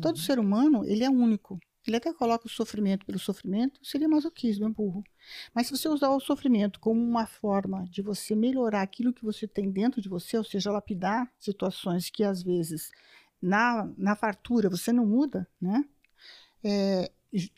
Todo 0.00 0.16
uhum. 0.16 0.22
ser 0.22 0.38
humano, 0.38 0.84
ele 0.84 1.04
é 1.04 1.10
único. 1.10 1.58
Ele 1.86 1.96
até 1.96 2.12
coloca 2.12 2.46
o 2.46 2.50
sofrimento 2.50 3.06
pelo 3.06 3.18
sofrimento, 3.18 3.78
seria 3.84 4.08
masoquismo, 4.08 4.66
é 4.66 4.68
burro. 4.68 5.04
Mas 5.54 5.66
se 5.66 5.76
você 5.76 5.88
usar 5.88 6.10
o 6.10 6.20
sofrimento 6.20 6.80
como 6.80 7.00
uma 7.00 7.26
forma 7.26 7.84
de 7.88 8.02
você 8.02 8.34
melhorar 8.34 8.82
aquilo 8.82 9.12
que 9.12 9.24
você 9.24 9.46
tem 9.46 9.70
dentro 9.70 10.00
de 10.00 10.08
você, 10.08 10.36
ou 10.36 10.44
seja, 10.44 10.72
lapidar 10.72 11.30
situações 11.38 12.10
que 12.10 12.24
às 12.24 12.42
vezes 12.42 12.90
na, 13.40 13.88
na 13.96 14.16
fartura 14.16 14.68
você 14.68 14.92
não 14.92 15.06
muda, 15.06 15.48
né? 15.60 15.84
É, 16.64 17.12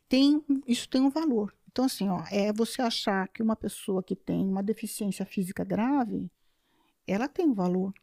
tem, 0.08 0.44
isso 0.66 0.88
tem 0.88 1.00
um 1.00 1.10
valor. 1.10 1.54
Então, 1.70 1.84
assim, 1.84 2.08
ó, 2.08 2.22
é 2.30 2.52
você 2.52 2.82
achar 2.82 3.28
que 3.28 3.42
uma 3.42 3.56
pessoa 3.56 4.02
que 4.02 4.16
tem 4.16 4.46
uma 4.46 4.62
deficiência 4.62 5.24
física 5.24 5.64
grave, 5.64 6.30
ela 7.06 7.28
tem 7.28 7.46
um 7.46 7.54
valor. 7.54 7.94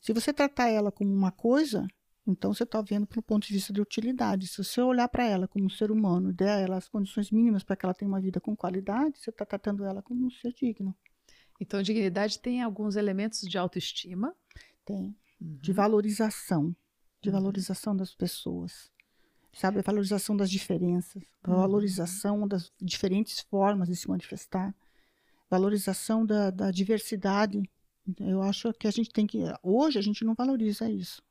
Se 0.00 0.12
você 0.12 0.32
tratar 0.32 0.68
ela 0.68 0.92
como 0.92 1.12
uma 1.12 1.30
coisa, 1.30 1.86
então, 2.30 2.52
você 2.52 2.64
está 2.64 2.82
vendo 2.82 3.06
pelo 3.06 3.22
ponto 3.22 3.46
de 3.46 3.54
vista 3.54 3.72
de 3.72 3.80
utilidade. 3.80 4.46
Se 4.46 4.62
você 4.62 4.82
olhar 4.82 5.08
para 5.08 5.26
ela 5.26 5.48
como 5.48 5.64
um 5.64 5.70
ser 5.70 5.90
humano, 5.90 6.30
der 6.30 6.50
a 6.50 6.60
ela 6.60 6.76
as 6.76 6.86
condições 6.86 7.30
mínimas 7.30 7.64
para 7.64 7.74
que 7.74 7.86
ela 7.86 7.94
tenha 7.94 8.08
uma 8.08 8.20
vida 8.20 8.38
com 8.38 8.54
qualidade, 8.54 9.18
você 9.18 9.30
está 9.30 9.46
tratando 9.46 9.82
ela 9.82 10.02
como 10.02 10.26
um 10.26 10.30
ser 10.30 10.52
digno. 10.52 10.94
Então, 11.58 11.80
dignidade 11.80 12.38
tem 12.38 12.62
alguns 12.62 12.96
elementos 12.96 13.40
de 13.40 13.56
autoestima? 13.56 14.36
Tem. 14.84 15.16
Uhum. 15.40 15.56
De 15.56 15.72
valorização. 15.72 16.76
De 17.22 17.30
uhum. 17.30 17.34
valorização 17.36 17.96
das 17.96 18.14
pessoas. 18.14 18.90
Sabe? 19.50 19.78
A 19.78 19.82
valorização 19.82 20.36
das 20.36 20.50
diferenças. 20.50 21.22
A 21.42 21.50
uhum. 21.50 21.56
valorização 21.56 22.46
das 22.46 22.70
diferentes 22.78 23.40
formas 23.40 23.88
de 23.88 23.96
se 23.96 24.06
manifestar. 24.06 24.74
Valorização 25.48 26.26
da, 26.26 26.50
da 26.50 26.70
diversidade. 26.70 27.62
Eu 28.20 28.42
acho 28.42 28.70
que 28.74 28.86
a 28.86 28.90
gente 28.90 29.10
tem 29.10 29.26
que. 29.26 29.38
Hoje, 29.62 29.98
a 29.98 30.02
gente 30.02 30.26
não 30.26 30.34
valoriza 30.34 30.90
isso. 30.90 31.22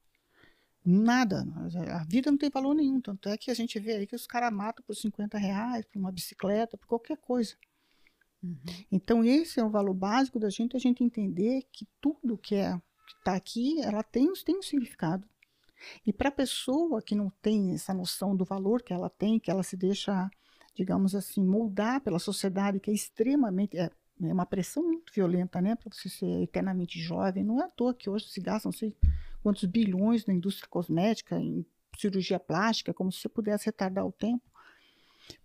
Nada. 0.90 1.46
A 1.92 2.06
vida 2.06 2.32
não 2.32 2.38
tem 2.38 2.50
valor 2.50 2.74
nenhum. 2.74 3.02
Tanto 3.02 3.28
é 3.28 3.38
que 3.38 3.52
a 3.52 3.54
gente 3.54 3.78
vê 3.78 3.98
aí 3.98 4.08
que 4.08 4.16
os 4.16 4.26
caras 4.26 4.54
matam 4.54 4.86
por 4.86 4.96
50 4.96 5.38
reais, 5.38 5.86
por 5.86 6.00
uma 6.00 6.14
bicicleta, 6.14 6.78
por 6.78 6.88
qualquer 6.88 7.18
coisa. 7.18 7.56
Uhum. 8.42 8.56
Então, 8.90 9.22
esse 9.22 9.60
é 9.60 9.64
o 9.66 9.70
valor 9.70 9.94
básico 9.94 10.40
da 10.40 10.50
gente, 10.50 10.78
a 10.78 10.80
gente 10.80 11.04
entender 11.04 11.64
que 11.74 11.86
tudo 12.00 12.38
que 12.38 12.56
é 12.56 12.82
que 13.06 13.14
está 13.18 13.36
aqui, 13.36 13.82
ela 13.82 14.02
tem, 14.02 14.32
tem 14.46 14.60
um 14.60 14.62
significado. 14.62 15.28
E 16.06 16.14
para 16.14 16.30
a 16.30 16.32
pessoa 16.32 17.02
que 17.02 17.16
não 17.16 17.30
tem 17.42 17.74
essa 17.74 17.94
noção 17.94 18.34
do 18.34 18.46
valor 18.46 18.82
que 18.82 18.94
ela 18.94 19.10
tem, 19.10 19.42
que 19.42 19.52
ela 19.52 19.64
se 19.64 19.76
deixa, 19.76 20.30
digamos 20.74 21.14
assim, 21.16 21.44
moldar 21.44 22.00
pela 22.00 22.18
sociedade, 22.18 22.80
que 22.80 22.90
é 22.90 22.94
extremamente. 22.94 23.78
É, 23.78 23.92
é 24.22 24.34
uma 24.34 24.46
pressão 24.46 24.84
muito 24.84 25.12
violenta, 25.14 25.60
né? 25.62 25.76
Para 25.76 25.94
você 25.94 26.08
ser 26.08 26.44
eternamente 26.44 26.98
jovem. 26.98 27.44
Não 27.44 27.60
é 27.60 27.66
à 27.66 27.70
toa 27.70 27.94
que 27.94 28.10
hoje 28.10 28.30
se 28.30 28.40
gastam, 28.40 28.72
não 28.72 28.78
sei 28.78 28.96
quantos 29.42 29.66
bilhões 29.66 30.26
na 30.26 30.34
indústria 30.34 30.68
cosmética, 30.70 31.40
em 31.40 31.66
cirurgia 31.98 32.40
plástica, 32.40 32.94
como 32.94 33.12
se 33.12 33.22
você 33.22 33.30
pudesse 33.30 33.66
retardar 33.66 34.06
o 34.06 34.12
tempo. 34.12 34.44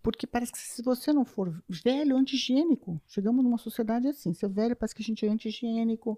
Porque 0.01 0.25
parece 0.25 0.51
que 0.51 0.57
se 0.57 0.81
você 0.81 1.11
não 1.11 1.25
for 1.25 1.61
velho, 1.67 2.15
anti-higiênico, 2.15 3.01
chegamos 3.07 3.43
numa 3.43 3.57
sociedade 3.57 4.07
assim, 4.07 4.33
se 4.33 4.45
é 4.45 4.49
velho 4.49 4.75
parece 4.75 4.95
que 4.95 5.01
a 5.01 5.05
gente 5.05 5.25
é 5.25 5.29
anti-higiênico, 5.29 6.17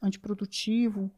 antiprodutivo, 0.00 1.10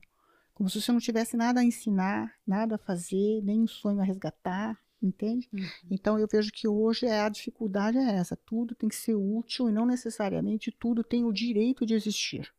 Como 0.55 0.71
se 0.71 0.81
você 0.81 0.91
não 0.91 1.01
tivesse 1.01 1.37
nada 1.37 1.61
a 1.61 1.65
ensinar, 1.65 2.35
nada 2.47 2.77
a 2.77 2.79
fazer, 2.79 3.43
nenhum 3.43 3.67
sonho 3.67 4.01
a 4.01 4.05
resgatar, 4.05 4.79
entende? 5.03 5.47
Uhum. 5.53 5.61
Então 5.91 6.19
eu 6.19 6.27
vejo 6.27 6.51
que 6.51 6.67
hoje 6.67 7.05
é 7.05 7.21
a 7.21 7.29
dificuldade 7.29 7.99
é 7.99 8.17
essa, 8.17 8.37
tudo 8.37 8.75
tem 8.75 8.89
que 8.89 8.97
ser 8.97 9.15
útil 9.15 9.69
e 9.69 9.73
não 9.73 9.85
necessariamente 9.85 10.73
tudo 10.73 11.05
tem 11.05 11.25
o 11.25 11.33
direito 11.33 11.85
de 11.85 11.93
existir. 11.93 12.51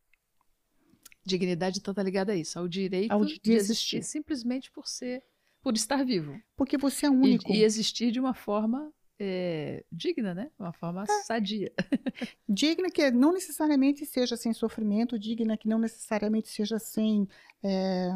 Dignidade 1.28 1.78
então 1.78 1.92
está 1.92 2.02
ligada 2.02 2.32
a 2.32 2.36
isso, 2.36 2.58
ao 2.58 2.66
direito 2.66 3.12
ao 3.12 3.24
de, 3.24 3.38
de 3.38 3.52
existir. 3.52 3.98
existir 3.98 4.02
simplesmente 4.02 4.70
por 4.70 4.86
ser, 4.86 5.22
por 5.62 5.74
estar 5.74 6.04
vivo. 6.04 6.40
Porque 6.56 6.76
você 6.76 7.06
é 7.06 7.10
único. 7.10 7.52
E, 7.52 7.58
e 7.58 7.64
existir 7.64 8.10
de 8.10 8.18
uma 8.18 8.34
forma 8.34 8.92
é, 9.20 9.84
digna, 9.90 10.32
né? 10.32 10.50
Uma 10.58 10.72
forma 10.72 11.02
é. 11.02 11.22
sadia. 11.24 11.72
digna 12.48 12.90
que 12.90 13.10
não 13.10 13.32
necessariamente 13.32 14.06
seja 14.06 14.36
sem 14.36 14.52
sofrimento, 14.52 15.18
digna 15.18 15.56
que 15.56 15.68
não 15.68 15.78
necessariamente 15.78 16.48
seja 16.48 16.78
sem 16.78 17.28
é, 17.62 18.10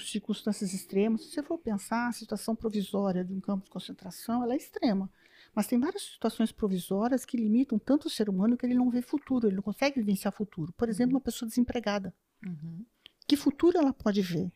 circunstâncias 0.00 0.72
extremas. 0.72 1.22
Se 1.22 1.32
você 1.32 1.42
for 1.42 1.58
pensar, 1.58 2.08
a 2.08 2.12
situação 2.12 2.54
provisória 2.54 3.24
de 3.24 3.32
um 3.32 3.40
campo 3.40 3.64
de 3.64 3.70
concentração, 3.70 4.42
ela 4.42 4.54
é 4.54 4.56
extrema. 4.56 5.10
Mas 5.54 5.66
tem 5.66 5.80
várias 5.80 6.02
situações 6.02 6.52
provisórias 6.52 7.24
que 7.24 7.36
limitam 7.36 7.78
tanto 7.78 8.06
o 8.06 8.10
ser 8.10 8.28
humano 8.28 8.56
que 8.56 8.64
ele 8.64 8.74
não 8.74 8.90
vê 8.90 9.02
futuro, 9.02 9.48
ele 9.48 9.56
não 9.56 9.62
consegue 9.62 9.98
vivenciar 9.98 10.32
futuro. 10.32 10.72
Por 10.74 10.88
exemplo, 10.88 11.14
uma 11.14 11.20
pessoa 11.20 11.48
desempregada. 11.48 12.14
Uhum. 12.44 12.84
Que 13.26 13.36
futuro 13.36 13.78
ela 13.78 13.92
pode 13.92 14.22
ver? 14.22 14.50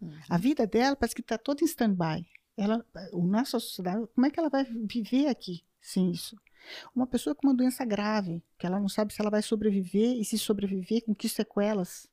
Uhum. 0.00 0.18
A 0.28 0.38
vida 0.38 0.66
dela 0.66 0.96
parece 0.96 1.14
que 1.14 1.20
está 1.20 1.38
toda 1.38 1.62
em 1.62 1.66
stand-by 1.66 2.26
ela, 2.56 2.84
o 3.12 3.22
nossa 3.22 3.60
sociedade, 3.60 4.06
como 4.14 4.26
é 4.26 4.30
que 4.30 4.40
ela 4.40 4.48
vai 4.48 4.64
viver 4.64 5.26
aqui 5.26 5.62
sem 5.80 6.10
isso? 6.10 6.36
Uma 6.94 7.06
pessoa 7.06 7.34
com 7.34 7.46
uma 7.46 7.54
doença 7.54 7.84
grave, 7.84 8.42
que 8.58 8.66
ela 8.66 8.80
não 8.80 8.88
sabe 8.88 9.12
se 9.12 9.20
ela 9.20 9.30
vai 9.30 9.42
sobreviver 9.42 10.16
e 10.16 10.24
se 10.24 10.38
sobreviver, 10.38 11.04
com 11.04 11.14
que 11.14 11.28
sequelas. 11.28 12.08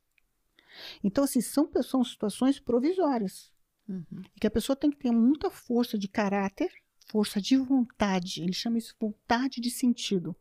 Então, 1.03 1.23
assim, 1.23 1.41
são, 1.41 1.69
são 1.81 2.03
situações 2.03 2.59
provisórias. 2.59 3.51
Uhum. 3.87 4.23
E 4.35 4.39
que 4.39 4.47
a 4.47 4.51
pessoa 4.51 4.75
tem 4.75 4.91
que 4.91 4.97
ter 4.97 5.11
muita 5.11 5.49
força 5.49 5.97
de 5.97 6.07
caráter, 6.07 6.71
força 7.07 7.41
de 7.41 7.57
vontade. 7.57 8.43
Ele 8.43 8.53
chama 8.53 8.77
isso 8.77 8.95
vontade 8.99 9.59
de 9.59 9.71
sentido. 9.71 10.35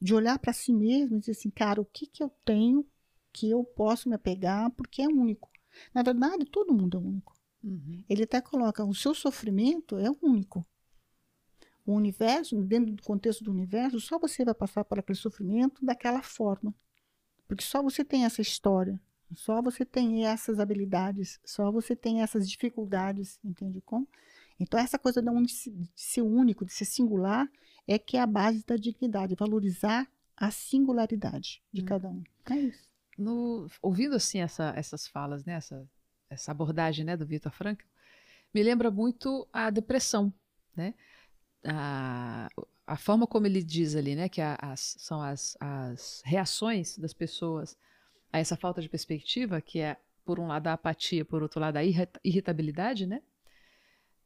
De 0.00 0.14
olhar 0.14 0.38
para 0.38 0.52
si 0.52 0.72
mesmo 0.72 1.16
e 1.16 1.20
dizer 1.20 1.32
assim, 1.32 1.50
cara, 1.50 1.80
o 1.80 1.84
que, 1.84 2.06
que 2.06 2.22
eu 2.22 2.30
tenho 2.44 2.86
que 3.34 3.50
eu 3.50 3.64
posso 3.64 4.08
me 4.08 4.14
apegar 4.14 4.70
porque 4.70 5.02
é 5.02 5.08
único? 5.08 5.50
Na 5.92 6.02
verdade, 6.02 6.44
todo 6.44 6.72
mundo 6.72 6.96
é 6.96 7.00
único. 7.00 7.34
Uhum. 7.62 8.04
Ele 8.08 8.22
até 8.22 8.40
coloca: 8.40 8.84
o 8.84 8.94
seu 8.94 9.12
sofrimento 9.12 9.98
é 9.98 10.08
único. 10.22 10.64
O 11.84 11.92
universo, 11.94 12.62
dentro 12.62 12.94
do 12.94 13.02
contexto 13.02 13.44
do 13.44 13.50
universo, 13.50 14.00
só 14.00 14.18
você 14.18 14.44
vai 14.44 14.54
passar 14.54 14.84
por 14.84 14.98
aquele 14.98 15.18
sofrimento 15.18 15.84
daquela 15.84 16.22
forma. 16.22 16.72
Porque 17.46 17.64
só 17.64 17.82
você 17.82 18.02
tem 18.02 18.24
essa 18.24 18.40
história, 18.40 18.98
só 19.34 19.60
você 19.60 19.84
tem 19.84 20.24
essas 20.26 20.58
habilidades, 20.58 21.38
só 21.44 21.70
você 21.70 21.94
tem 21.94 22.22
essas 22.22 22.48
dificuldades, 22.48 23.38
entende 23.44 23.82
como? 23.82 24.08
Então, 24.58 24.80
essa 24.80 24.98
coisa 24.98 25.20
de 25.20 25.28
ser 25.94 26.22
único, 26.22 26.64
de 26.64 26.72
ser 26.72 26.84
singular, 26.86 27.50
é 27.86 27.98
que 27.98 28.16
é 28.16 28.20
a 28.20 28.26
base 28.26 28.64
da 28.64 28.76
dignidade, 28.76 29.34
valorizar 29.34 30.08
a 30.36 30.50
singularidade 30.50 31.62
de 31.72 31.82
hum. 31.82 31.84
cada 31.84 32.08
um. 32.08 32.22
É 32.50 32.56
isso. 32.56 32.93
No, 33.16 33.68
ouvindo 33.80 34.16
assim 34.16 34.40
essa, 34.40 34.72
essas 34.76 35.06
falas, 35.06 35.44
né, 35.44 35.54
essa 35.54 35.88
essa 36.34 36.50
abordagem 36.50 37.04
né, 37.04 37.16
do 37.16 37.26
Victor 37.26 37.52
Frankl, 37.52 37.84
me 38.52 38.62
lembra 38.62 38.90
muito 38.90 39.48
a 39.52 39.70
depressão, 39.70 40.32
né? 40.76 40.94
A, 41.64 42.48
a 42.86 42.96
forma 42.96 43.26
como 43.26 43.46
ele 43.46 43.62
diz 43.62 43.96
ali, 43.96 44.14
né, 44.14 44.28
que 44.28 44.40
a, 44.40 44.56
as, 44.60 44.96
são 44.98 45.22
as, 45.22 45.56
as 45.58 46.22
reações 46.24 46.98
das 46.98 47.14
pessoas 47.14 47.76
a 48.30 48.38
essa 48.38 48.56
falta 48.56 48.82
de 48.82 48.88
perspectiva, 48.88 49.60
que 49.60 49.80
é, 49.80 49.96
por 50.24 50.38
um 50.38 50.46
lado, 50.46 50.66
a 50.66 50.72
apatia, 50.74 51.24
por 51.24 51.42
outro 51.42 51.60
lado, 51.60 51.76
a 51.76 51.82
irritabilidade, 52.24 53.06
né? 53.06 53.22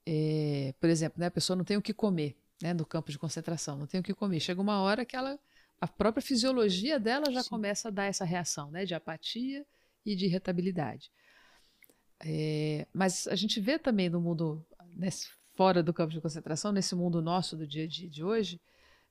É, 0.06 0.74
por 0.80 0.88
exemplo, 0.88 1.20
né, 1.20 1.26
a 1.26 1.30
pessoa 1.30 1.54
não 1.56 1.64
tem 1.64 1.76
o 1.76 1.82
que 1.82 1.92
comer, 1.92 2.36
né, 2.62 2.72
no 2.72 2.86
campo 2.86 3.10
de 3.10 3.18
concentração, 3.18 3.76
não 3.76 3.86
tem 3.86 4.00
o 4.00 4.02
que 4.02 4.14
comer. 4.14 4.40
Chega 4.40 4.60
uma 4.60 4.80
hora 4.80 5.04
que 5.04 5.14
ela, 5.14 5.38
a 5.80 5.86
própria 5.86 6.22
fisiologia 6.22 6.98
dela 6.98 7.30
já 7.30 7.42
Sim. 7.42 7.50
começa 7.50 7.88
a 7.88 7.90
dar 7.90 8.04
essa 8.04 8.24
reação, 8.24 8.70
né, 8.70 8.84
de 8.84 8.94
apatia 8.94 9.64
e 10.04 10.16
de 10.16 10.26
irritabilidade. 10.26 11.10
É, 12.20 12.86
mas 12.92 13.28
a 13.28 13.36
gente 13.36 13.60
vê 13.60 13.78
também 13.78 14.08
no 14.08 14.20
mundo 14.20 14.66
nesse, 14.96 15.28
fora 15.54 15.82
do 15.82 15.92
campo 15.92 16.12
de 16.12 16.20
concentração, 16.20 16.72
nesse 16.72 16.94
mundo 16.94 17.22
nosso 17.22 17.56
do 17.56 17.66
dia 17.66 17.84
a 17.84 17.86
dia 17.86 18.08
de 18.08 18.24
hoje, 18.24 18.60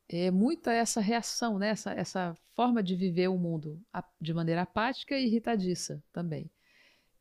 é 0.09 0.31
muita 0.31 0.71
essa 0.71 1.01
reação, 1.01 1.59
né? 1.59 1.69
essa, 1.69 1.91
essa 1.91 2.37
forma 2.55 2.81
de 2.81 2.95
viver 2.95 3.27
o 3.27 3.37
mundo 3.37 3.81
de 4.19 4.33
maneira 4.33 4.61
apática 4.61 5.17
e 5.17 5.25
irritadiça 5.25 6.01
também. 6.13 6.49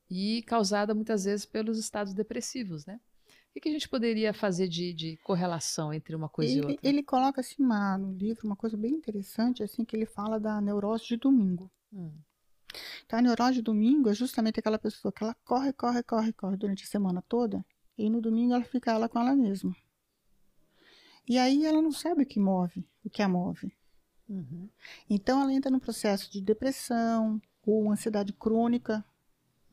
E 0.09 0.43
causada 0.43 0.95
muitas 0.95 1.25
vezes 1.25 1.45
pelos 1.45 1.79
estados 1.79 2.15
depressivos, 2.15 2.87
né? 2.87 3.01
O 3.57 3.61
que 3.61 3.71
a 3.71 3.73
gente 3.73 3.89
poderia 3.89 4.35
fazer 4.35 4.69
de, 4.69 4.93
de 4.93 5.17
correlação 5.25 5.91
entre 5.91 6.15
uma 6.15 6.29
coisa 6.29 6.53
ele, 6.53 6.61
e 6.61 6.67
outra? 6.67 6.89
Ele 6.89 7.03
coloca 7.03 7.41
assim 7.41 7.57
uma, 7.59 7.97
no 7.97 8.13
livro 8.13 8.47
uma 8.47 8.55
coisa 8.55 8.77
bem 8.77 8.93
interessante, 8.93 9.63
assim 9.63 9.83
que 9.83 9.97
ele 9.97 10.05
fala 10.05 10.39
da 10.39 10.61
neurose 10.61 11.07
de 11.07 11.17
domingo. 11.17 11.71
Hum. 11.91 12.13
Então, 13.07 13.19
a 13.19 13.23
neurose 13.23 13.55
de 13.55 13.63
domingo 13.63 14.11
é 14.11 14.15
justamente 14.15 14.61
aquela 14.61 14.79
pessoa 14.79 15.11
que 15.11 15.25
ela 15.25 15.35
corre, 15.43 15.73
corre, 15.73 16.03
corre, 16.03 16.33
corre 16.35 16.57
durante 16.59 16.85
a 16.85 16.87
semana 16.87 17.25
toda 17.27 17.65
e 17.97 18.11
no 18.11 18.21
domingo 18.21 18.53
ela 18.53 18.65
fica 18.65 18.93
ela 18.93 19.09
com 19.09 19.19
ela 19.19 19.35
mesma. 19.35 19.75
E 21.27 21.39
aí 21.39 21.65
ela 21.65 21.81
não 21.81 21.93
sabe 21.93 22.25
o 22.25 22.27
que 22.27 22.39
move, 22.39 22.87
o 23.03 23.09
que 23.09 23.23
a 23.23 23.29
move. 23.29 23.75
Uhum. 24.29 24.69
Então 25.09 25.41
ela 25.41 25.53
entra 25.53 25.71
num 25.71 25.81
processo 25.81 26.31
de 26.31 26.43
depressão 26.43 27.41
ou 27.65 27.91
ansiedade 27.91 28.35
crônica, 28.35 29.03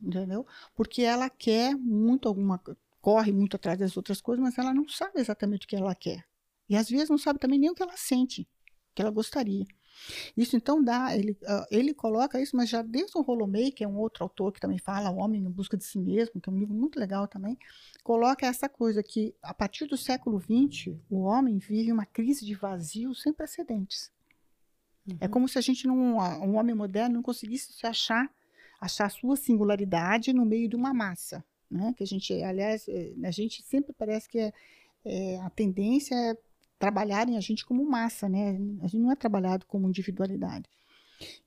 entendeu? 0.00 0.46
Porque 0.74 1.02
ela 1.02 1.28
quer 1.28 1.76
muito 1.76 2.28
alguma 2.28 2.58
corre 3.04 3.32
muito 3.32 3.56
atrás 3.56 3.78
das 3.78 3.98
outras 3.98 4.18
coisas, 4.18 4.42
mas 4.42 4.56
ela 4.56 4.72
não 4.72 4.88
sabe 4.88 5.20
exatamente 5.20 5.66
o 5.66 5.68
que 5.68 5.76
ela 5.76 5.94
quer. 5.94 6.24
E 6.66 6.74
às 6.74 6.88
vezes 6.88 7.10
não 7.10 7.18
sabe 7.18 7.38
também 7.38 7.58
nem 7.58 7.68
o 7.68 7.74
que 7.74 7.82
ela 7.82 7.98
sente, 7.98 8.48
que 8.94 9.02
ela 9.02 9.10
gostaria. 9.10 9.66
Isso 10.34 10.56
então 10.56 10.82
dá, 10.82 11.14
ele, 11.14 11.32
uh, 11.32 11.66
ele 11.70 11.92
coloca 11.92 12.40
isso, 12.40 12.56
mas 12.56 12.70
já 12.70 12.80
desde 12.80 13.18
o 13.18 13.20
Rolomei, 13.20 13.70
que 13.70 13.84
é 13.84 13.86
um 13.86 13.98
outro 13.98 14.24
autor 14.24 14.54
que 14.54 14.58
também 14.58 14.78
fala 14.78 15.10
O 15.10 15.18
Homem 15.18 15.42
em 15.44 15.50
Busca 15.50 15.76
de 15.76 15.84
Si 15.84 15.98
Mesmo, 15.98 16.40
que 16.40 16.48
é 16.48 16.52
um 16.52 16.58
livro 16.58 16.74
muito 16.74 16.98
legal 16.98 17.28
também, 17.28 17.58
coloca 18.02 18.46
essa 18.46 18.70
coisa 18.70 19.02
que 19.02 19.34
a 19.42 19.52
partir 19.52 19.84
do 19.84 19.98
século 19.98 20.40
XX, 20.40 20.96
o 21.10 21.24
homem 21.24 21.58
vive 21.58 21.92
uma 21.92 22.06
crise 22.06 22.46
de 22.46 22.54
vazio 22.54 23.14
sem 23.14 23.34
precedentes. 23.34 24.10
É 25.06 25.12
uhum. 25.12 25.18
É 25.20 25.28
como 25.28 25.46
se 25.46 25.58
a 25.58 25.60
gente, 25.60 25.86
não, 25.86 26.16
um 26.16 26.56
homem 26.56 26.74
moderno, 26.74 27.16
não 27.16 27.22
conseguisse 27.22 27.70
se 27.70 27.86
achar, 27.86 28.34
achar 28.80 29.10
sua 29.10 29.36
singularidade 29.36 30.32
no 30.32 30.46
meio 30.46 30.70
de 30.70 30.74
uma 30.74 30.94
massa. 30.94 31.44
Né? 31.74 31.92
Que 31.96 32.04
a 32.04 32.06
gente, 32.06 32.32
aliás, 32.42 32.86
eh, 32.88 33.12
a 33.24 33.32
gente 33.32 33.62
sempre 33.64 33.92
parece 33.92 34.28
que 34.28 34.38
é, 34.38 34.52
é, 35.04 35.40
a 35.40 35.50
tendência 35.50 36.14
é 36.14 36.36
trabalharem 36.78 37.36
a 37.36 37.40
gente 37.40 37.66
como 37.66 37.84
massa, 37.84 38.28
né? 38.28 38.50
A 38.80 38.86
gente 38.86 38.98
não 38.98 39.10
é 39.10 39.16
trabalhado 39.16 39.66
como 39.66 39.88
individualidade. 39.88 40.70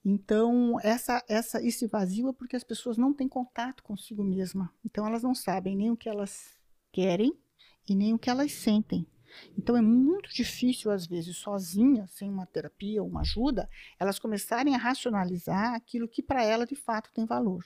Então, 0.03 0.79
essa, 0.81 1.23
essa, 1.29 1.63
esse 1.63 1.87
vazio 1.87 2.27
é 2.29 2.33
porque 2.33 2.57
as 2.57 2.63
pessoas 2.63 2.97
não 2.97 3.13
têm 3.13 3.27
contato 3.27 3.83
consigo 3.83 4.21
mesma. 4.21 4.73
Então, 4.83 5.07
elas 5.07 5.23
não 5.23 5.33
sabem 5.33 5.77
nem 5.77 5.91
o 5.91 5.97
que 5.97 6.09
elas 6.09 6.57
querem 6.91 7.33
e 7.87 7.95
nem 7.95 8.13
o 8.13 8.19
que 8.19 8.29
elas 8.29 8.51
sentem. 8.51 9.07
Então, 9.57 9.77
é 9.77 9.81
muito 9.81 10.33
difícil, 10.33 10.91
às 10.91 11.05
vezes, 11.05 11.37
sozinhas, 11.37 12.11
sem 12.11 12.29
uma 12.29 12.45
terapia 12.45 13.01
ou 13.01 13.07
uma 13.07 13.21
ajuda, 13.21 13.69
elas 13.97 14.19
começarem 14.19 14.75
a 14.75 14.77
racionalizar 14.77 15.73
aquilo 15.73 16.07
que 16.07 16.21
para 16.21 16.43
ela 16.43 16.65
de 16.65 16.75
fato 16.75 17.11
tem 17.13 17.25
valor. 17.25 17.63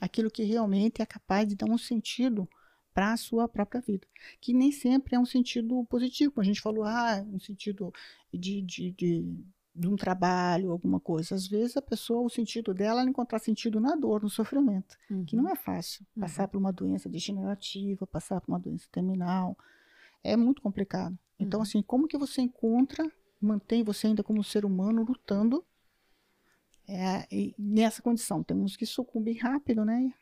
Aquilo 0.00 0.30
que 0.30 0.42
realmente 0.42 1.00
é 1.00 1.06
capaz 1.06 1.48
de 1.48 1.56
dar 1.56 1.70
um 1.70 1.78
sentido 1.78 2.48
para 2.96 3.12
a 3.12 3.16
sua 3.18 3.46
própria 3.46 3.80
vida. 3.80 4.06
Que 4.40 4.54
nem 4.54 4.72
sempre 4.72 5.14
é 5.14 5.18
um 5.18 5.26
sentido 5.26 5.84
positivo, 5.84 6.32
como 6.32 6.42
a 6.42 6.46
gente 6.46 6.62
falou, 6.62 6.84
ah, 6.84 7.22
um 7.30 7.38
sentido 7.38 7.92
de, 8.32 8.62
de, 8.62 8.90
de, 8.92 9.44
de 9.74 9.86
um 9.86 9.96
trabalho, 9.96 10.70
alguma 10.70 10.98
coisa. 10.98 11.34
Às 11.34 11.46
vezes 11.46 11.76
a 11.76 11.82
pessoa, 11.82 12.22
o 12.22 12.30
sentido 12.30 12.72
dela 12.72 13.02
é 13.02 13.04
encontrar 13.04 13.38
sentido 13.38 13.78
na 13.78 13.94
dor, 13.94 14.22
no 14.22 14.30
sofrimento, 14.30 14.96
uhum. 15.10 15.26
que 15.26 15.36
não 15.36 15.46
é 15.46 15.54
fácil. 15.54 16.06
Uhum. 16.16 16.22
Passar 16.22 16.48
por 16.48 16.56
uma 16.56 16.72
doença 16.72 17.06
degenerativa, 17.06 18.06
passar 18.06 18.40
por 18.40 18.50
uma 18.50 18.58
doença 18.58 18.86
terminal, 18.90 19.56
é 20.24 20.34
muito 20.34 20.62
complicado. 20.62 21.18
Então, 21.38 21.60
uhum. 21.60 21.64
assim, 21.64 21.82
como 21.82 22.08
que 22.08 22.16
você 22.16 22.40
encontra, 22.40 23.10
mantém 23.38 23.84
você 23.84 24.06
ainda 24.06 24.22
como 24.22 24.42
ser 24.42 24.64
humano 24.64 25.04
lutando 25.04 25.62
é, 26.88 27.26
nessa 27.58 28.00
condição, 28.00 28.42
temos 28.42 28.76
que 28.76 28.86
sucumbir 28.86 29.38
rápido, 29.38 29.84
né? 29.84 30.12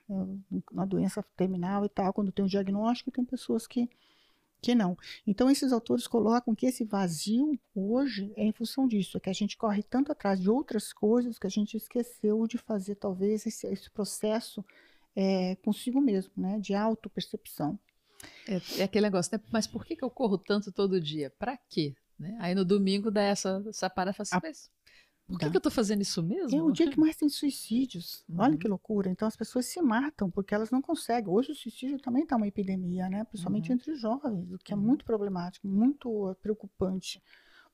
Na 0.73 0.85
doença 0.85 1.23
terminal 1.37 1.85
e 1.85 1.89
tal, 1.89 2.13
quando 2.13 2.33
tem 2.33 2.45
um 2.45 2.49
diagnóstico, 2.49 3.11
tem 3.11 3.25
pessoas 3.25 3.67
que, 3.67 3.89
que 4.63 4.75
não. 4.75 4.97
Então, 5.27 5.51
esses 5.51 5.73
autores 5.73 6.07
colocam 6.07 6.55
que 6.55 6.67
esse 6.67 6.85
vazio 6.85 7.59
hoje 7.75 8.33
é 8.37 8.45
em 8.45 8.53
função 8.53 8.89
disso, 8.89 9.17
é 9.17 9.21
que 9.21 9.31
a 9.31 9.35
gente 9.35 9.57
corre 9.57 9.83
tanto 9.83 10.11
atrás 10.11 10.41
de 10.41 10.49
outras 10.49 10.93
coisas 10.93 11.39
que 11.39 11.47
a 11.47 11.51
gente 11.51 11.77
esqueceu 11.77 12.47
de 12.47 12.57
fazer, 12.57 12.95
talvez, 12.95 13.45
esse, 13.45 13.67
esse 13.67 13.91
processo 13.91 14.65
é, 15.15 15.57
consigo 15.57 16.01
mesmo, 16.01 16.33
né? 16.37 16.59
De 16.59 16.75
autopercepção. 16.75 17.79
É, 18.49 18.81
é 18.81 18.85
aquele 18.85 19.07
negócio, 19.07 19.37
né? 19.37 19.43
Mas 19.53 19.67
por 19.67 19.85
que, 19.85 19.97
que 19.97 20.05
eu 20.05 20.11
corro 20.11 20.39
tanto 20.39 20.73
todo 20.73 21.01
dia? 21.01 21.31
Para 21.39 21.59
quê? 21.69 21.95
Né? 22.19 22.37
Aí 22.41 22.55
no 22.55 22.65
domingo 22.65 23.11
dá 23.11 23.23
essa, 23.23 23.63
essa 23.69 23.91
parada, 23.91 24.17
assim, 24.19 24.39
mas 24.43 24.71
Por 25.27 25.39
que, 25.39 25.49
que 25.51 25.57
eu 25.57 25.59
estou 25.59 25.73
fazendo 25.73 26.03
isso 26.03 26.23
mesmo? 26.23 26.59
É 26.59 26.63
o 26.63 26.71
dia 26.71 26.91
que 26.91 27.01
mais 27.01 27.17
tem 27.17 27.29
suicídios. 27.31 28.25
Uhum. 28.29 28.37
Olha 28.41 28.59
que 28.59 28.69
loucura. 28.69 29.11
Então 29.11 29.27
as 29.27 29.35
pessoas 29.37 29.65
se 29.67 29.81
matam 29.81 30.31
porque 30.31 30.55
elas 30.55 30.71
não 30.71 30.83
conseguem. 30.83 31.33
Hoje 31.33 31.53
o 31.53 31.55
suicídio 31.55 31.99
também 31.99 32.25
está 32.25 32.37
uma 32.37 32.47
epidemia, 32.47 33.09
né? 33.09 33.25
Principalmente 33.25 33.71
Uhum. 33.71 33.75
entre 33.77 33.95
jovens, 33.95 34.53
o 34.53 34.59
que 34.59 34.73
é 34.73 34.77
Uhum. 34.77 34.83
muito 34.83 35.05
problemático, 35.05 35.67
muito 35.67 36.37
preocupante. 36.43 37.23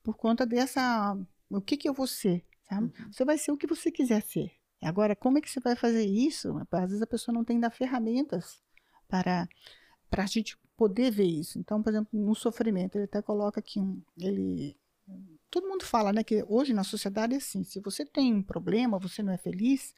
Por 0.03 0.17
conta 0.17 0.47
dessa. 0.47 1.19
O 1.51 1.61
que, 1.61 1.77
que 1.77 1.89
eu 1.89 1.93
vou 1.93 2.07
ser? 2.07 2.45
Sabe? 2.69 2.87
Uhum. 2.87 3.13
Você 3.13 3.25
vai 3.25 3.37
ser 3.37 3.51
o 3.51 3.57
que 3.57 3.67
você 3.67 3.91
quiser 3.91 4.23
ser. 4.23 4.53
Agora, 4.81 5.15
como 5.17 5.37
é 5.37 5.41
que 5.41 5.51
você 5.51 5.61
vai 5.61 5.75
fazer 5.77 6.05
isso? 6.07 6.57
Às 6.71 6.89
vezes 6.91 7.03
a 7.03 7.07
pessoa 7.07 7.35
não 7.35 7.45
tem 7.45 7.57
ainda 7.57 7.69
ferramentas 7.69 8.63
para, 9.09 9.47
para 10.09 10.23
a 10.23 10.27
gente 10.27 10.57
poder 10.77 11.11
ver 11.11 11.27
isso. 11.27 11.59
Então, 11.59 11.83
por 11.83 11.91
exemplo, 11.91 12.09
no 12.19 12.35
sofrimento, 12.35 12.95
ele 12.97 13.05
até 13.05 13.21
coloca 13.21 13.61
aqui 13.61 13.79
um. 13.79 14.01
Ele, 14.17 14.75
todo 15.51 15.69
mundo 15.69 15.85
fala 15.85 16.13
né, 16.13 16.23
que 16.23 16.45
hoje 16.49 16.73
na 16.73 16.85
sociedade 16.85 17.35
é 17.35 17.39
assim: 17.39 17.65
se 17.65 17.81
você 17.81 18.05
tem 18.05 18.33
um 18.35 18.43
problema, 18.43 18.99
você 18.99 19.23
não 19.23 19.33
é 19.33 19.39
feliz, 19.39 19.95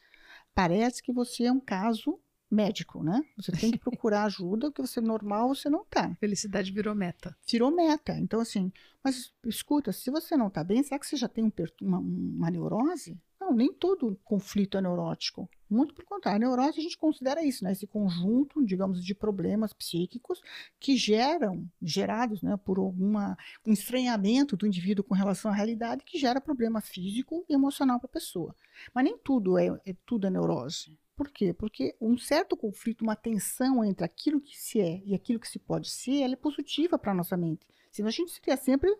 parece 0.53 1.01
que 1.01 1.13
você 1.13 1.45
é 1.45 1.51
um 1.51 1.59
caso 1.59 2.19
médico, 2.49 3.03
né? 3.03 3.21
Você 3.37 3.51
tem 3.51 3.71
que 3.71 3.79
procurar 3.79 4.25
ajuda, 4.25 4.69
porque 4.69 4.87
você 4.87 5.01
normal, 5.01 5.49
você 5.49 5.69
não 5.69 5.83
tá. 5.85 6.15
Felicidade 6.19 6.71
virou 6.71 6.93
meta. 6.93 7.35
Virou 7.49 7.71
meta. 7.71 8.13
Então, 8.19 8.39
assim, 8.39 8.71
mas 9.03 9.33
escuta, 9.45 9.91
se 9.91 10.11
você 10.11 10.37
não 10.37 10.49
tá 10.49 10.63
bem, 10.63 10.83
será 10.83 10.99
que 10.99 11.07
você 11.07 11.15
já 11.15 11.27
tem 11.27 11.43
um 11.43 11.51
uma, 11.81 11.97
uma 11.97 12.51
neurose? 12.51 13.19
Nem 13.53 13.71
todo 13.73 14.19
conflito 14.23 14.77
é 14.77 14.81
neurótico. 14.81 15.49
Muito 15.69 15.93
pelo 15.93 16.07
contrário, 16.07 16.37
a 16.37 16.49
neurose 16.49 16.79
a 16.79 16.83
gente 16.83 16.97
considera 16.97 17.43
isso, 17.43 17.63
né? 17.63 17.71
Esse 17.71 17.87
conjunto, 17.87 18.63
digamos, 18.63 19.03
de 19.03 19.15
problemas 19.15 19.73
psíquicos 19.73 20.41
que 20.79 20.95
geram, 20.95 21.67
gerados, 21.81 22.43
né, 22.43 22.55
por 22.57 22.77
alguma 22.77 23.35
um 23.65 23.73
estranhamento 23.73 24.55
do 24.55 24.67
indivíduo 24.67 25.03
com 25.03 25.15
relação 25.15 25.49
à 25.49 25.53
realidade 25.53 26.03
que 26.05 26.19
gera 26.19 26.39
problema 26.39 26.79
físico 26.79 27.43
e 27.49 27.53
emocional 27.53 27.99
para 27.99 28.07
a 28.07 28.13
pessoa. 28.13 28.55
Mas 28.93 29.03
nem 29.03 29.17
tudo 29.17 29.57
é, 29.57 29.67
é 29.85 29.95
tudo 30.05 30.27
é 30.27 30.29
neurose. 30.29 30.97
Por 31.15 31.29
quê? 31.29 31.53
Porque 31.53 31.95
um 32.01 32.17
certo 32.17 32.57
conflito, 32.57 33.01
uma 33.01 33.15
tensão 33.15 33.83
entre 33.83 34.03
aquilo 34.03 34.41
que 34.41 34.57
se 34.57 34.79
é 34.79 35.01
e 35.05 35.13
aquilo 35.13 35.39
que 35.39 35.47
se 35.47 35.59
pode 35.59 35.89
ser, 35.89 36.21
ela 36.21 36.33
é 36.33 36.37
positiva 36.37 36.97
para 36.97 37.11
a 37.11 37.15
nossa 37.15 37.37
mente. 37.37 37.65
Senão 37.91 38.09
a 38.09 38.11
gente 38.11 38.31
seria 38.31 38.57
sempre 38.57 38.95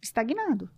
estagnado. 0.00 0.70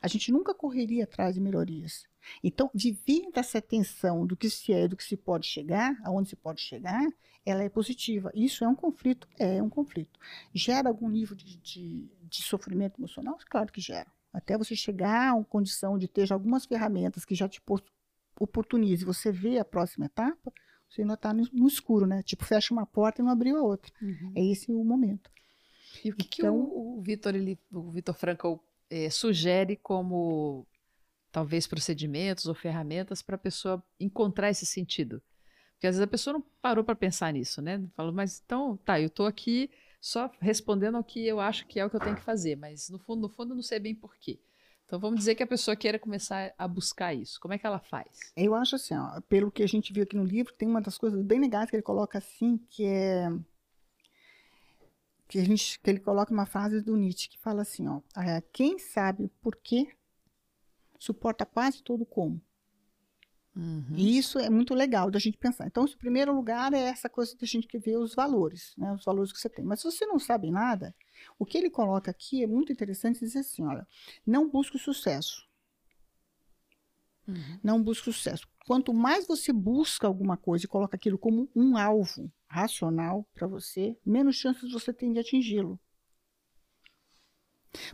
A 0.00 0.08
gente 0.08 0.30
nunca 0.30 0.54
correria 0.54 1.04
atrás 1.04 1.34
de 1.34 1.40
melhorias. 1.40 2.04
Então, 2.42 2.70
viver 2.74 3.30
dessa 3.32 3.60
tensão 3.60 4.26
do 4.26 4.36
que 4.36 4.50
se 4.50 4.72
é 4.72 4.86
do 4.86 4.96
que 4.96 5.04
se 5.04 5.16
pode 5.16 5.46
chegar, 5.46 5.96
aonde 6.04 6.28
se 6.28 6.36
pode 6.36 6.60
chegar, 6.60 7.06
ela 7.44 7.62
é 7.62 7.68
positiva. 7.68 8.30
Isso 8.34 8.64
é 8.64 8.68
um 8.68 8.74
conflito? 8.74 9.26
É 9.38 9.62
um 9.62 9.70
conflito. 9.70 10.18
Gera 10.54 10.88
algum 10.88 11.08
nível 11.08 11.34
de, 11.36 11.56
de, 11.58 12.10
de 12.22 12.42
sofrimento 12.42 13.00
emocional? 13.00 13.38
Claro 13.48 13.72
que 13.72 13.80
gera. 13.80 14.10
Até 14.32 14.58
você 14.58 14.76
chegar 14.76 15.30
a 15.30 15.34
uma 15.34 15.44
condição 15.44 15.96
de 15.98 16.06
ter 16.06 16.30
algumas 16.32 16.66
ferramentas 16.66 17.24
que 17.24 17.34
já 17.34 17.48
te 17.48 17.60
por- 17.60 17.82
oportunize, 18.38 19.04
você 19.04 19.32
vê 19.32 19.58
a 19.58 19.64
próxima 19.64 20.06
etapa, 20.06 20.52
você 20.88 21.02
ainda 21.02 21.14
está 21.14 21.32
no, 21.32 21.46
no 21.52 21.66
escuro, 21.66 22.06
né? 22.06 22.22
Tipo, 22.22 22.44
fecha 22.44 22.72
uma 22.72 22.86
porta 22.86 23.20
e 23.20 23.24
não 23.24 23.32
abriu 23.32 23.56
a 23.56 23.62
outra. 23.62 23.92
Uhum. 24.00 24.32
É 24.34 24.44
esse 24.44 24.70
o 24.70 24.84
momento. 24.84 25.30
E 26.04 26.10
o 26.10 26.16
que, 26.16 26.24
que 26.24 26.42
Então- 26.42 26.56
o, 26.56 26.98
o 26.98 27.02
Vitor 27.02 27.34
ele- 27.34 27.58
o 27.72 27.90
Vitor 27.90 28.14
Frankl 28.14 28.54
eh, 28.90 29.10
sugere 29.10 29.76
como 29.76 30.66
talvez 31.30 31.66
procedimentos 31.66 32.46
ou 32.46 32.54
ferramentas 32.54 33.20
para 33.22 33.36
a 33.36 33.38
pessoa 33.38 33.82
encontrar 34.00 34.50
esse 34.50 34.64
sentido? 34.66 35.22
Porque 35.74 35.86
às 35.86 35.94
vezes 35.94 36.02
a 36.02 36.10
pessoa 36.10 36.34
não 36.34 36.44
parou 36.60 36.82
para 36.82 36.96
pensar 36.96 37.32
nisso, 37.32 37.62
né? 37.62 37.80
Falou, 37.94 38.12
mas 38.12 38.42
então, 38.44 38.76
tá, 38.78 39.00
eu 39.00 39.06
estou 39.06 39.26
aqui 39.26 39.70
só 40.00 40.30
respondendo 40.40 40.96
ao 40.96 41.04
que 41.04 41.24
eu 41.26 41.38
acho 41.40 41.66
que 41.66 41.78
é 41.78 41.84
o 41.84 41.90
que 41.90 41.96
eu 41.96 42.00
tenho 42.00 42.16
que 42.16 42.22
fazer, 42.22 42.56
mas 42.56 42.88
no 42.88 42.98
fundo, 42.98 43.22
no 43.22 43.28
fundo 43.28 43.52
eu 43.52 43.56
não 43.56 43.62
sei 43.62 43.78
bem 43.78 43.94
por 43.94 44.16
quê. 44.16 44.40
Então 44.86 44.98
vamos 44.98 45.18
dizer 45.18 45.34
que 45.34 45.42
a 45.42 45.46
pessoa 45.46 45.76
queira 45.76 45.98
começar 45.98 46.52
a 46.56 46.66
buscar 46.66 47.12
isso. 47.14 47.38
Como 47.40 47.52
é 47.52 47.58
que 47.58 47.66
ela 47.66 47.78
faz? 47.78 48.32
Eu 48.36 48.54
acho 48.54 48.74
assim, 48.76 48.94
ó, 48.96 49.20
pelo 49.28 49.50
que 49.52 49.62
a 49.62 49.66
gente 49.68 49.92
viu 49.92 50.02
aqui 50.02 50.16
no 50.16 50.24
livro, 50.24 50.52
tem 50.54 50.66
uma 50.66 50.80
das 50.80 50.96
coisas 50.96 51.22
bem 51.22 51.38
legais 51.38 51.68
que 51.68 51.76
ele 51.76 51.82
coloca 51.82 52.16
assim, 52.18 52.56
que 52.70 52.84
é 52.86 53.28
que 55.28 55.38
a 55.38 55.44
gente 55.44 55.78
que 55.80 55.90
ele 55.90 56.00
coloca 56.00 56.32
uma 56.32 56.46
frase 56.46 56.80
do 56.80 56.96
Nietzsche 56.96 57.28
que 57.28 57.38
fala 57.38 57.62
assim, 57.62 57.86
ó, 57.86 58.00
é, 58.16 58.40
quem 58.52 58.78
sabe 58.78 59.24
o 59.24 59.28
porquê 59.40 59.94
suporta 60.98 61.44
quase 61.46 61.82
todo 61.82 62.02
o 62.02 62.06
como. 62.06 62.40
E 63.96 64.16
isso 64.16 64.38
é 64.38 64.48
muito 64.48 64.72
legal 64.72 65.10
da 65.10 65.18
gente 65.18 65.36
pensar. 65.36 65.66
Então, 65.66 65.84
o 65.84 65.98
primeiro 65.98 66.32
lugar 66.32 66.72
é 66.72 66.80
essa 66.80 67.08
coisa 67.08 67.36
da 67.36 67.44
gente 67.44 67.66
que 67.66 67.78
ver 67.78 67.96
os 67.96 68.14
valores, 68.14 68.72
né, 68.78 68.92
os 68.92 69.04
valores 69.04 69.32
que 69.32 69.38
você 69.38 69.48
tem. 69.48 69.64
Mas 69.64 69.80
se 69.80 69.84
você 69.90 70.06
não 70.06 70.18
sabe 70.18 70.50
nada, 70.50 70.94
o 71.38 71.44
que 71.44 71.58
ele 71.58 71.68
coloca 71.68 72.10
aqui 72.10 72.42
é 72.42 72.46
muito 72.46 72.72
interessante 72.72 73.18
dizer 73.18 73.40
assim, 73.40 73.64
olha, 73.64 73.86
não 74.24 74.48
busque 74.48 74.76
o 74.76 74.80
sucesso 74.80 75.48
Uhum. 77.28 77.60
não 77.62 77.82
busca 77.82 78.08
o 78.08 78.12
sucesso. 78.12 78.48
Quanto 78.66 78.94
mais 78.94 79.26
você 79.26 79.52
busca 79.52 80.06
alguma 80.06 80.36
coisa 80.38 80.64
e 80.64 80.68
coloca 80.68 80.96
aquilo 80.96 81.18
como 81.18 81.46
um 81.54 81.76
alvo 81.76 82.32
racional 82.48 83.26
para 83.34 83.46
você, 83.46 83.96
menos 84.04 84.36
chances 84.36 84.72
você 84.72 84.92
tem 84.92 85.12
de 85.12 85.20
atingi-lo. 85.20 85.78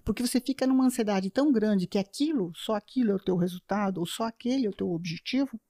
Porque 0.05 0.27
você 0.27 0.41
fica 0.41 0.67
numa 0.67 0.87
ansiedade 0.87 1.31
tão 1.31 1.53
grande 1.53 1.87
que 1.87 1.99
aquilo, 1.99 2.53
só 2.55 2.75
aquilo 2.75 3.11
é 3.11 3.15
o 3.15 3.19
teu 3.19 3.37
resultado, 3.37 3.99
ou 3.99 4.07
só 4.07 4.25
aquele 4.25 4.67
é 4.67 4.71
o 4.71 4.75
teu 4.75 4.91
objetivo, 4.93 5.61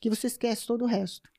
que 0.00 0.08
você 0.08 0.26
esquece 0.26 0.66
todo 0.66 0.82
o 0.82 0.88
resto. 0.88 1.30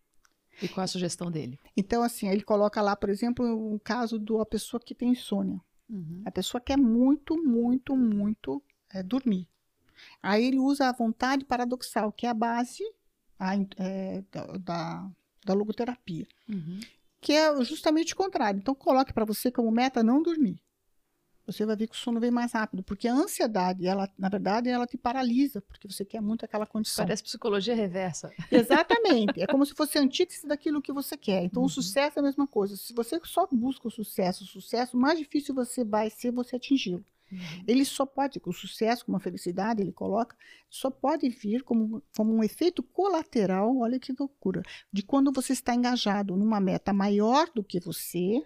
E 0.62 0.68
qual 0.68 0.84
a 0.84 0.88
sugestão 0.88 1.32
dele? 1.32 1.60
Então, 1.76 2.04
assim, 2.04 2.30
ele 2.30 2.44
coloca 2.44 2.82
lá, 2.82 2.96
por 2.96 3.10
exemplo, 3.10 3.74
o 3.74 3.80
caso 3.80 4.20
da 4.20 4.46
pessoa 4.46 4.80
que 4.80 4.94
tem 4.94 5.10
insônia. 5.10 5.60
Uhum. 5.90 6.22
A 6.26 6.32
pessoa 6.32 6.62
quer 6.62 6.78
muito, 6.78 7.36
muito, 7.44 7.96
muito 7.96 8.64
é, 8.92 9.02
dormir. 9.02 9.48
Aí 10.22 10.46
ele 10.46 10.60
usa 10.60 10.88
a 10.88 10.94
vontade 10.94 11.44
paradoxal, 11.44 12.12
que 12.12 12.28
é 12.28 12.30
a 12.30 12.34
base 12.34 12.84
a 13.40 13.56
é, 13.78 14.24
da, 14.60 15.12
da, 15.46 15.54
logoterapia, 15.54 16.28
Uhum. 16.50 16.80
que 17.22 17.34
é 17.34 17.64
justamente 17.64 18.14
o 18.14 18.18
contrário. 18.18 18.58
Então, 18.60 18.74
coloque 18.76 19.14
para 19.14 19.26
você 19.26 19.52
como 19.52 19.72
meta 19.72 20.04
não 20.04 20.22
dormir. 20.22 20.60
Você 21.46 21.66
vai 21.66 21.76
ver 21.76 21.88
que 21.88 21.94
o 21.96 21.98
sono 21.98 22.22
vem 22.22 22.32
mais 22.32 22.54
rápido, 22.54 22.82
porque 22.84 23.06
a 23.06 23.14
ansiedade, 23.14 23.86
ela, 23.86 24.10
na 24.18 24.30
verdade, 24.30 24.70
ela 24.70 24.88
te 24.88 24.98
paralisa, 24.98 25.62
porque 25.62 25.90
você 25.90 26.06
quer 26.06 26.22
muito 26.22 26.46
aquela 26.46 26.66
condição. 26.66 27.04
Parece 27.04 27.22
psicologia 27.22 27.76
reversa. 27.76 28.32
Exatamente. 28.50 29.42
É 29.42 29.48
como 29.48 29.66
se 29.66 29.74
fosse 29.74 30.00
antítese 30.00 30.48
daquilo 30.48 30.82
que 30.82 30.94
você 30.94 31.18
quer. 31.18 31.44
Então, 31.44 31.62
Uhum. 31.62 31.68
o 31.68 31.70
sucesso 31.70 32.18
é 32.18 32.22
a 32.22 32.24
mesma 32.24 32.48
coisa. 32.48 32.78
Se 32.78 32.94
você 32.94 33.20
só 33.26 33.46
busca 33.52 33.90
o 33.90 33.92
sucesso, 33.92 34.46
o 34.46 34.48
sucesso, 34.48 34.96
mais 34.96 35.20
difícil 35.20 35.54
você 35.54 35.84
vai 35.84 36.10
ser 36.10 36.32
você 36.32 36.56
atingi-lo. 36.56 37.04
Uhum. 37.34 37.64
Ele 37.68 37.84
só 37.86 38.06
pode, 38.06 38.40
o 38.46 38.52
sucesso, 38.54 39.06
como 39.06 39.18
a 39.18 39.20
felicidade, 39.20 39.82
ele 39.82 39.92
coloca, 39.92 40.36
só 40.70 40.90
pode 40.90 41.28
vir 41.30 41.64
como, 41.64 42.02
como 42.16 42.34
um 42.34 42.44
efeito 42.44 42.82
colateral, 42.84 43.78
olha 43.78 44.00
que 44.00 44.14
loucura, 44.18 44.62
de 44.92 45.04
quando 45.04 45.32
você 45.32 45.54
está 45.54 45.74
engajado 45.76 46.36
numa 46.36 46.60
meta 46.60 46.94
maior 46.94 47.50
do 47.54 47.64
que 47.64 47.80
você 47.80 48.44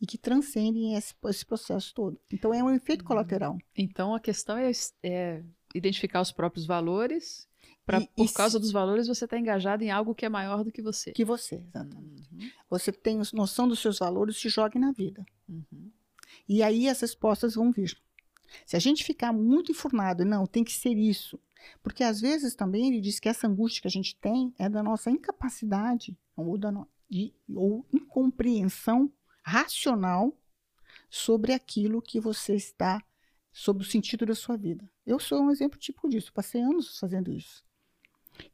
e 0.00 0.06
que 0.06 0.18
transcende 0.18 0.92
esse, 0.94 1.14
esse 1.26 1.46
processo 1.46 1.94
todo. 1.94 2.20
Então, 2.32 2.52
é 2.52 2.62
um 2.62 2.70
efeito 2.74 3.00
Uhum. 3.02 3.08
colateral. 3.08 3.56
Então 3.74 4.14
a 4.14 4.20
questão 4.20 4.56
é, 4.58 4.70
é 5.02 5.42
identificar 5.74 6.20
os 6.20 6.32
próprios 6.32 6.66
valores. 6.66 7.48
Pra, 7.84 8.00
E- 8.00 8.06
por 8.16 8.26
e 8.26 8.32
causa 8.32 8.58
se- 8.58 8.60
dos 8.60 8.72
valores, 8.72 9.06
você 9.06 9.24
está 9.26 9.38
engajado 9.38 9.84
em 9.84 9.90
algo 9.92 10.12
que 10.14 10.26
é 10.26 10.28
maior 10.28 10.64
do 10.64 10.72
que 10.72 10.82
você. 10.82 11.12
Que 11.12 11.24
você, 11.24 11.54
exatamente. 11.66 12.28
Uhum. 12.32 12.50
Você 12.68 12.90
tem 12.92 13.20
noção 13.32 13.68
dos 13.68 13.78
seus 13.78 13.98
valores, 13.98 14.36
se 14.36 14.48
jogue 14.48 14.76
na 14.78 14.90
vida. 14.90 15.24
Uhum. 15.48 15.90
E 16.48 16.62
aí 16.64 16.88
as 16.88 17.00
respostas 17.00 17.54
vão 17.54 17.70
vir. 17.70 17.96
Se 18.64 18.76
a 18.76 18.78
gente 18.78 19.04
ficar 19.04 19.32
muito 19.32 19.72
enfurnado, 19.72 20.24
não, 20.24 20.46
tem 20.46 20.64
que 20.64 20.72
ser 20.72 20.96
isso. 20.96 21.38
Porque 21.82 22.04
às 22.04 22.20
vezes 22.20 22.54
também 22.54 22.88
ele 22.88 23.00
diz 23.00 23.18
que 23.18 23.28
essa 23.28 23.46
angústia 23.46 23.82
que 23.82 23.88
a 23.88 23.90
gente 23.90 24.16
tem 24.16 24.54
é 24.58 24.68
da 24.68 24.82
nossa 24.82 25.10
incapacidade 25.10 26.16
ou, 26.36 26.56
da 26.56 26.70
no, 26.70 26.88
de, 27.08 27.34
ou 27.54 27.86
incompreensão 27.92 29.12
racional 29.42 30.36
sobre 31.08 31.52
aquilo 31.52 32.02
que 32.02 32.20
você 32.20 32.54
está, 32.54 33.02
sobre 33.52 33.82
o 33.82 33.86
sentido 33.86 34.26
da 34.26 34.34
sua 34.34 34.56
vida. 34.56 34.88
Eu 35.04 35.18
sou 35.18 35.42
um 35.42 35.50
exemplo 35.50 35.78
típico 35.78 36.08
disso. 36.08 36.32
Passei 36.32 36.60
anos 36.60 36.98
fazendo 36.98 37.32
isso. 37.32 37.64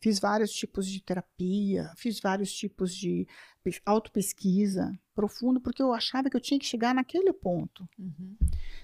Fiz 0.01 0.21
vários 0.21 0.53
tipos 0.53 0.87
de 0.87 1.03
terapia, 1.03 1.93
fiz 1.97 2.21
vários 2.21 2.53
tipos 2.53 2.95
de 2.95 3.27
pes- 3.65 3.81
autopesquisa 3.85 4.93
profundo, 5.15 5.61
porque 5.61 5.83
eu 5.83 5.93
achava 5.93 6.29
que 6.29 6.37
eu 6.37 6.41
tinha 6.41 6.59
que 6.59 6.67
chegar 6.67 6.95
naquele 6.95 7.33
ponto. 7.33 7.89
Uhum. 7.99 8.37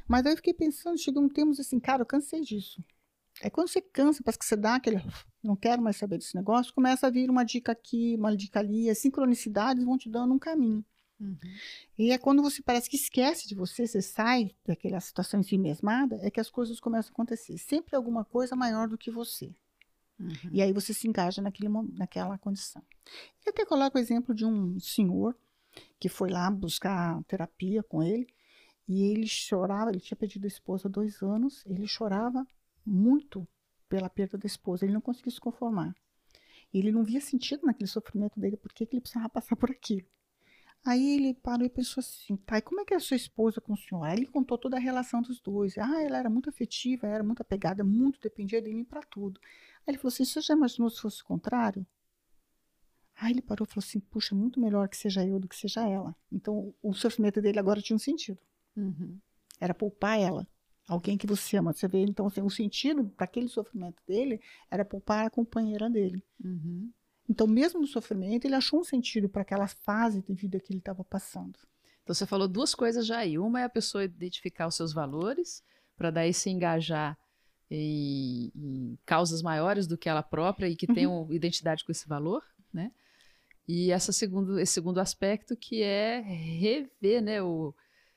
Mas 0.06 0.24
aí 0.24 0.32
eu 0.32 0.36
fiquei 0.36 0.54
pensando, 0.54 0.98
chegou 0.98 1.22
um 1.22 1.28
tempo 1.28 1.50
assim, 1.52 1.80
cara, 1.80 2.02
eu 2.02 2.06
cansei 2.06 2.40
disso. 2.40 2.82
É 3.40 3.48
quando 3.48 3.68
você 3.68 3.80
cansa, 3.80 4.22
parece 4.22 4.38
que 4.38 4.44
você 4.44 4.56
dá 4.56 4.74
aquele, 4.76 5.00
não 5.42 5.54
quero 5.54 5.80
mais 5.80 5.96
saber 5.96 6.18
desse 6.18 6.34
negócio, 6.34 6.74
começa 6.74 7.06
a 7.06 7.10
vir 7.10 7.30
uma 7.30 7.44
dica 7.44 7.72
aqui, 7.72 8.16
uma 8.16 8.36
dica 8.36 8.58
ali, 8.58 8.90
as 8.90 8.98
sincronicidades 8.98 9.84
vão 9.84 9.96
te 9.96 10.08
dando 10.08 10.34
um 10.34 10.38
caminho. 10.38 10.84
Uhum. 11.20 11.36
E 11.98 12.12
é 12.12 12.18
quando 12.18 12.42
você 12.42 12.62
parece 12.62 12.88
que 12.88 12.96
esquece 12.96 13.48
de 13.48 13.54
você, 13.54 13.86
você 13.86 14.00
sai 14.00 14.54
daquela 14.64 15.00
situação 15.00 15.40
ensimesmada, 15.40 16.18
é 16.22 16.30
que 16.30 16.40
as 16.40 16.50
coisas 16.50 16.80
começam 16.80 17.10
a 17.10 17.12
acontecer. 17.12 17.58
Sempre 17.58 17.96
alguma 17.96 18.24
coisa 18.24 18.54
maior 18.54 18.88
do 18.88 18.98
que 18.98 19.10
você. 19.10 19.52
Uhum. 20.18 20.50
E 20.52 20.62
aí 20.62 20.72
você 20.72 20.92
se 20.92 21.06
engaja 21.06 21.40
naquele, 21.40 21.68
naquela 21.96 22.36
condição. 22.38 22.82
Eu 23.44 23.50
até 23.50 23.64
coloco 23.64 23.96
o 23.96 24.00
exemplo 24.00 24.34
de 24.34 24.44
um 24.44 24.78
senhor 24.80 25.36
que 25.98 26.08
foi 26.08 26.30
lá 26.30 26.50
buscar 26.50 27.22
terapia 27.24 27.82
com 27.82 28.02
ele 28.02 28.26
e 28.88 29.02
ele 29.02 29.26
chorava, 29.26 29.90
ele 29.90 30.00
tinha 30.00 30.16
perdido 30.16 30.44
a 30.44 30.48
esposa 30.48 30.88
há 30.88 30.90
dois 30.90 31.22
anos, 31.22 31.64
ele 31.66 31.86
chorava 31.86 32.46
muito 32.84 33.46
pela 33.88 34.08
perda 34.08 34.38
da 34.38 34.46
esposa. 34.46 34.84
Ele 34.84 34.94
não 34.94 35.00
conseguia 35.00 35.30
se 35.30 35.40
conformar. 35.40 35.94
Ele 36.72 36.92
não 36.92 37.04
via 37.04 37.20
sentido 37.20 37.66
naquele 37.66 37.88
sofrimento 37.88 38.38
dele, 38.38 38.56
por 38.56 38.72
que 38.72 38.84
ele 38.90 39.00
precisava 39.00 39.28
passar 39.28 39.56
por 39.56 39.70
aquilo. 39.70 40.06
Aí 40.84 41.16
ele 41.16 41.34
parou 41.34 41.66
e 41.66 41.70
pensou 41.70 42.00
assim, 42.00 42.36
tá, 42.36 42.58
e 42.58 42.62
como 42.62 42.80
é 42.80 42.84
que 42.84 42.94
é 42.94 42.96
a 42.96 43.00
sua 43.00 43.16
esposa 43.16 43.60
com 43.60 43.72
o 43.72 43.76
senhor? 43.76 44.04
Aí 44.04 44.16
ele 44.18 44.26
contou 44.26 44.56
toda 44.56 44.76
a 44.76 44.80
relação 44.80 45.20
dos 45.20 45.40
dois. 45.40 45.76
Ah, 45.76 46.02
ela 46.02 46.18
era 46.18 46.30
muito 46.30 46.48
afetiva, 46.48 47.06
era 47.06 47.22
muito 47.22 47.40
apegada, 47.40 47.82
muito 47.82 48.20
dependia 48.20 48.62
de 48.62 48.72
mim 48.72 48.84
para 48.84 49.02
tudo. 49.02 49.40
Aí 49.86 49.92
ele 49.92 49.98
falou 49.98 50.08
assim, 50.08 50.24
você 50.24 50.40
já 50.40 50.54
imaginou 50.54 50.88
se 50.88 51.00
fosse 51.00 51.22
o 51.22 51.24
contrário? 51.26 51.86
Aí 53.20 53.32
ele 53.32 53.42
parou 53.42 53.66
e 53.68 53.72
falou 53.72 53.84
assim, 53.84 53.98
puxa, 53.98 54.34
muito 54.34 54.60
melhor 54.60 54.88
que 54.88 54.96
seja 54.96 55.26
eu 55.26 55.40
do 55.40 55.48
que 55.48 55.56
seja 55.56 55.86
ela. 55.88 56.14
Então 56.30 56.72
o 56.82 56.94
sofrimento 56.94 57.42
dele 57.42 57.58
agora 57.58 57.82
tinha 57.82 57.96
um 57.96 57.98
sentido. 57.98 58.38
Uhum. 58.76 59.18
Era 59.60 59.74
poupar 59.74 60.18
ela. 60.18 60.46
Alguém 60.86 61.18
que 61.18 61.26
você 61.26 61.56
ama. 61.56 61.72
Você 61.72 61.86
vê, 61.86 62.00
então, 62.02 62.26
assim, 62.26 62.40
o 62.40 62.48
sentido 62.48 63.04
para 63.04 63.24
aquele 63.24 63.48
sofrimento 63.48 64.02
dele 64.06 64.40
era 64.70 64.84
poupar 64.84 65.26
a 65.26 65.30
companheira 65.30 65.90
dele. 65.90 66.24
Uhum. 66.42 66.90
Então, 67.28 67.46
mesmo 67.46 67.80
no 67.80 67.86
sofrimento, 67.86 68.46
ele 68.46 68.54
achou 68.54 68.80
um 68.80 68.84
sentido 68.84 69.28
para 69.28 69.42
aquela 69.42 69.68
fase 69.68 70.22
de 70.22 70.32
vida 70.32 70.58
que 70.58 70.72
ele 70.72 70.78
estava 70.78 71.04
passando. 71.04 71.58
Então, 72.02 72.14
você 72.14 72.24
falou 72.24 72.48
duas 72.48 72.74
coisas 72.74 73.04
já 73.04 73.18
aí. 73.18 73.38
Uma 73.38 73.60
é 73.60 73.64
a 73.64 73.68
pessoa 73.68 74.04
identificar 74.04 74.66
os 74.66 74.76
seus 74.76 74.94
valores, 74.94 75.62
para 75.94 76.10
daí 76.10 76.32
se 76.32 76.48
engajar 76.48 77.18
em, 77.70 78.50
em, 78.56 78.98
causas 79.04 79.42
maiores 79.42 79.86
do 79.86 79.98
que 79.98 80.08
ela 80.08 80.22
própria 80.22 80.68
e 80.68 80.76
que 80.76 80.86
uhum. 80.88 80.94
tenham 80.94 81.32
identidade 81.32 81.84
com 81.84 81.92
esse 81.92 82.08
valor, 82.08 82.42
né? 82.72 82.90
E 83.68 83.92
essa 83.92 84.12
segundo, 84.12 84.58
esse 84.58 84.72
segundo 84.72 84.98
aspecto 84.98 85.54
que 85.54 85.82
é 85.82 86.20
rever, 86.20 87.22
né, 87.22 87.42
o, 87.42 87.74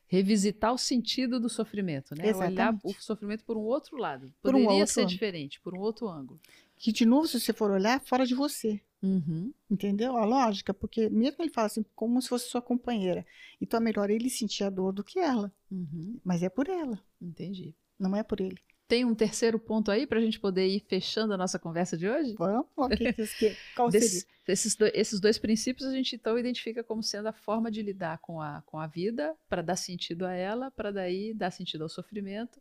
revisitar 0.07 0.73
o 0.73 0.77
sentido 0.77 1.39
do 1.39 1.49
sofrimento, 1.49 2.15
né? 2.15 2.29
Exatamente. 2.29 2.53
Olhar 2.53 2.79
o 2.83 2.93
sofrimento 3.01 3.43
por 3.43 3.57
um 3.57 3.61
outro 3.61 3.97
lado. 3.97 4.33
Poderia 4.41 4.69
um 4.69 4.71
outro 4.73 4.93
ser 4.93 5.05
diferente, 5.05 5.59
por 5.61 5.73
um 5.73 5.79
outro 5.79 6.07
ângulo. 6.07 6.39
Que, 6.77 6.91
de 6.91 7.05
novo, 7.05 7.27
se 7.27 7.39
você 7.39 7.53
for 7.53 7.69
olhar, 7.69 7.99
fora 8.01 8.25
de 8.25 8.33
você. 8.33 8.81
Uhum. 9.01 9.53
Entendeu? 9.69 10.17
A 10.17 10.25
lógica, 10.25 10.73
porque 10.73 11.09
mesmo 11.09 11.41
ele 11.41 11.51
fala 11.51 11.67
assim, 11.67 11.83
como 11.95 12.21
se 12.21 12.29
fosse 12.29 12.49
sua 12.49 12.61
companheira. 12.61 13.25
Então 13.59 13.79
é 13.79 13.83
melhor 13.83 14.09
ele 14.09 14.29
sentir 14.29 14.63
a 14.63 14.69
dor 14.69 14.91
do 14.91 15.03
que 15.03 15.19
ela. 15.19 15.51
Uhum. 15.71 16.19
Mas 16.23 16.43
é 16.43 16.49
por 16.49 16.67
ela. 16.69 16.99
Entendi. 17.21 17.75
Não 17.99 18.15
é 18.15 18.23
por 18.23 18.39
ele. 18.41 18.59
Tem 18.91 19.05
um 19.05 19.15
terceiro 19.15 19.57
ponto 19.57 19.89
aí 19.89 20.05
para 20.05 20.19
a 20.19 20.21
gente 20.21 20.37
poder 20.37 20.67
ir 20.67 20.81
fechando 20.81 21.33
a 21.33 21.37
nossa 21.37 21.57
conversa 21.57 21.97
de 21.97 22.09
hoje? 22.09 22.35
Vamos, 22.37 22.67
okay. 22.75 23.15
qual 23.73 23.89
seria? 23.89 24.21
esses, 24.45 24.75
dois, 24.75 24.91
esses 24.93 25.17
dois 25.21 25.37
princípios 25.37 25.87
a 25.87 25.93
gente 25.93 26.17
então 26.17 26.37
identifica 26.37 26.83
como 26.83 27.01
sendo 27.01 27.27
a 27.27 27.31
forma 27.31 27.71
de 27.71 27.81
lidar 27.81 28.17
com 28.17 28.41
a, 28.41 28.61
com 28.65 28.77
a 28.77 28.87
vida, 28.87 29.33
para 29.47 29.61
dar 29.61 29.77
sentido 29.77 30.25
a 30.25 30.33
ela, 30.33 30.69
para 30.71 30.91
daí 30.91 31.33
dar 31.33 31.51
sentido 31.51 31.83
ao 31.83 31.89
sofrimento, 31.89 32.59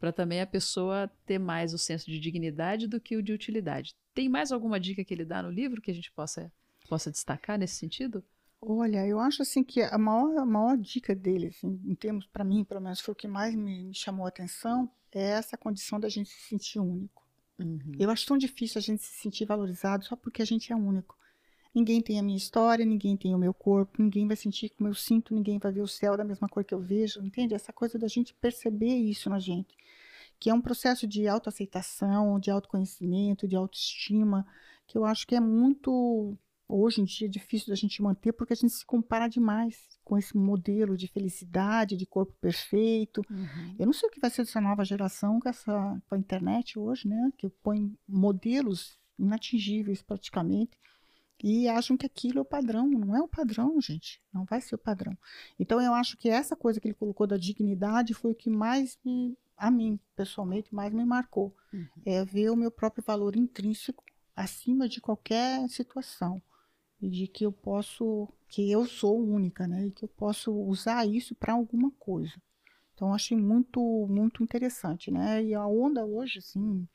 para 0.00 0.10
também 0.10 0.40
a 0.40 0.46
pessoa 0.46 1.10
ter 1.26 1.38
mais 1.38 1.74
o 1.74 1.78
senso 1.78 2.06
de 2.06 2.18
dignidade 2.18 2.88
do 2.88 2.98
que 2.98 3.14
o 3.14 3.22
de 3.22 3.34
utilidade. 3.34 3.94
Tem 4.14 4.30
mais 4.30 4.52
alguma 4.52 4.80
dica 4.80 5.04
que 5.04 5.12
ele 5.12 5.26
dá 5.26 5.42
no 5.42 5.50
livro 5.50 5.82
que 5.82 5.90
a 5.90 5.94
gente 5.94 6.10
possa, 6.10 6.50
possa 6.88 7.10
destacar 7.10 7.58
nesse 7.58 7.74
sentido? 7.74 8.24
Olha, 8.60 9.06
eu 9.06 9.20
acho 9.20 9.42
assim 9.42 9.62
que 9.62 9.82
a 9.82 9.98
maior, 9.98 10.38
a 10.38 10.46
maior 10.46 10.78
dica 10.78 11.14
dele, 11.14 11.48
assim, 11.48 11.78
em 11.84 11.94
termos, 11.94 12.26
para 12.26 12.42
mim, 12.42 12.64
pelo 12.64 12.80
menos, 12.80 13.00
foi 13.00 13.12
o 13.12 13.16
que 13.16 13.28
mais 13.28 13.54
me, 13.54 13.84
me, 13.84 13.94
chamou 13.94 14.24
a 14.24 14.28
atenção, 14.28 14.90
é 15.16 15.30
essa 15.30 15.56
condição 15.56 15.98
da 15.98 16.10
gente 16.10 16.28
se 16.28 16.48
sentir 16.48 16.78
único. 16.78 17.26
Uhum. 17.58 17.92
Eu 17.98 18.10
acho 18.10 18.26
tão 18.26 18.36
difícil 18.36 18.78
a 18.78 18.82
gente 18.82 19.02
se 19.02 19.14
sentir 19.22 19.46
valorizado 19.46 20.04
só 20.04 20.14
porque 20.14 20.42
a 20.42 20.44
gente 20.44 20.70
é 20.72 20.76
único. 20.76 21.16
Ninguém 21.74 22.02
tem 22.02 22.18
a 22.18 22.22
minha 22.22 22.36
história, 22.36 22.84
ninguém 22.84 23.16
tem 23.16 23.34
o 23.34 23.38
meu 23.38 23.54
corpo, 23.54 24.02
ninguém 24.02 24.26
vai 24.26 24.36
sentir 24.36 24.70
como 24.70 24.88
eu 24.88 24.94
sinto, 24.94 25.34
ninguém 25.34 25.58
vai 25.58 25.72
ver 25.72 25.80
o 25.80 25.88
céu 25.88 26.16
da 26.16 26.24
mesma 26.24 26.48
cor 26.48 26.64
que 26.64 26.74
eu 26.74 26.80
vejo, 26.80 27.22
entende? 27.22 27.54
Essa 27.54 27.72
coisa 27.72 27.98
da 27.98 28.08
gente 28.08 28.34
perceber 28.34 28.94
isso 28.94 29.28
na 29.30 29.38
gente, 29.38 29.74
que 30.38 30.50
é 30.50 30.54
um 30.54 30.60
processo 30.60 31.06
de 31.06 31.26
autoaceitação, 31.26 32.38
de 32.38 32.50
autoconhecimento, 32.50 33.48
de 33.48 33.56
autoestima, 33.56 34.46
que 34.86 34.96
eu 34.96 35.04
acho 35.04 35.26
que 35.26 35.34
é 35.34 35.40
muito 35.40 36.36
hoje 36.68 37.00
em 37.00 37.04
dia 37.04 37.28
difícil 37.28 37.68
da 37.68 37.74
gente 37.74 38.02
manter 38.02 38.32
porque 38.32 38.52
a 38.52 38.56
gente 38.56 38.72
se 38.72 38.84
compara 38.84 39.28
demais 39.28 39.95
com 40.06 40.16
esse 40.16 40.36
modelo 40.36 40.96
de 40.96 41.08
felicidade, 41.08 41.96
de 41.96 42.06
corpo 42.06 42.32
perfeito. 42.40 43.22
Uhum. 43.28 43.74
Eu 43.76 43.86
não 43.86 43.92
sei 43.92 44.08
o 44.08 44.12
que 44.12 44.20
vai 44.20 44.30
ser 44.30 44.44
dessa 44.44 44.60
nova 44.60 44.84
geração 44.84 45.40
com, 45.40 45.48
essa, 45.48 46.00
com 46.08 46.14
a 46.14 46.18
internet 46.18 46.78
hoje, 46.78 47.08
né? 47.08 47.32
Que 47.36 47.48
põe 47.48 47.92
modelos 48.06 49.00
inatingíveis 49.18 50.02
praticamente 50.02 50.78
e 51.42 51.66
acham 51.66 51.96
que 51.96 52.06
aquilo 52.06 52.38
é 52.38 52.42
o 52.42 52.44
padrão. 52.44 52.88
Não 52.88 53.16
é 53.16 53.20
o 53.20 53.26
padrão, 53.26 53.80
gente. 53.80 54.22
Não 54.32 54.44
vai 54.44 54.60
ser 54.60 54.76
o 54.76 54.78
padrão. 54.78 55.18
Então 55.58 55.82
eu 55.82 55.92
acho 55.92 56.16
que 56.16 56.28
essa 56.28 56.54
coisa 56.54 56.80
que 56.80 56.86
ele 56.86 56.94
colocou 56.94 57.26
da 57.26 57.36
dignidade 57.36 58.14
foi 58.14 58.30
o 58.30 58.36
que 58.36 58.48
mais 58.48 58.96
me, 59.04 59.36
a 59.56 59.72
mim, 59.72 59.98
pessoalmente, 60.14 60.72
mais 60.72 60.92
me 60.92 61.04
marcou. 61.04 61.52
Uhum. 61.72 61.88
É 62.04 62.24
ver 62.24 62.50
o 62.50 62.56
meu 62.56 62.70
próprio 62.70 63.02
valor 63.04 63.34
intrínseco 63.34 64.04
acima 64.36 64.88
de 64.88 65.00
qualquer 65.00 65.68
situação 65.68 66.40
e 67.02 67.10
de 67.10 67.26
que 67.26 67.44
eu 67.44 67.50
posso, 67.50 68.28
que 68.48 68.70
eu 68.70 68.86
sou 68.86 69.18
única, 69.20 69.66
né? 69.66 69.86
E 69.86 69.90
que 69.90 70.04
eu 70.04 70.08
posso 70.08 70.52
usar 70.52 71.06
isso 71.06 71.34
para 71.34 71.52
alguma 71.52 71.90
coisa. 71.92 72.34
Então, 72.94 73.12
achei 73.12 73.36
muito, 73.36 73.80
muito 74.08 74.42
interessante, 74.42 75.10
né? 75.10 75.42
E 75.44 75.54
a 75.54 75.66
onda 75.66 76.04
hoje, 76.04 76.38
assim, 76.38 76.88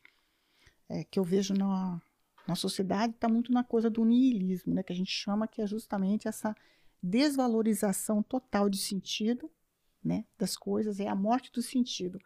é, 0.90 1.04
que 1.04 1.20
eu 1.20 1.24
vejo 1.24 1.54
na, 1.54 2.02
na 2.48 2.56
sociedade, 2.56 3.14
está 3.14 3.30
muito 3.30 3.52
na 3.52 3.64
coisa 3.64 3.90
do 3.90 4.04
niilismo, 4.04 4.74
né? 4.74 4.84
Que 4.84 4.94
a 4.94 4.96
gente 4.96 5.12
chama 5.12 5.48
que 5.48 5.62
é 5.62 5.68
justamente 5.68 6.28
essa 6.28 6.56
desvalorização 7.04 8.24
total 8.24 8.70
de 8.70 8.78
sentido, 8.78 9.50
né? 10.04 10.26
Das 10.38 10.58
coisas, 10.58 11.00
é 11.00 11.08
a 11.08 11.16
morte 11.16 11.52
do 11.52 11.62
sentido. 11.62 12.20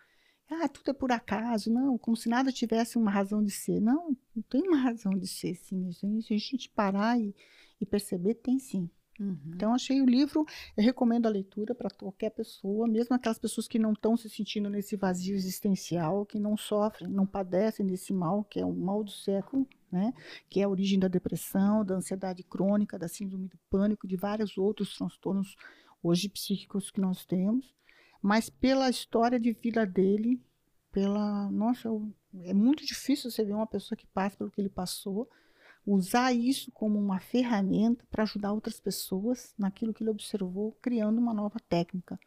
Ah, 0.49 0.69
tudo 0.69 0.91
é 0.91 0.93
por 0.93 1.11
acaso, 1.11 1.71
não, 1.71 1.97
como 1.97 2.15
se 2.15 2.29
nada 2.29 2.51
tivesse 2.51 2.97
uma 2.97 3.09
razão 3.09 3.43
de 3.43 3.51
ser. 3.51 3.79
Não, 3.81 4.15
não 4.35 4.43
tem 4.43 4.61
uma 4.67 4.77
razão 4.77 5.11
de 5.17 5.27
ser, 5.27 5.55
sim. 5.55 5.91
Se 5.91 6.33
a 6.33 6.37
gente 6.37 6.69
parar 6.69 7.19
e, 7.19 7.35
e 7.81 7.85
perceber, 7.85 8.35
tem 8.35 8.59
sim. 8.59 8.89
Uhum. 9.19 9.37
Então, 9.47 9.73
achei 9.73 10.01
o 10.01 10.05
livro, 10.05 10.45
eu 10.75 10.83
recomendo 10.83 11.25
a 11.25 11.29
leitura 11.29 11.73
para 11.73 11.89
qualquer 11.89 12.31
pessoa, 12.31 12.87
mesmo 12.87 13.15
aquelas 13.15 13.39
pessoas 13.39 13.67
que 13.67 13.79
não 13.79 13.93
estão 13.93 14.17
se 14.17 14.29
sentindo 14.29 14.69
nesse 14.69 14.95
vazio 14.95 15.35
existencial, 15.35 16.25
que 16.25 16.37
não 16.37 16.57
sofrem, 16.57 17.09
não 17.09 17.25
padecem 17.25 17.85
desse 17.85 18.13
mal, 18.13 18.43
que 18.43 18.59
é 18.59 18.65
o 18.65 18.73
mal 18.73 19.03
do 19.03 19.11
século, 19.11 19.67
né? 19.91 20.13
que 20.49 20.59
é 20.59 20.63
a 20.63 20.69
origem 20.69 20.99
da 20.99 21.07
depressão, 21.07 21.85
da 21.85 21.95
ansiedade 21.95 22.43
crônica, 22.43 22.99
da 22.99 23.07
síndrome 23.07 23.47
do 23.47 23.57
pânico, 23.69 24.07
de 24.07 24.17
vários 24.17 24.57
outros 24.57 24.95
transtornos 24.97 25.55
hoje 26.03 26.29
psíquicos 26.29 26.91
que 26.91 26.99
nós 26.99 27.25
temos, 27.25 27.73
mas 28.21 28.49
pela 28.49 28.89
história 28.89 29.39
de 29.39 29.53
vida 29.53 29.85
dele, 29.85 30.41
pela. 30.91 31.49
Nossa, 31.51 31.89
é 32.43 32.53
muito 32.53 32.85
difícil 32.85 33.29
você 33.31 33.43
ver 33.43 33.53
uma 33.53 33.67
pessoa 33.67 33.97
que 33.97 34.07
passa 34.07 34.37
pelo 34.37 34.51
que 34.51 34.61
ele 34.61 34.69
passou 34.69 35.29
usar 35.85 36.33
isso 36.33 36.71
como 36.71 36.97
uma 36.99 37.19
ferramenta 37.19 38.05
para 38.09 38.23
ajudar 38.23 38.53
outras 38.53 38.79
pessoas 38.79 39.53
naquilo 39.57 39.93
que 39.93 40.03
ele 40.03 40.09
observou, 40.09 40.75
criando 40.81 41.19
uma 41.19 41.33
nova 41.33 41.59
técnica 41.59 42.19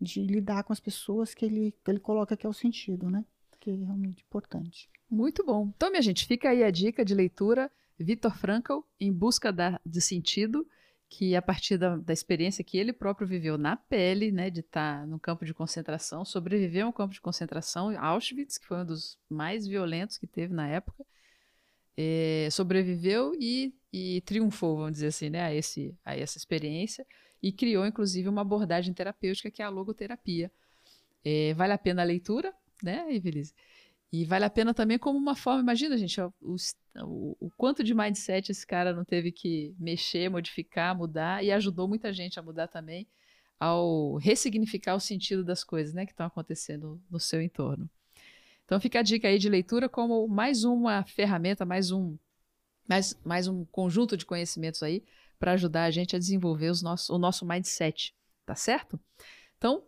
de 0.00 0.22
lidar 0.22 0.64
com 0.64 0.72
as 0.72 0.80
pessoas 0.80 1.34
que 1.34 1.44
ele, 1.44 1.74
que 1.84 1.90
ele 1.90 2.00
coloca 2.00 2.36
que 2.36 2.46
é 2.46 2.48
o 2.48 2.52
sentido, 2.52 3.10
né? 3.10 3.24
Que 3.60 3.70
é 3.70 3.74
realmente 3.74 4.22
importante. 4.22 4.90
Muito 5.10 5.44
bom. 5.44 5.72
Então, 5.76 5.90
minha 5.90 6.02
gente, 6.02 6.26
fica 6.26 6.50
aí 6.50 6.62
a 6.62 6.70
dica 6.70 7.04
de 7.04 7.14
leitura. 7.14 7.70
Vitor 7.98 8.36
Frankl, 8.36 8.80
Em 8.98 9.12
Busca 9.12 9.52
da, 9.52 9.80
de 9.86 10.00
Sentido, 10.00 10.66
que 11.08 11.36
a 11.36 11.40
partir 11.40 11.78
da, 11.78 11.96
da, 11.96 12.12
experiência 12.12 12.64
que 12.64 12.76
ele 12.76 12.92
próprio 12.92 13.26
viveu 13.26 13.56
na 13.56 13.76
pele, 13.76 14.32
né, 14.32 14.50
de 14.50 14.60
estar 14.60 15.00
tá 15.00 15.06
no 15.06 15.18
campo 15.18 15.44
de 15.44 15.54
concentração, 15.54 16.24
sobreviveu 16.24 16.86
a 16.86 16.88
um 16.88 16.92
campo 16.92 17.14
de 17.14 17.20
concentração, 17.20 17.96
Auschwitz, 17.96 18.58
que 18.58 18.66
foi 18.66 18.78
um 18.78 18.84
dos 18.84 19.16
mais 19.30 19.66
violentos 19.66 20.18
que 20.18 20.26
teve 20.26 20.52
na 20.52 20.66
época, 20.66 21.06
é, 21.96 22.48
sobreviveu 22.50 23.34
e, 23.38 23.74
e, 23.92 24.20
triunfou, 24.22 24.76
vamos 24.76 24.92
dizer 24.92 25.08
assim, 25.08 25.30
né, 25.30 25.42
a, 25.42 25.54
esse, 25.54 25.96
a 26.04 26.16
essa 26.16 26.38
experiência 26.38 27.06
e 27.42 27.52
criou, 27.52 27.86
inclusive, 27.86 28.28
uma 28.28 28.40
abordagem 28.40 28.92
terapêutica 28.92 29.50
que 29.50 29.62
é 29.62 29.64
a 29.64 29.68
logoterapia. 29.68 30.50
É, 31.24 31.54
vale 31.54 31.72
a 31.72 31.78
pena 31.78 32.02
a 32.02 32.04
leitura, 32.04 32.52
né, 32.82 33.06
Evelise? 33.14 33.54
E 34.12 34.24
vale 34.24 34.44
a 34.44 34.50
pena 34.50 34.72
também 34.72 34.98
como 34.98 35.18
uma 35.18 35.34
forma, 35.34 35.60
imagina, 35.60 35.98
gente, 35.98 36.20
o, 36.20 36.32
o, 36.40 37.36
o, 37.40 37.50
quanto 37.56 37.82
de 37.82 37.92
mindset 37.92 38.52
esse 38.52 38.64
cara 38.66 38.92
não 38.92 39.04
teve 39.04 39.32
que 39.32 39.74
mexer, 39.78 40.30
modificar, 40.30 40.96
mudar, 40.96 41.44
e 41.44 41.50
ajudou 41.50 41.88
muita 41.88 42.12
gente 42.12 42.38
a 42.38 42.42
mudar 42.42 42.68
também 42.68 43.08
ao 43.58 44.16
ressignificar 44.16 44.94
o 44.94 45.00
sentido 45.00 45.44
das 45.44 45.64
coisas 45.64 45.94
né, 45.94 46.06
que 46.06 46.12
estão 46.12 46.26
acontecendo 46.26 47.02
no 47.10 47.18
seu 47.18 47.42
entorno. 47.42 47.90
Então 48.64 48.80
fica 48.80 49.00
a 49.00 49.02
dica 49.02 49.28
aí 49.28 49.38
de 49.38 49.48
leitura 49.48 49.88
como 49.88 50.26
mais 50.26 50.64
uma 50.64 51.04
ferramenta, 51.04 51.64
mais 51.64 51.90
um, 51.90 52.16
mais, 52.88 53.18
mais 53.24 53.46
um 53.46 53.64
conjunto 53.66 54.16
de 54.16 54.24
conhecimentos 54.24 54.82
aí 54.82 55.04
para 55.38 55.52
ajudar 55.52 55.84
a 55.84 55.90
gente 55.90 56.16
a 56.16 56.18
desenvolver 56.18 56.70
os 56.70 56.82
nosso, 56.82 57.14
o 57.14 57.18
nosso 57.18 57.46
mindset, 57.46 58.14
tá 58.46 58.54
certo? 58.54 58.98
Então, 59.58 59.84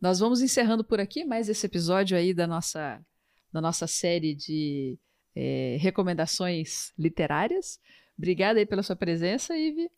nós 0.00 0.18
vamos 0.18 0.40
encerrando 0.40 0.84
por 0.84 1.00
aqui 1.00 1.24
mais 1.24 1.48
esse 1.48 1.64
episódio 1.66 2.16
aí 2.16 2.34
da 2.34 2.46
nossa, 2.46 3.00
da 3.52 3.60
nossa 3.60 3.86
série 3.86 4.34
de 4.34 4.98
é, 5.34 5.76
recomendações 5.80 6.92
literárias. 6.98 7.80
Obrigada 8.16 8.58
aí 8.58 8.66
pela 8.66 8.82
sua 8.82 8.96
presença, 8.96 9.56
Ive. 9.56 9.90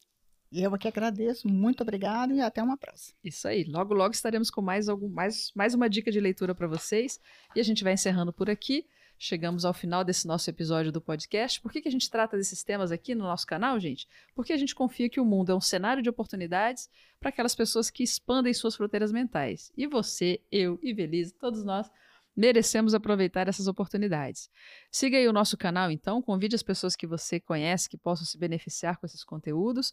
E 0.53 0.62
eu 0.62 0.74
aqui 0.74 0.88
agradeço, 0.88 1.46
muito 1.48 1.82
obrigado 1.82 2.34
e 2.34 2.40
até 2.40 2.61
uma 2.61 2.76
próxima. 2.76 3.16
Isso 3.22 3.46
aí, 3.46 3.62
logo 3.64 3.94
logo 3.94 4.12
estaremos 4.12 4.51
com 4.51 4.61
mais 4.61 4.88
algum 4.88 5.09
mais, 5.09 5.53
mais 5.55 5.74
uma 5.74 5.88
dica 5.88 6.11
de 6.11 6.18
leitura 6.18 6.55
para 6.55 6.66
vocês 6.66 7.20
e 7.55 7.61
a 7.61 7.62
gente 7.62 7.84
vai 7.84 7.92
encerrando 7.92 8.32
por 8.32 8.51
aqui. 8.51 8.84
chegamos 9.16 9.64
ao 9.64 9.74
final 9.74 10.03
desse 10.03 10.26
nosso 10.26 10.51
episódio 10.51 10.90
do 10.90 11.01
podcast. 11.01 11.61
Por 11.61 11.70
que, 11.70 11.82
que 11.82 11.88
a 11.88 11.92
gente 11.92 12.11
trata 12.11 12.36
desses 12.36 12.64
temas 12.64 12.90
aqui 12.90 13.14
no 13.14 13.24
nosso 13.24 13.46
canal, 13.46 13.78
gente? 13.78 14.09
Porque 14.34 14.53
a 14.53 14.57
gente 14.57 14.74
confia 14.74 15.09
que 15.09 15.20
o 15.20 15.24
mundo 15.24 15.53
é 15.53 15.55
um 15.55 15.61
cenário 15.61 16.03
de 16.03 16.09
oportunidades 16.09 16.88
para 17.20 17.28
aquelas 17.28 17.55
pessoas 17.55 17.90
que 17.90 18.03
expandem 18.03 18.53
suas 18.53 18.74
fronteiras 18.74 19.12
mentais. 19.12 19.70
E 19.76 19.86
você, 19.86 20.40
eu 20.51 20.80
e 20.82 20.92
Belize, 20.92 21.34
todos 21.34 21.62
nós 21.62 21.88
merecemos 22.34 22.94
aproveitar 22.94 23.48
essas 23.48 23.66
oportunidades. 23.66 24.48
Siga 24.90 25.18
aí 25.18 25.28
o 25.28 25.32
nosso 25.32 25.57
canal, 25.59 25.90
então, 25.90 26.22
convide 26.22 26.57
as 26.57 26.62
pessoas 26.62 26.96
que 26.96 27.07
você 27.07 27.38
conhece 27.38 27.88
que 27.88 27.98
possam 27.98 28.24
se 28.24 28.38
beneficiar 28.38 28.96
com 28.96 29.05
esses 29.05 29.22
conteúdos. 29.22 29.92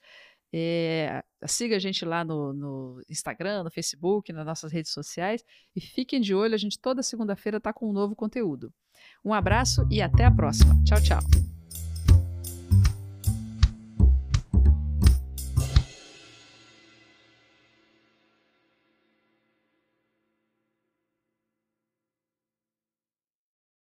É, 0.54 1.24
siga 1.46 1.76
a 1.76 1.80
gente 1.80 2.06
lá 2.06 2.24
no, 2.24 2.54
no, 2.54 3.02
Instagram, 3.10 3.64
no 3.64 3.72
Facebook, 3.72 4.32
nas 4.32 4.46
nossas 4.46 4.72
redes 4.72 4.92
sociais 4.92 5.44
e 5.76 5.82
fiquem 5.82 6.22
de 6.22 6.34
olho, 6.34 6.56
a 6.56 6.58
gente 6.58 6.80
toda 6.80 7.04
segunda-feira 7.04 7.58
está 7.58 7.74
com 7.74 7.90
um 7.90 7.94
novo 7.94 8.16
conteúdo. 8.16 8.74
Um 9.24 9.34
abraço 9.34 9.88
e 9.92 10.02
até 10.02 10.26
a 10.26 10.32
próxima. 10.32 10.74
Tchau, 10.84 11.02
tchau. 11.02 11.57